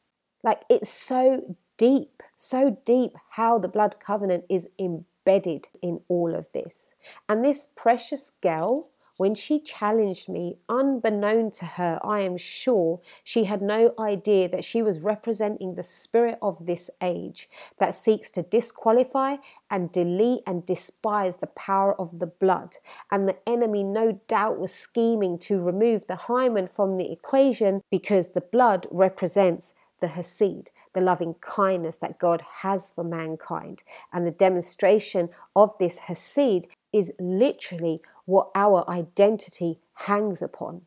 Like 0.43 0.63
it's 0.69 0.89
so 0.89 1.55
deep, 1.77 2.21
so 2.35 2.77
deep 2.85 3.13
how 3.31 3.57
the 3.57 3.67
blood 3.67 3.95
covenant 3.99 4.45
is 4.49 4.69
embedded 4.77 5.67
in 5.81 6.01
all 6.07 6.35
of 6.35 6.51
this. 6.53 6.93
And 7.27 7.43
this 7.43 7.67
precious 7.67 8.31
girl 8.41 8.89
when 9.21 9.35
she 9.35 9.59
challenged 9.59 10.27
me, 10.27 10.57
unbeknown 10.67 11.51
to 11.51 11.63
her, 11.63 11.99
I 12.03 12.21
am 12.21 12.37
sure 12.37 13.01
she 13.23 13.43
had 13.43 13.61
no 13.61 13.93
idea 13.99 14.49
that 14.49 14.65
she 14.65 14.81
was 14.81 14.97
representing 14.97 15.75
the 15.75 15.83
spirit 15.83 16.39
of 16.41 16.65
this 16.65 16.89
age 17.03 17.47
that 17.77 17.93
seeks 17.93 18.31
to 18.31 18.41
disqualify 18.41 19.35
and 19.69 19.91
delete 19.91 20.41
and 20.47 20.65
despise 20.65 21.37
the 21.37 21.45
power 21.45 21.93
of 22.01 22.17
the 22.17 22.25
blood. 22.25 22.77
And 23.11 23.29
the 23.29 23.37
enemy, 23.47 23.83
no 23.83 24.19
doubt, 24.27 24.57
was 24.57 24.73
scheming 24.73 25.37
to 25.41 25.63
remove 25.63 26.07
the 26.07 26.15
hymen 26.15 26.65
from 26.65 26.97
the 26.97 27.11
equation 27.11 27.83
because 27.91 28.29
the 28.29 28.41
blood 28.41 28.87
represents 28.89 29.75
the 29.99 30.07
Hesed, 30.07 30.71
the 30.93 30.99
loving 30.99 31.35
kindness 31.41 31.97
that 31.99 32.17
God 32.17 32.41
has 32.63 32.89
for 32.89 33.03
mankind. 33.03 33.83
And 34.11 34.25
the 34.25 34.31
demonstration 34.31 35.29
of 35.55 35.77
this 35.77 35.99
Hesed 35.99 36.65
is 36.93 37.11
literally 37.19 38.01
what 38.25 38.49
our 38.55 38.89
identity 38.89 39.79
hangs 39.93 40.41
upon. 40.41 40.83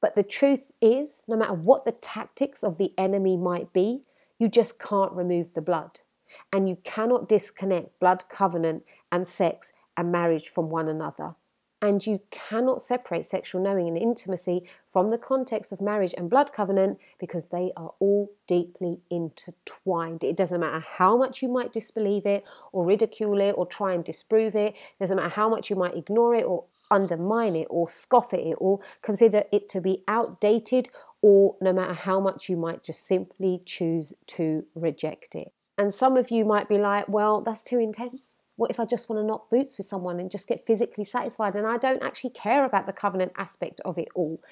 But 0.00 0.14
the 0.14 0.22
truth 0.22 0.72
is, 0.80 1.24
no 1.26 1.36
matter 1.36 1.54
what 1.54 1.84
the 1.84 1.92
tactics 1.92 2.62
of 2.62 2.78
the 2.78 2.92
enemy 2.96 3.36
might 3.36 3.72
be, 3.72 4.02
you 4.38 4.48
just 4.48 4.78
can't 4.78 5.12
remove 5.12 5.54
the 5.54 5.62
blood. 5.62 6.00
And 6.52 6.68
you 6.68 6.76
cannot 6.84 7.28
disconnect 7.28 7.98
blood 7.98 8.24
covenant 8.28 8.84
and 9.10 9.26
sex 9.26 9.72
and 9.96 10.12
marriage 10.12 10.48
from 10.48 10.70
one 10.70 10.88
another. 10.88 11.34
And 11.80 12.04
you 12.04 12.20
cannot 12.30 12.82
separate 12.82 13.24
sexual 13.24 13.62
knowing 13.62 13.86
and 13.86 13.96
intimacy 13.96 14.64
from 14.88 15.10
the 15.10 15.18
context 15.18 15.70
of 15.70 15.80
marriage 15.80 16.14
and 16.18 16.28
blood 16.28 16.52
covenant 16.52 16.98
because 17.20 17.46
they 17.46 17.72
are 17.76 17.92
all 18.00 18.32
deeply 18.48 19.00
intertwined. 19.10 20.24
It 20.24 20.36
doesn't 20.36 20.60
matter 20.60 20.80
how 20.80 21.16
much 21.16 21.40
you 21.40 21.48
might 21.48 21.72
disbelieve 21.72 22.26
it 22.26 22.44
or 22.72 22.84
ridicule 22.84 23.40
it 23.40 23.54
or 23.56 23.64
try 23.64 23.92
and 23.92 24.04
disprove 24.04 24.56
it, 24.56 24.74
it 24.74 24.98
doesn't 24.98 25.16
matter 25.16 25.28
how 25.28 25.48
much 25.48 25.70
you 25.70 25.76
might 25.76 25.94
ignore 25.94 26.34
it 26.34 26.44
or 26.44 26.64
undermine 26.90 27.54
it 27.54 27.66
or 27.70 27.88
scoff 27.88 28.32
at 28.32 28.40
it 28.40 28.56
or 28.58 28.80
consider 29.02 29.44
it 29.52 29.68
to 29.68 29.80
be 29.80 30.02
outdated 30.08 30.88
or 31.20 31.56
no 31.60 31.72
matter 31.72 31.92
how 31.92 32.20
much 32.20 32.48
you 32.48 32.56
might 32.56 32.82
just 32.82 33.06
simply 33.06 33.60
choose 33.64 34.12
to 34.26 34.64
reject 34.74 35.34
it. 35.34 35.52
And 35.76 35.92
some 35.94 36.16
of 36.16 36.30
you 36.30 36.44
might 36.44 36.68
be 36.68 36.78
like, 36.78 37.08
well, 37.08 37.40
that's 37.40 37.62
too 37.62 37.78
intense. 37.78 38.44
What 38.58 38.72
if 38.72 38.80
I 38.80 38.86
just 38.86 39.08
want 39.08 39.22
to 39.22 39.26
knock 39.26 39.50
boots 39.50 39.78
with 39.78 39.86
someone 39.86 40.18
and 40.18 40.32
just 40.32 40.48
get 40.48 40.66
physically 40.66 41.04
satisfied 41.04 41.54
and 41.54 41.64
I 41.64 41.76
don't 41.76 42.02
actually 42.02 42.30
care 42.30 42.64
about 42.64 42.86
the 42.86 42.92
covenant 42.92 43.30
aspect 43.36 43.80
of 43.84 43.96
it 43.96 44.08
all? 44.16 44.42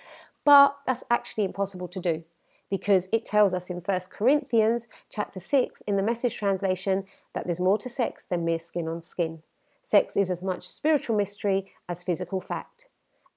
But 0.44 0.76
that's 0.86 1.02
actually 1.10 1.42
impossible 1.42 1.88
to 1.88 1.98
do 1.98 2.22
because 2.70 3.08
it 3.12 3.24
tells 3.24 3.52
us 3.52 3.68
in 3.68 3.78
1 3.78 4.00
Corinthians 4.12 4.86
chapter 5.10 5.40
6 5.40 5.80
in 5.88 5.96
the 5.96 6.04
message 6.04 6.36
translation 6.36 7.02
that 7.34 7.46
there's 7.46 7.60
more 7.60 7.78
to 7.78 7.88
sex 7.88 8.24
than 8.24 8.44
mere 8.44 8.60
skin 8.60 8.86
on 8.86 9.00
skin. 9.00 9.42
Sex 9.82 10.16
is 10.16 10.30
as 10.30 10.44
much 10.44 10.68
spiritual 10.68 11.16
mystery 11.16 11.72
as 11.88 12.04
physical 12.04 12.40
fact. 12.40 12.86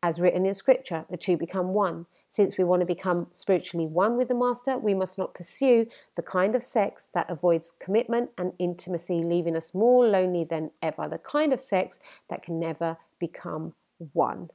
As 0.04 0.22
written 0.22 0.46
in 0.46 0.54
scripture, 0.54 1.06
the 1.10 1.18
two 1.18 1.36
become 1.36 1.70
one. 1.70 2.06
Since 2.32 2.58
we 2.58 2.64
want 2.64 2.82
to 2.82 2.86
become 2.86 3.28
spiritually 3.34 3.88
one 3.88 4.16
with 4.16 4.28
the 4.28 4.36
Master, 4.36 4.78
we 4.78 4.94
must 4.94 5.18
not 5.18 5.34
pursue 5.34 5.88
the 6.16 6.22
kind 6.22 6.54
of 6.54 6.64
sex 6.64 7.10
that 7.16 7.30
avoids 7.30 7.72
commitment 7.72 8.30
and 8.38 8.54
intimacy, 8.60 9.24
leaving 9.24 9.56
us 9.56 9.74
more 9.74 10.06
lonely 10.06 10.44
than 10.44 10.70
ever. 10.82 11.10
The 11.10 11.18
kind 11.18 11.52
of 11.52 11.60
sex 11.60 12.00
that 12.30 12.44
can 12.44 12.60
never 12.60 12.98
become 13.20 13.74
one. 14.14 14.52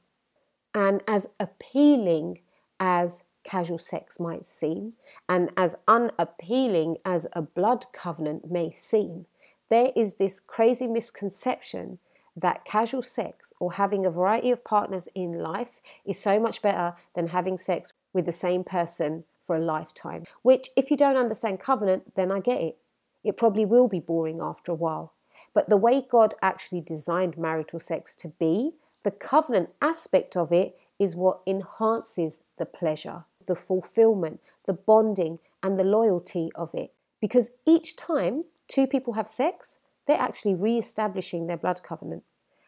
And 0.73 1.03
as 1.05 1.29
appealing 1.37 2.39
as 2.79 3.25
casual 3.43 3.77
sex 3.77 4.19
might 4.21 4.45
seem, 4.45 4.93
and 5.27 5.49
as 5.57 5.75
unappealing 5.85 6.97
as 7.03 7.27
a 7.33 7.41
blood 7.41 7.87
covenant 7.93 8.49
may 8.49 8.71
seem, 8.71 9.25
there 9.69 9.91
is 9.95 10.15
this 10.15 10.39
crazy 10.39 10.87
misconception 10.87 11.99
that 12.35 12.65
casual 12.65 13.01
sex 13.01 13.53
or 13.59 13.73
having 13.73 14.05
a 14.05 14.11
variety 14.11 14.51
of 14.51 14.65
partners 14.65 15.07
in 15.15 15.39
life 15.39 15.81
is 16.05 16.19
so 16.19 16.39
much 16.39 16.61
better 16.61 16.95
than 17.15 17.27
having 17.27 17.57
sex 17.57 17.93
with 18.13 18.25
the 18.25 18.31
same 18.31 18.63
person 18.63 19.23
for 19.41 19.55
a 19.55 19.61
lifetime. 19.61 20.25
Which, 20.41 20.69
if 20.75 20.91
you 20.91 20.97
don't 20.97 21.17
understand 21.17 21.59
covenant, 21.59 22.15
then 22.15 22.31
I 22.31 22.39
get 22.39 22.61
it. 22.61 22.77
It 23.23 23.37
probably 23.37 23.65
will 23.65 23.87
be 23.87 23.99
boring 23.99 24.39
after 24.41 24.71
a 24.71 24.75
while. 24.75 25.13
But 25.53 25.69
the 25.69 25.77
way 25.77 26.01
God 26.01 26.33
actually 26.41 26.81
designed 26.81 27.37
marital 27.37 27.79
sex 27.79 28.15
to 28.17 28.29
be, 28.29 28.73
the 29.03 29.11
covenant 29.11 29.69
aspect 29.81 30.35
of 30.35 30.51
it 30.51 30.77
is 30.99 31.15
what 31.15 31.41
enhances 31.45 32.43
the 32.57 32.65
pleasure, 32.65 33.25
the 33.45 33.55
fulfillment, 33.55 34.39
the 34.65 34.73
bonding, 34.73 35.39
and 35.61 35.79
the 35.79 35.83
loyalty 35.83 36.51
of 36.55 36.73
it. 36.73 36.93
Because 37.19 37.51
each 37.65 37.95
time 37.95 38.45
two 38.67 38.87
people 38.87 39.13
have 39.13 39.27
sex, 39.27 39.79
they're 40.07 40.19
actually 40.19 40.55
re 40.55 40.77
establishing 40.77 41.47
their 41.47 41.57
blood 41.57 41.81
covenant. 41.83 42.23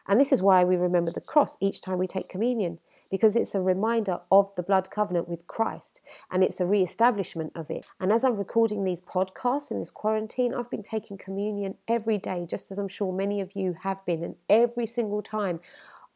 And 0.06 0.18
this 0.18 0.32
is 0.32 0.42
why 0.42 0.64
we 0.64 0.76
remember 0.76 1.10
the 1.10 1.20
cross 1.20 1.56
each 1.60 1.80
time 1.80 1.98
we 1.98 2.06
take 2.06 2.28
communion, 2.28 2.78
because 3.10 3.36
it's 3.36 3.54
a 3.54 3.60
reminder 3.60 4.20
of 4.30 4.54
the 4.56 4.62
blood 4.62 4.90
covenant 4.90 5.28
with 5.28 5.46
Christ 5.46 6.00
and 6.30 6.42
it's 6.42 6.60
a 6.60 6.66
re 6.66 6.82
establishment 6.82 7.52
of 7.54 7.70
it. 7.70 7.84
And 8.00 8.12
as 8.12 8.24
I'm 8.24 8.36
recording 8.36 8.84
these 8.84 9.00
podcasts 9.00 9.70
in 9.70 9.78
this 9.78 9.90
quarantine, 9.90 10.54
I've 10.54 10.70
been 10.70 10.82
taking 10.82 11.18
communion 11.18 11.76
every 11.86 12.18
day, 12.18 12.46
just 12.48 12.70
as 12.70 12.78
I'm 12.78 12.88
sure 12.88 13.12
many 13.12 13.40
of 13.40 13.54
you 13.54 13.76
have 13.82 14.04
been. 14.06 14.24
And 14.24 14.36
every 14.48 14.86
single 14.86 15.22
time 15.22 15.60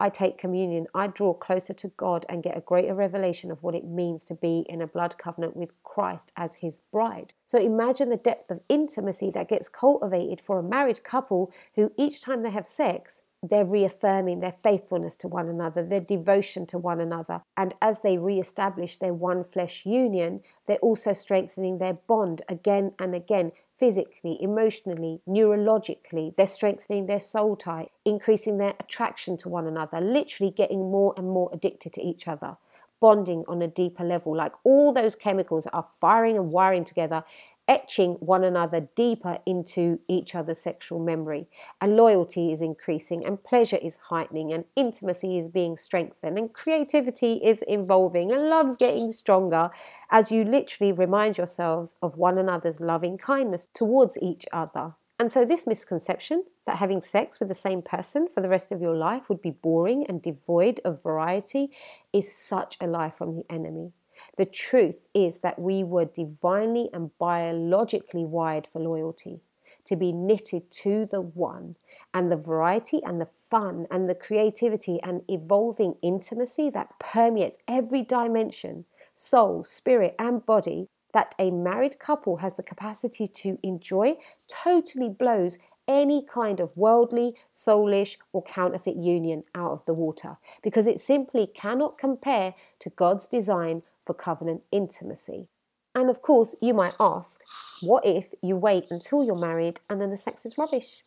I 0.03 0.09
take 0.09 0.37
communion, 0.37 0.89
I 0.97 1.07
draw 1.07 1.33
closer 1.33 1.73
to 1.75 1.87
God 1.91 2.27
and 2.29 2.43
get 2.43 2.57
a 2.57 2.61
greater 2.61 2.93
revelation 2.93 3.53
of 3.53 3.63
what 3.63 3.77
it 3.77 3.85
means 3.85 4.25
to 4.25 4.35
be 4.35 4.67
in 4.69 4.83
a 4.83 4.87
blood 4.89 5.17
covenant 5.17 5.55
with 5.55 5.81
Christ 5.85 6.33
as 6.37 6.57
his 6.57 6.81
bride. 6.81 7.35
So 7.45 7.61
imagine 7.61 8.09
the 8.09 8.17
depth 8.17 8.51
of 8.51 8.63
intimacy 8.69 9.31
that 9.31 9.49
gets 9.49 9.69
cultivated 9.69 10.41
for 10.41 10.59
a 10.59 10.63
married 10.65 11.05
couple 11.05 11.53
who 11.77 11.93
each 11.97 12.21
time 12.21 12.43
they 12.43 12.51
have 12.51 12.67
sex, 12.67 13.23
they're 13.43 13.65
reaffirming 13.65 14.41
their 14.41 14.53
faithfulness 14.53 15.17
to 15.17 15.29
one 15.29 15.49
another, 15.49 15.83
their 15.83 16.01
devotion 16.01 16.65
to 16.67 16.79
one 16.79 17.01
another. 17.01 17.43
And 17.57 17.75
as 17.83 18.03
they 18.03 18.17
re-establish 18.17 18.99
their 18.99 19.13
one 19.13 19.43
flesh 19.43 19.85
union, 19.85 20.43
they're 20.67 20.77
also 20.77 21.13
strengthening 21.13 21.79
their 21.79 21.95
bond 21.95 22.43
again 22.49 22.93
and 23.01 23.15
again, 23.15 23.51
physically, 23.73 24.39
emotionally, 24.41 25.23
neurologically. 25.29 26.35
They're 26.37 26.47
strengthening 26.47 27.07
their 27.07 27.21
soul 27.21 27.57
tie, 27.57 27.89
increasing 28.05 28.59
their 28.59 28.75
attraction 28.79 29.37
to 29.39 29.49
one 29.49 29.67
another, 29.67 30.01
literally 30.01 30.53
getting 30.53 30.91
more 30.91 31.13
and 31.17 31.27
more 31.27 31.51
addicted 31.53 31.93
to 31.95 32.03
each 32.03 32.29
other 32.29 32.57
bonding 33.03 33.45
on 33.49 33.61
a 33.61 33.67
deeper 33.67 34.05
level. 34.05 34.35
Like 34.35 34.53
all 34.63 34.93
those 34.93 35.17
chemicals 35.17 35.67
are 35.73 35.89
firing 36.01 36.37
and 36.37 36.53
wiring 36.53 36.85
together 36.85 37.25
etching 37.69 38.15
one 38.15 38.45
another 38.45 38.89
deeper 38.95 39.39
into 39.47 40.01
each 40.09 40.35
other's 40.35 40.59
sexual 40.59 40.99
memory. 40.99 41.49
And 41.81 41.97
loyalty 41.97 42.53
is 42.53 42.61
increasing, 42.61 43.25
and 43.25 43.43
pleasure 43.43 43.77
is 43.77 43.99
heightening, 44.09 44.53
and 44.53 44.65
intimacy 44.77 45.39
is 45.39 45.49
being 45.49 45.77
strengthened, 45.77 46.39
and 46.39 46.53
creativity 46.53 47.35
is 47.35 47.65
evolving, 47.69 48.33
and 48.33 48.49
love's 48.49 48.77
getting 48.77 49.13
stronger 49.13 49.71
as 50.11 50.31
you 50.31 50.45
literally 50.45 50.93
remind 50.93 51.39
yourselves 51.39 51.97
of 52.03 52.17
one 52.17 52.39
another's 52.39 52.81
loving 52.81 53.19
kindness 53.19 53.67
towards 53.73 54.19
each 54.21 54.47
other. 54.53 54.95
And 55.19 55.31
so, 55.31 55.45
this 55.45 55.67
misconception 55.67 56.45
that 56.67 56.79
having 56.79 57.01
sex 57.01 57.39
with 57.39 57.49
the 57.49 57.55
same 57.55 57.83
person 57.83 58.29
for 58.33 58.41
the 58.41 58.49
rest 58.49 58.73
of 58.73 58.81
your 58.81 58.97
life 58.97 59.29
would 59.29 59.41
be 59.41 59.51
boring 59.51 60.05
and 60.09 60.21
devoid 60.21 60.81
of 60.85 61.03
variety 61.03 61.71
is 62.13 62.35
such 62.37 62.77
a 62.81 62.87
lie 62.87 63.11
from 63.11 63.33
the 63.33 63.45
enemy. 63.49 63.93
The 64.37 64.47
truth 64.47 65.07
is 65.15 65.39
that 65.41 65.59
we 65.59 65.85
were 65.85 66.05
divinely 66.05 66.91
and 66.93 67.17
biologically 67.19 68.25
wired 68.25 68.67
for 68.67 68.81
loyalty, 68.81 69.41
to 69.85 69.97
be 69.97 70.13
knitted 70.13 70.71
to 70.71 71.07
the 71.07 71.21
one, 71.21 71.77
and 72.13 72.31
the 72.31 72.37
variety 72.37 73.03
and 73.03 73.21
the 73.21 73.27
fun 73.27 73.87
and 73.91 74.09
the 74.09 74.15
creativity 74.15 75.01
and 75.03 75.23
evolving 75.29 75.97
intimacy 76.03 76.71
that 76.71 76.99
permeates 76.99 77.59
every 77.67 78.03
dimension 78.03 78.85
soul, 79.15 79.63
spirit, 79.63 80.15
and 80.19 80.47
body 80.47 80.89
that 81.13 81.35
a 81.39 81.51
married 81.51 81.99
couple 81.99 82.39
has 82.39 82.55
the 82.55 82.63
capacity 82.63 83.27
to 83.27 83.59
enjoy 83.63 84.17
totally 84.49 85.09
blows 85.09 85.59
any 85.89 86.25
kind 86.25 86.61
of 86.61 86.77
worldly, 86.77 87.35
soulish, 87.53 88.17
or 88.33 88.43
counterfeit 88.43 88.97
union 88.97 89.45
out 89.55 89.73
of 89.73 89.85
the 89.85 89.95
water 89.95 90.37
because 90.63 90.87
it 90.87 91.01
simply 91.01 91.47
cannot 91.47 91.99
compare 91.99 92.55
to 92.79 92.91
God's 92.91 93.29
design 93.29 93.83
for 94.05 94.15
covenant 94.15 94.63
intimacy. 94.71 95.49
And 95.95 96.09
of 96.09 96.23
course, 96.23 96.55
you 96.61 96.75
might 96.75 96.95
ask, 96.99 97.41
what 97.81 98.07
if 98.07 98.33
you 98.43 98.57
wait 98.57 98.87
until 98.91 99.25
you're 99.25 99.39
married 99.39 99.81
and 99.91 100.01
then 100.01 100.11
the 100.11 100.17
sex 100.17 100.47
is 100.47 100.57
rubbish? 100.57 101.03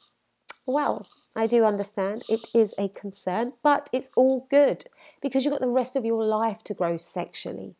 Well, 0.65 1.07
I 1.35 1.45
do 1.47 1.63
understand 1.63 2.23
it 2.27 2.47
is 2.53 2.73
a 2.77 2.87
concern, 2.89 3.53
but 3.61 3.89
it's 3.93 4.09
all 4.15 4.47
good 4.49 4.85
because 5.21 5.45
you've 5.45 5.53
got 5.53 5.61
the 5.61 5.67
rest 5.67 5.95
of 5.95 6.05
your 6.05 6.23
life 6.23 6.63
to 6.63 6.73
grow 6.73 6.97
sexually. 6.97 7.75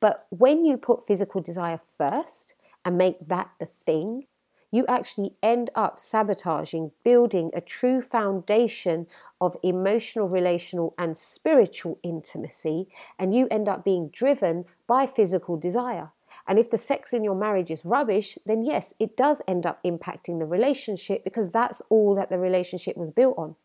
But 0.00 0.26
when 0.30 0.64
you 0.64 0.76
put 0.76 1.06
physical 1.06 1.40
desire 1.40 1.78
first 1.78 2.54
and 2.84 2.96
make 2.96 3.26
that 3.26 3.50
the 3.58 3.66
thing, 3.66 4.26
you 4.70 4.84
actually 4.86 5.32
end 5.42 5.70
up 5.74 5.98
sabotaging 5.98 6.92
building 7.04 7.50
a 7.54 7.60
true 7.60 8.00
foundation 8.00 9.06
of 9.40 9.56
emotional, 9.62 10.28
relational, 10.28 10.94
and 10.98 11.16
spiritual 11.16 11.98
intimacy, 12.02 12.88
and 13.18 13.34
you 13.34 13.48
end 13.50 13.68
up 13.68 13.84
being 13.84 14.08
driven 14.08 14.64
by 14.86 15.06
physical 15.06 15.56
desire. 15.56 16.10
And 16.46 16.58
if 16.58 16.70
the 16.70 16.78
sex 16.78 17.12
in 17.12 17.24
your 17.24 17.34
marriage 17.34 17.70
is 17.70 17.84
rubbish, 17.84 18.38
then 18.44 18.62
yes, 18.62 18.94
it 18.98 19.16
does 19.16 19.40
end 19.48 19.64
up 19.64 19.82
impacting 19.82 20.38
the 20.38 20.44
relationship 20.44 21.24
because 21.24 21.50
that's 21.50 21.80
all 21.88 22.14
that 22.14 22.30
the 22.30 22.38
relationship 22.38 22.96
was 22.96 23.10
built 23.10 23.38
on. 23.38 23.56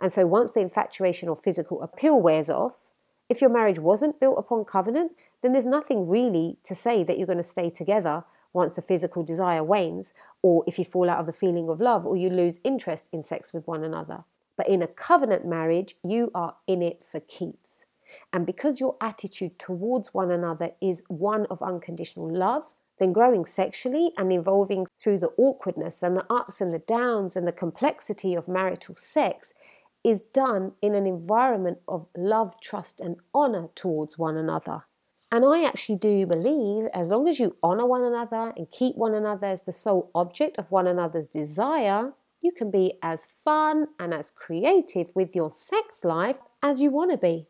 And 0.00 0.12
so 0.12 0.26
once 0.26 0.52
the 0.52 0.60
infatuation 0.60 1.28
or 1.28 1.36
physical 1.36 1.82
appeal 1.82 2.20
wears 2.20 2.50
off, 2.50 2.88
if 3.28 3.40
your 3.40 3.50
marriage 3.50 3.78
wasn't 3.78 4.20
built 4.20 4.38
upon 4.38 4.64
covenant, 4.64 5.12
then 5.42 5.52
there's 5.52 5.66
nothing 5.66 6.08
really 6.08 6.56
to 6.64 6.74
say 6.74 7.04
that 7.04 7.18
you're 7.18 7.26
going 7.26 7.38
to 7.38 7.44
stay 7.44 7.70
together 7.70 8.24
once 8.52 8.74
the 8.74 8.82
physical 8.82 9.22
desire 9.22 9.62
wanes, 9.62 10.14
or 10.42 10.64
if 10.66 10.78
you 10.78 10.84
fall 10.84 11.10
out 11.10 11.18
of 11.18 11.26
the 11.26 11.32
feeling 11.32 11.68
of 11.68 11.80
love, 11.80 12.06
or 12.06 12.16
you 12.16 12.30
lose 12.30 12.60
interest 12.64 13.08
in 13.12 13.22
sex 13.22 13.52
with 13.52 13.66
one 13.66 13.84
another. 13.84 14.24
But 14.56 14.68
in 14.68 14.82
a 14.82 14.88
covenant 14.88 15.46
marriage, 15.46 15.96
you 16.02 16.30
are 16.34 16.56
in 16.66 16.82
it 16.82 17.04
for 17.04 17.20
keeps. 17.20 17.84
And 18.32 18.46
because 18.46 18.80
your 18.80 18.96
attitude 19.00 19.58
towards 19.58 20.14
one 20.14 20.30
another 20.30 20.72
is 20.80 21.04
one 21.08 21.46
of 21.46 21.62
unconditional 21.62 22.30
love, 22.30 22.72
then 22.98 23.12
growing 23.12 23.44
sexually 23.44 24.12
and 24.16 24.32
evolving 24.32 24.86
through 24.98 25.18
the 25.18 25.32
awkwardness 25.36 26.02
and 26.02 26.16
the 26.16 26.26
ups 26.28 26.60
and 26.60 26.74
the 26.74 26.80
downs 26.80 27.36
and 27.36 27.46
the 27.46 27.52
complexity 27.52 28.34
of 28.34 28.48
marital 28.48 28.96
sex 28.96 29.54
is 30.04 30.24
done 30.24 30.72
in 30.80 30.94
an 30.94 31.06
environment 31.06 31.78
of 31.86 32.06
love, 32.16 32.60
trust, 32.60 33.00
and 33.00 33.16
honor 33.34 33.68
towards 33.74 34.18
one 34.18 34.36
another. 34.36 34.84
And 35.30 35.44
I 35.44 35.64
actually 35.64 35.96
do 35.96 36.26
believe 36.26 36.86
as 36.94 37.10
long 37.10 37.28
as 37.28 37.38
you 37.38 37.56
honor 37.62 37.84
one 37.84 38.02
another 38.02 38.54
and 38.56 38.70
keep 38.70 38.96
one 38.96 39.14
another 39.14 39.46
as 39.46 39.62
the 39.62 39.72
sole 39.72 40.10
object 40.14 40.58
of 40.58 40.70
one 40.70 40.86
another's 40.86 41.26
desire, 41.26 42.14
you 42.40 42.50
can 42.50 42.70
be 42.70 42.94
as 43.02 43.26
fun 43.44 43.88
and 43.98 44.14
as 44.14 44.30
creative 44.30 45.10
with 45.14 45.36
your 45.36 45.50
sex 45.50 46.02
life 46.02 46.38
as 46.62 46.80
you 46.80 46.90
want 46.90 47.10
to 47.10 47.18
be. 47.18 47.46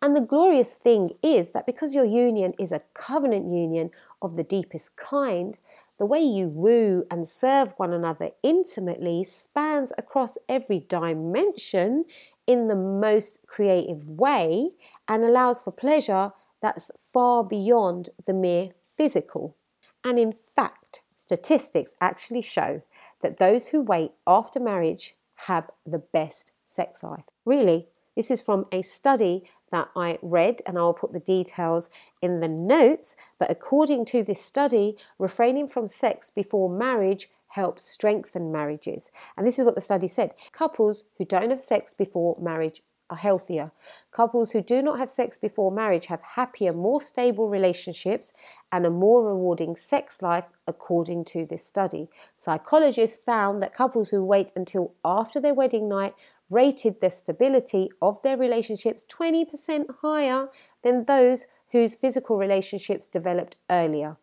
And 0.00 0.14
the 0.14 0.20
glorious 0.20 0.72
thing 0.72 1.14
is 1.22 1.50
that 1.50 1.66
because 1.66 1.94
your 1.94 2.04
union 2.04 2.52
is 2.60 2.70
a 2.70 2.82
covenant 2.94 3.50
union 3.50 3.90
of 4.22 4.36
the 4.36 4.44
deepest 4.44 4.96
kind, 4.96 5.58
the 5.98 6.06
way 6.06 6.20
you 6.20 6.48
woo 6.48 7.06
and 7.10 7.26
serve 7.26 7.72
one 7.76 7.92
another 7.92 8.30
intimately 8.42 9.24
spans 9.24 9.92
across 9.98 10.38
every 10.48 10.80
dimension 10.80 12.04
in 12.46 12.68
the 12.68 12.76
most 12.76 13.46
creative 13.48 14.08
way 14.08 14.70
and 15.08 15.24
allows 15.24 15.62
for 15.64 15.72
pleasure 15.72 16.32
that's 16.60 16.90
far 16.98 17.44
beyond 17.44 18.10
the 18.26 18.32
mere 18.32 18.70
physical. 18.82 19.56
And 20.04 20.18
in 20.18 20.32
fact, 20.32 21.00
statistics 21.16 21.94
actually 22.00 22.42
show 22.42 22.82
that 23.22 23.38
those 23.38 23.68
who 23.68 23.80
wait 23.80 24.12
after 24.26 24.60
marriage 24.60 25.14
have 25.46 25.70
the 25.84 25.98
best 25.98 26.52
sex 26.66 27.02
life. 27.02 27.24
Really, 27.44 27.88
this 28.14 28.30
is 28.30 28.40
from 28.40 28.66
a 28.72 28.82
study 28.82 29.44
that 29.72 29.88
I 29.96 30.18
read, 30.22 30.62
and 30.64 30.78
I'll 30.78 30.94
put 30.94 31.12
the 31.12 31.20
details 31.20 31.90
in 32.22 32.40
the 32.40 32.48
notes. 32.48 33.16
But 33.38 33.50
according 33.50 34.04
to 34.06 34.22
this 34.22 34.40
study, 34.40 34.96
refraining 35.18 35.66
from 35.66 35.88
sex 35.88 36.30
before 36.30 36.70
marriage 36.70 37.28
helps 37.48 37.84
strengthen 37.84 38.52
marriages. 38.52 39.10
And 39.36 39.46
this 39.46 39.58
is 39.58 39.64
what 39.64 39.74
the 39.74 39.80
study 39.80 40.08
said 40.08 40.34
couples 40.52 41.04
who 41.18 41.24
don't 41.24 41.50
have 41.50 41.60
sex 41.60 41.94
before 41.94 42.36
marriage 42.40 42.82
are 43.08 43.16
healthier. 43.16 43.72
Couples 44.10 44.50
who 44.50 44.60
do 44.60 44.82
not 44.82 44.98
have 44.98 45.10
sex 45.10 45.38
before 45.38 45.70
marriage 45.70 46.06
have 46.06 46.20
happier, 46.22 46.72
more 46.72 47.00
stable 47.00 47.48
relationships 47.48 48.32
and 48.72 48.84
a 48.84 48.90
more 48.90 49.24
rewarding 49.24 49.76
sex 49.76 50.22
life, 50.22 50.46
according 50.66 51.24
to 51.26 51.46
this 51.46 51.64
study. 51.64 52.08
Psychologists 52.36 53.22
found 53.22 53.62
that 53.62 53.74
couples 53.74 54.10
who 54.10 54.24
wait 54.24 54.52
until 54.56 54.94
after 55.04 55.40
their 55.40 55.54
wedding 55.54 55.88
night 55.88 56.14
rated 56.50 57.00
the 57.00 57.10
stability 57.10 57.90
of 58.00 58.20
their 58.22 58.36
relationships 58.36 59.04
20% 59.10 59.86
higher 60.02 60.48
than 60.82 61.04
those 61.04 61.46
whose 61.72 61.94
physical 61.94 62.36
relationships 62.36 63.08
developed 63.08 63.56
earlier. 63.68 64.16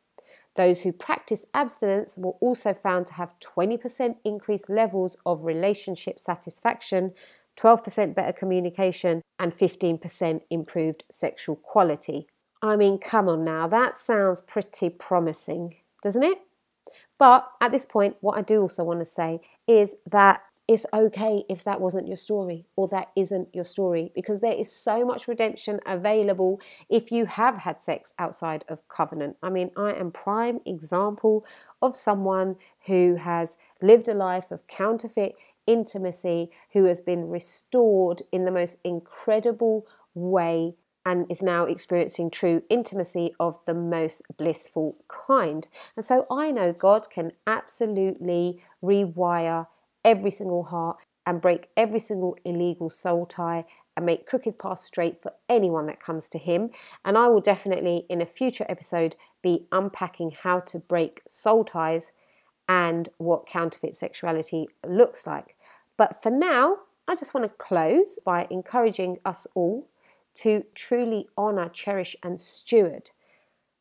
Those 0.56 0.82
who 0.82 0.92
practice 0.92 1.48
abstinence 1.54 2.18
were 2.18 2.36
also 2.40 2.74
found 2.74 3.08
to 3.08 3.14
have 3.14 3.34
20% 3.40 4.18
increased 4.24 4.70
levels 4.70 5.18
of 5.26 5.46
relationship 5.46 6.20
satisfaction, 6.20 7.14
12% 7.58 8.16
better 8.16 8.34
communication, 8.34 9.22
and 9.40 9.54
15% 9.54 10.42
improved 10.50 11.04
sexual 11.12 11.56
quality. 11.56 12.28
I 12.62 12.76
mean, 12.76 12.98
come 12.98 13.28
on 13.28 13.44
now, 13.44 13.68
that 13.68 13.96
sounds 13.96 14.42
pretty 14.42 14.90
promising, 14.90 15.76
doesn't 16.02 16.24
it? 16.24 16.40
But 17.18 17.50
at 17.62 17.72
this 17.72 17.86
point, 17.86 18.16
what 18.22 18.38
I 18.38 18.42
do 18.42 18.62
also 18.62 18.84
want 18.84 19.00
to 19.00 19.06
say 19.06 19.42
is 19.68 19.96
that 20.10 20.44
it's 20.66 20.86
okay 20.94 21.44
if 21.50 21.64
that 21.66 21.82
wasn't 21.82 22.08
your 22.08 22.18
story 22.18 22.66
or 22.78 22.88
that 22.88 23.12
isn't 23.18 23.54
your 23.54 23.66
story 23.66 24.14
because 24.16 24.40
there 24.40 24.54
is 24.54 24.72
so 24.72 25.06
much 25.06 25.28
redemption 25.28 25.82
available 25.86 26.62
if 26.90 27.12
you 27.12 27.26
have 27.26 27.60
had 27.60 27.82
sex 27.82 28.14
outside 28.18 28.64
of 28.70 28.88
covenant. 28.88 29.36
I 29.44 29.50
mean, 29.50 29.72
I 29.76 29.92
am 29.92 30.12
prime 30.12 30.62
example 30.66 31.46
of 31.82 31.98
someone 31.98 32.56
who 32.88 33.18
has 33.18 33.58
lived 33.82 34.08
a 34.08 34.14
life 34.14 34.52
of 34.52 34.66
counterfeit 34.68 35.36
intimacy, 35.68 36.52
who 36.74 36.86
has 36.86 37.02
been 37.02 37.30
restored 37.30 38.22
in 38.32 38.46
the 38.46 38.52
most 38.52 38.80
incredible 38.84 39.88
way 40.14 40.76
and 41.06 41.26
is 41.30 41.42
now 41.42 41.66
experiencing 41.66 42.30
true 42.30 42.64
intimacy 42.70 43.34
of 43.40 43.60
the 43.66 43.74
most 43.74 44.22
blissful 44.38 45.04
kind. 45.08 45.68
And 45.96 46.06
so 46.06 46.26
I 46.32 46.52
know 46.52 46.72
God 46.72 47.10
can 47.10 47.34
absolutely 47.46 48.62
rewire 48.82 49.68
every 50.06 50.32
single 50.32 50.64
heart 50.64 50.98
and 51.26 51.42
break 51.42 51.70
every 51.78 52.00
single 52.00 52.38
illegal 52.44 52.90
soul 52.90 53.26
tie 53.26 53.66
and 53.96 54.06
make 54.06 54.26
crooked 54.26 54.58
paths 54.58 54.84
straight 54.84 55.18
for 55.18 55.34
anyone 55.48 55.86
that 55.88 56.00
comes 56.00 56.28
to 56.30 56.38
him. 56.38 56.70
And 57.06 57.18
I 57.18 57.28
will 57.28 57.42
definitely, 57.42 58.06
in 58.10 58.22
a 58.22 58.26
future 58.26 58.66
episode, 58.68 59.16
be 59.42 59.68
unpacking 59.72 60.32
how 60.44 60.60
to 60.62 60.80
break 60.80 61.22
soul 61.28 61.64
ties 61.64 62.14
and 62.68 63.10
what 63.18 63.46
counterfeit 63.46 63.96
sexuality 63.96 64.68
looks 64.88 65.28
like. 65.28 65.53
But 65.98 66.22
for 66.22 66.32
now, 66.32 66.80
I 67.08 67.16
just 67.16 67.34
want 67.34 67.46
to 67.46 67.58
close 67.58 68.20
by 68.26 68.48
encouraging 68.50 69.20
us 69.26 69.48
all 69.54 69.88
to 70.36 70.66
truly 70.74 71.28
honor, 71.38 71.70
cherish, 71.70 72.16
and 72.24 72.40
steward 72.40 73.12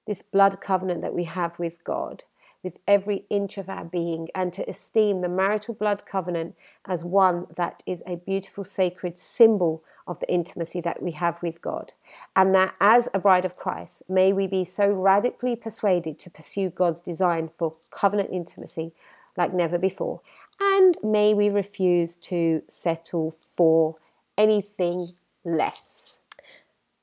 this 0.07 0.23
blood 0.23 0.61
covenant 0.61 1.01
that 1.03 1.15
we 1.15 1.25
have 1.25 1.59
with 1.59 1.85
God 1.85 2.25
with 2.63 2.79
every 2.87 3.25
inch 3.29 3.59
of 3.59 3.69
our 3.69 3.85
being 3.85 4.29
and 4.35 4.53
to 4.53 4.69
esteem 4.69 5.21
the 5.21 5.29
marital 5.29 5.75
blood 5.75 6.05
covenant 6.07 6.55
as 6.87 7.05
one 7.05 7.47
that 7.57 7.83
is 7.87 8.03
a 8.07 8.17
beautiful, 8.17 8.65
sacred 8.65 9.19
symbol 9.19 9.83
of 10.07 10.21
the 10.21 10.33
intimacy 10.33 10.81
that 10.81 11.03
we 11.03 11.13
have 11.13 11.41
with 11.43 11.61
God. 11.61 11.93
And 12.35 12.55
that 12.55 12.75
as 12.81 13.09
a 13.13 13.19
bride 13.19 13.45
of 13.45 13.57
Christ, 13.57 14.09
may 14.09 14.33
we 14.33 14.47
be 14.47 14.65
so 14.65 14.91
radically 14.91 15.57
persuaded 15.57 16.19
to 16.21 16.31
pursue 16.31 16.71
God's 16.71 17.03
design 17.03 17.51
for 17.57 17.75
covenant 17.91 18.31
intimacy 18.33 18.93
like 19.37 19.53
never 19.53 19.79
before. 19.79 20.21
And 20.65 20.97
may 21.03 21.35
we 21.35 21.49
refuse 21.49 22.17
to 22.19 22.63
settle 22.69 23.35
for 23.57 23.97
anything 24.39 25.15
less. 25.45 26.21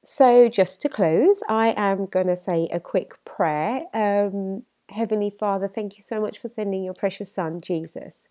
So, 0.01 0.47
just 0.47 0.81
to 0.83 0.89
close, 0.89 1.43
I 1.49 1.73
am 1.75 2.05
going 2.05 2.27
to 2.27 2.37
say 2.37 2.69
a 2.71 2.79
quick 2.79 3.23
prayer. 3.25 3.83
Um, 3.93 4.63
Heavenly 4.89 5.29
Father, 5.29 5.67
thank 5.67 5.97
you 5.97 6.03
so 6.03 6.19
much 6.19 6.39
for 6.39 6.47
sending 6.47 6.83
your 6.83 6.93
precious 6.93 7.31
Son, 7.31 7.61
Jesus. 7.61 8.27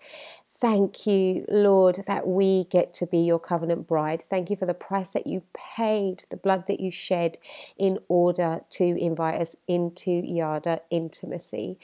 Thank 0.51 1.07
you, 1.07 1.45
Lord, 1.49 2.03
that 2.07 2.27
we 2.27 2.65
get 2.65 2.93
to 2.95 3.07
be 3.07 3.19
your 3.19 3.39
covenant 3.39 3.87
bride. 3.87 4.25
Thank 4.29 4.51
you 4.51 4.57
for 4.57 4.67
the 4.67 4.75
price 4.75 5.11
that 5.11 5.27
you 5.27 5.45
paid, 5.55 6.25
the 6.31 6.37
blood 6.37 6.67
that 6.67 6.81
you 6.81 6.91
shed 6.91 7.39
in 7.77 7.99
order 8.09 8.63
to 8.71 8.85
invite 8.85 9.41
us 9.41 9.55
into 9.69 10.11
Yada 10.11 10.81
intimacy. 10.91 11.79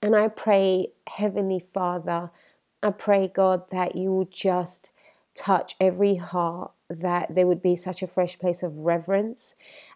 And 0.00 0.14
I 0.14 0.28
pray, 0.28 0.88
Heavenly 1.08 1.58
Father, 1.58 2.30
I 2.84 2.90
pray, 2.90 3.28
God, 3.28 3.70
that 3.70 3.96
you 3.96 4.10
will 4.10 4.26
just 4.26 4.90
touch 5.34 5.74
every 5.80 6.16
heart, 6.16 6.70
that 6.90 7.34
there 7.34 7.46
would 7.46 7.62
be 7.62 7.76
such 7.76 8.02
a 8.02 8.06
fresh 8.06 8.38
place 8.38 8.62
of 8.62 8.76
reverence 8.76 9.54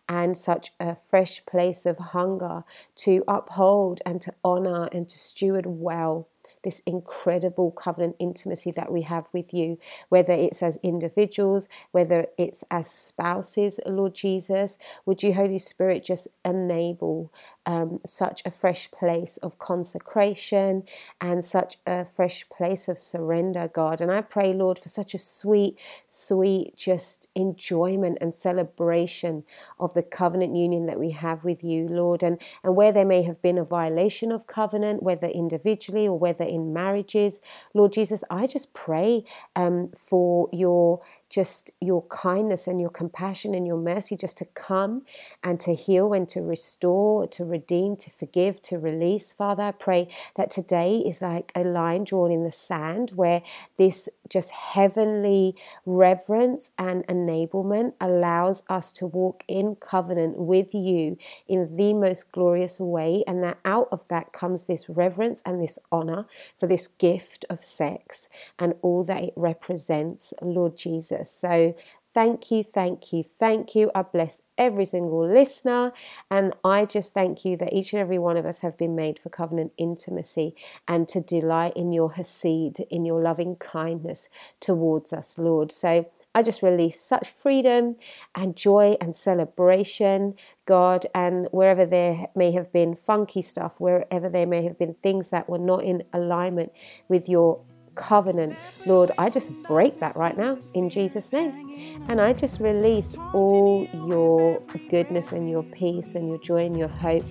and 0.09 0.34
such 0.34 0.72
a 0.80 0.97
fresh 0.97 1.45
place 1.45 1.84
of 1.84 1.99
hunger 1.99 2.64
to 2.97 3.24
uphold 3.28 4.01
and 4.07 4.22
to 4.22 4.32
honor 4.43 4.89
and 4.91 5.07
to 5.07 5.18
steward 5.18 5.66
well 5.66 6.28
this 6.64 6.80
incredible 6.80 7.70
covenant 7.70 8.16
intimacy 8.18 8.70
that 8.70 8.91
we 8.91 9.03
have 9.03 9.28
with 9.32 9.53
you, 9.55 9.78
whether 10.09 10.32
it's 10.32 10.62
as 10.62 10.78
individuals, 10.82 11.68
whether 11.93 12.26
it's 12.36 12.64
as 12.70 12.91
spouses, 12.91 13.80
Lord 13.86 14.14
Jesus. 14.14 14.78
Would 15.07 15.22
you, 15.22 15.34
Holy 15.34 15.59
Spirit, 15.59 16.05
just 16.05 16.28
enable 16.45 17.32
um, 17.69 17.99
such 18.07 18.41
a 18.47 18.51
fresh 18.51 18.91
place 18.91 19.37
of 19.37 19.59
consecration 19.59 20.85
and 21.21 21.45
such 21.45 21.77
a 21.87 22.07
fresh 22.07 22.49
place 22.49 22.89
of 22.89 22.99
surrender, 22.99 23.69
God? 23.73 24.01
And 24.01 24.11
I 24.11 24.23
pray, 24.23 24.55
Lord, 24.55 24.79
for 24.79 24.89
such 24.89 25.12
a 25.12 25.19
sweet, 25.19 25.79
sweet, 26.07 26.75
just 26.77 27.29
enjoyment 27.35 28.16
and 28.23 28.35
celebration 28.35 29.45
of 29.79 29.93
the 29.93 30.03
covenant 30.03 30.57
union 30.57 30.87
that 30.87 30.99
we 30.99 31.11
have 31.11 31.45
with 31.45 31.62
you, 31.62 31.87
Lord. 31.87 32.23
And, 32.23 32.41
and 32.64 32.75
where 32.75 32.91
there 32.91 33.05
may 33.05 33.23
have 33.23 33.43
been 33.43 33.59
a 33.59 33.64
violation 33.64 34.33
of 34.33 34.47
covenant, 34.47 35.03
whether 35.03 35.27
individually 35.27 36.09
or 36.09 36.19
whether 36.19 36.45
in 36.45 36.73
marriages, 36.73 37.43
Lord 37.75 37.93
Jesus, 37.93 38.25
I 38.31 38.47
just 38.47 38.73
pray 38.73 39.25
um, 39.55 39.91
for 39.95 40.49
your 40.53 41.03
just 41.29 41.70
your 41.81 42.03
kindness 42.07 42.66
and 42.66 42.81
your 42.81 42.91
compassion 42.91 43.55
and 43.55 43.66
your 43.66 43.76
mercy 43.76 44.16
just 44.16 44.39
to 44.39 44.45
come 44.47 45.03
and 45.43 45.61
to 45.61 45.74
heal 45.74 46.12
and 46.12 46.29
to 46.29 46.41
restore, 46.41 47.26
to 47.26 47.45
redeem, 47.45 47.97
to 47.97 48.11
forgive, 48.11 48.62
to 48.62 48.79
release. 48.79 49.33
Father, 49.33 49.64
I 49.64 49.72
pray 49.72 50.09
that 50.37 50.51
today 50.51 50.99
is 50.99 51.20
like 51.20 51.53
a 51.55 51.64
line 51.64 52.05
drawn 52.05 52.31
in 52.31 52.45
the 52.45 52.53
sand 52.53 53.12
where 53.14 53.43
this 53.76 54.09
just 54.29 54.51
heavenly 54.51 55.55
reverence 55.87 56.72
and 56.79 57.07
enablement 57.07 57.95
allows 58.01 58.62
us 58.68 58.93
to 58.93 59.07
walk 59.07 59.45
in 59.49 59.74
covenant 59.74 60.39
with 60.39 60.74
you 60.74 61.16
in 61.47 61.76
the 61.76 61.95
most 61.95 62.33
glorious 62.33 62.79
way. 62.79 63.24
And 63.26 63.43
that 63.43 63.59
out 63.64 63.89
of 63.91 64.07
that 64.09 64.33
comes 64.33 64.64
this 64.64 64.89
reverence 64.89 65.43
and 65.45 65.62
this 65.62 65.79
honor 65.91 66.26
for 66.59 66.66
this 66.66 66.87
gift 66.87 67.45
of 67.51 67.61
sex 67.61 68.29
and 68.59 68.74
all 68.83 69.05
that 69.05 69.22
it 69.22 69.33
represents, 69.37 70.35
Lord 70.43 70.76
Jesus. 70.76 71.18
So 71.25 71.75
Thank 72.14 72.51
you, 72.51 72.64
thank 72.64 73.12
you, 73.12 73.23
thank 73.23 73.75
you. 73.75 73.93
I 73.95 74.03
bless 74.03 74.43
every 74.57 74.87
single 74.87 75.25
listener. 75.25 75.93
And 76.31 76.53
I 76.64 76.85
just 76.85 77.12
thank 77.12 77.45
you 77.45 77.57
that 77.59 77.73
each 77.73 77.93
and 77.93 78.01
every 78.01 78.19
one 78.19 78.37
of 78.37 78.47
us 78.47 78.59
have 78.61 78.77
been 78.77 78.97
made 78.97 79.19
for 79.19 79.29
covenant 79.29 79.73
intimacy 79.77 80.57
and 80.89 81.07
to 81.09 81.21
delight 81.21 81.75
in 81.77 81.93
your 81.93 82.12
Hesed, 82.12 82.81
in 82.91 83.05
your 83.05 83.23
loving 83.23 83.55
kindness 83.55 84.29
towards 84.59 85.12
us, 85.12 85.39
Lord. 85.39 85.71
So 85.71 86.11
I 86.35 86.43
just 86.43 86.62
release 86.62 87.01
such 87.01 87.29
freedom 87.29 87.97
and 88.35 88.57
joy 88.57 88.97
and 89.01 89.14
celebration, 89.14 90.35
God. 90.66 91.07
And 91.14 91.47
wherever 91.53 91.85
there 91.85 92.29
may 92.35 92.53
have 92.53 92.73
been 92.73 92.97
funky 92.97 93.43
stuff, 93.43 93.79
wherever 93.79 94.29
there 94.29 94.47
may 94.47 94.62
have 94.62 94.79
been 94.79 94.95
things 94.95 95.29
that 95.29 95.49
were 95.49 95.59
not 95.59 95.85
in 95.85 96.03
alignment 96.12 96.73
with 97.09 97.29
your 97.29 97.61
covenant. 97.99 98.57
Lord, 98.87 99.11
I 99.19 99.29
just 99.29 99.53
break 99.65 100.01
that 100.01 100.17
right 100.17 100.39
now 100.39 100.57
in 100.73 100.89
Jesus' 100.89 101.33
name. 101.33 102.05
And 102.09 102.21
I 102.21 102.33
just 102.33 102.61
release 102.61 103.17
all 103.35 103.87
your 104.07 104.61
goodness 104.89 105.33
and 105.33 105.51
your 105.51 105.65
peace 105.65 106.15
and 106.15 106.29
your 106.29 106.39
joy 106.39 106.65
and 106.65 106.77
your 106.77 106.89
hope 106.89 107.27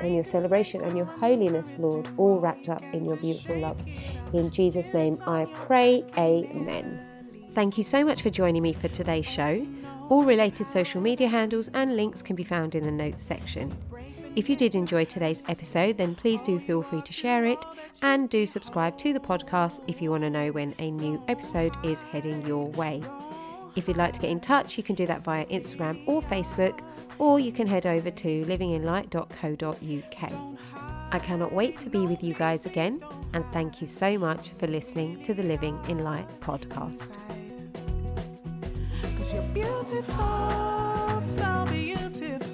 and 0.00 0.14
your 0.14 0.24
celebration 0.24 0.82
and 0.82 0.96
your 0.96 1.06
holiness, 1.06 1.76
Lord, 1.78 2.08
all 2.16 2.38
wrapped 2.38 2.68
up 2.68 2.82
in 2.92 3.04
your 3.04 3.16
beautiful 3.16 3.56
love. 3.58 3.80
In 4.32 4.50
Jesus' 4.50 4.92
name 4.92 5.18
I 5.26 5.46
pray, 5.54 6.04
Amen. 6.18 7.06
Thank 7.52 7.78
you 7.78 7.84
so 7.84 8.04
much 8.04 8.22
for 8.22 8.30
joining 8.30 8.62
me 8.62 8.72
for 8.72 8.88
today's 8.88 9.26
show. 9.26 9.66
All 10.08 10.24
related 10.24 10.66
social 10.66 11.00
media 11.00 11.28
handles 11.28 11.68
and 11.74 11.96
links 11.96 12.22
can 12.22 12.34
be 12.34 12.44
found 12.44 12.74
in 12.74 12.84
the 12.84 12.90
notes 12.90 13.22
section. 13.22 13.76
If 14.36 14.48
you 14.48 14.54
did 14.54 14.76
enjoy 14.76 15.06
today's 15.06 15.42
episode, 15.48 15.96
then 15.96 16.14
please 16.14 16.40
do 16.40 16.60
feel 16.60 16.82
free 16.82 17.02
to 17.02 17.12
share 17.12 17.44
it 17.44 17.64
and 18.02 18.30
do 18.30 18.46
subscribe 18.46 18.96
to 18.98 19.12
the 19.12 19.18
podcast 19.18 19.80
if 19.88 20.00
you 20.00 20.12
want 20.12 20.22
to 20.22 20.30
know 20.30 20.52
when 20.52 20.72
a 20.78 20.92
new 20.92 21.20
episode 21.26 21.74
is 21.84 22.02
heading 22.02 22.46
your 22.46 22.66
way. 22.68 23.02
If 23.74 23.88
you'd 23.88 23.96
like 23.96 24.12
to 24.14 24.20
get 24.20 24.30
in 24.30 24.38
touch, 24.38 24.76
you 24.76 24.84
can 24.84 24.94
do 24.94 25.06
that 25.06 25.22
via 25.22 25.46
Instagram 25.46 26.02
or 26.06 26.22
Facebook, 26.22 26.80
or 27.18 27.40
you 27.40 27.50
can 27.50 27.66
head 27.66 27.86
over 27.86 28.10
to 28.10 28.44
livinginlight.co.uk. 28.44 30.32
I 31.12 31.18
cannot 31.18 31.52
wait 31.52 31.80
to 31.80 31.90
be 31.90 32.06
with 32.06 32.22
you 32.22 32.34
guys 32.34 32.66
again, 32.66 33.02
and 33.32 33.44
thank 33.52 33.80
you 33.80 33.88
so 33.88 34.16
much 34.16 34.50
for 34.50 34.68
listening 34.68 35.22
to 35.24 35.34
the 35.34 35.42
Living 35.42 35.76
in 35.88 36.04
Light 36.04 36.28
podcast. 36.40 37.16
fearful 42.14 42.49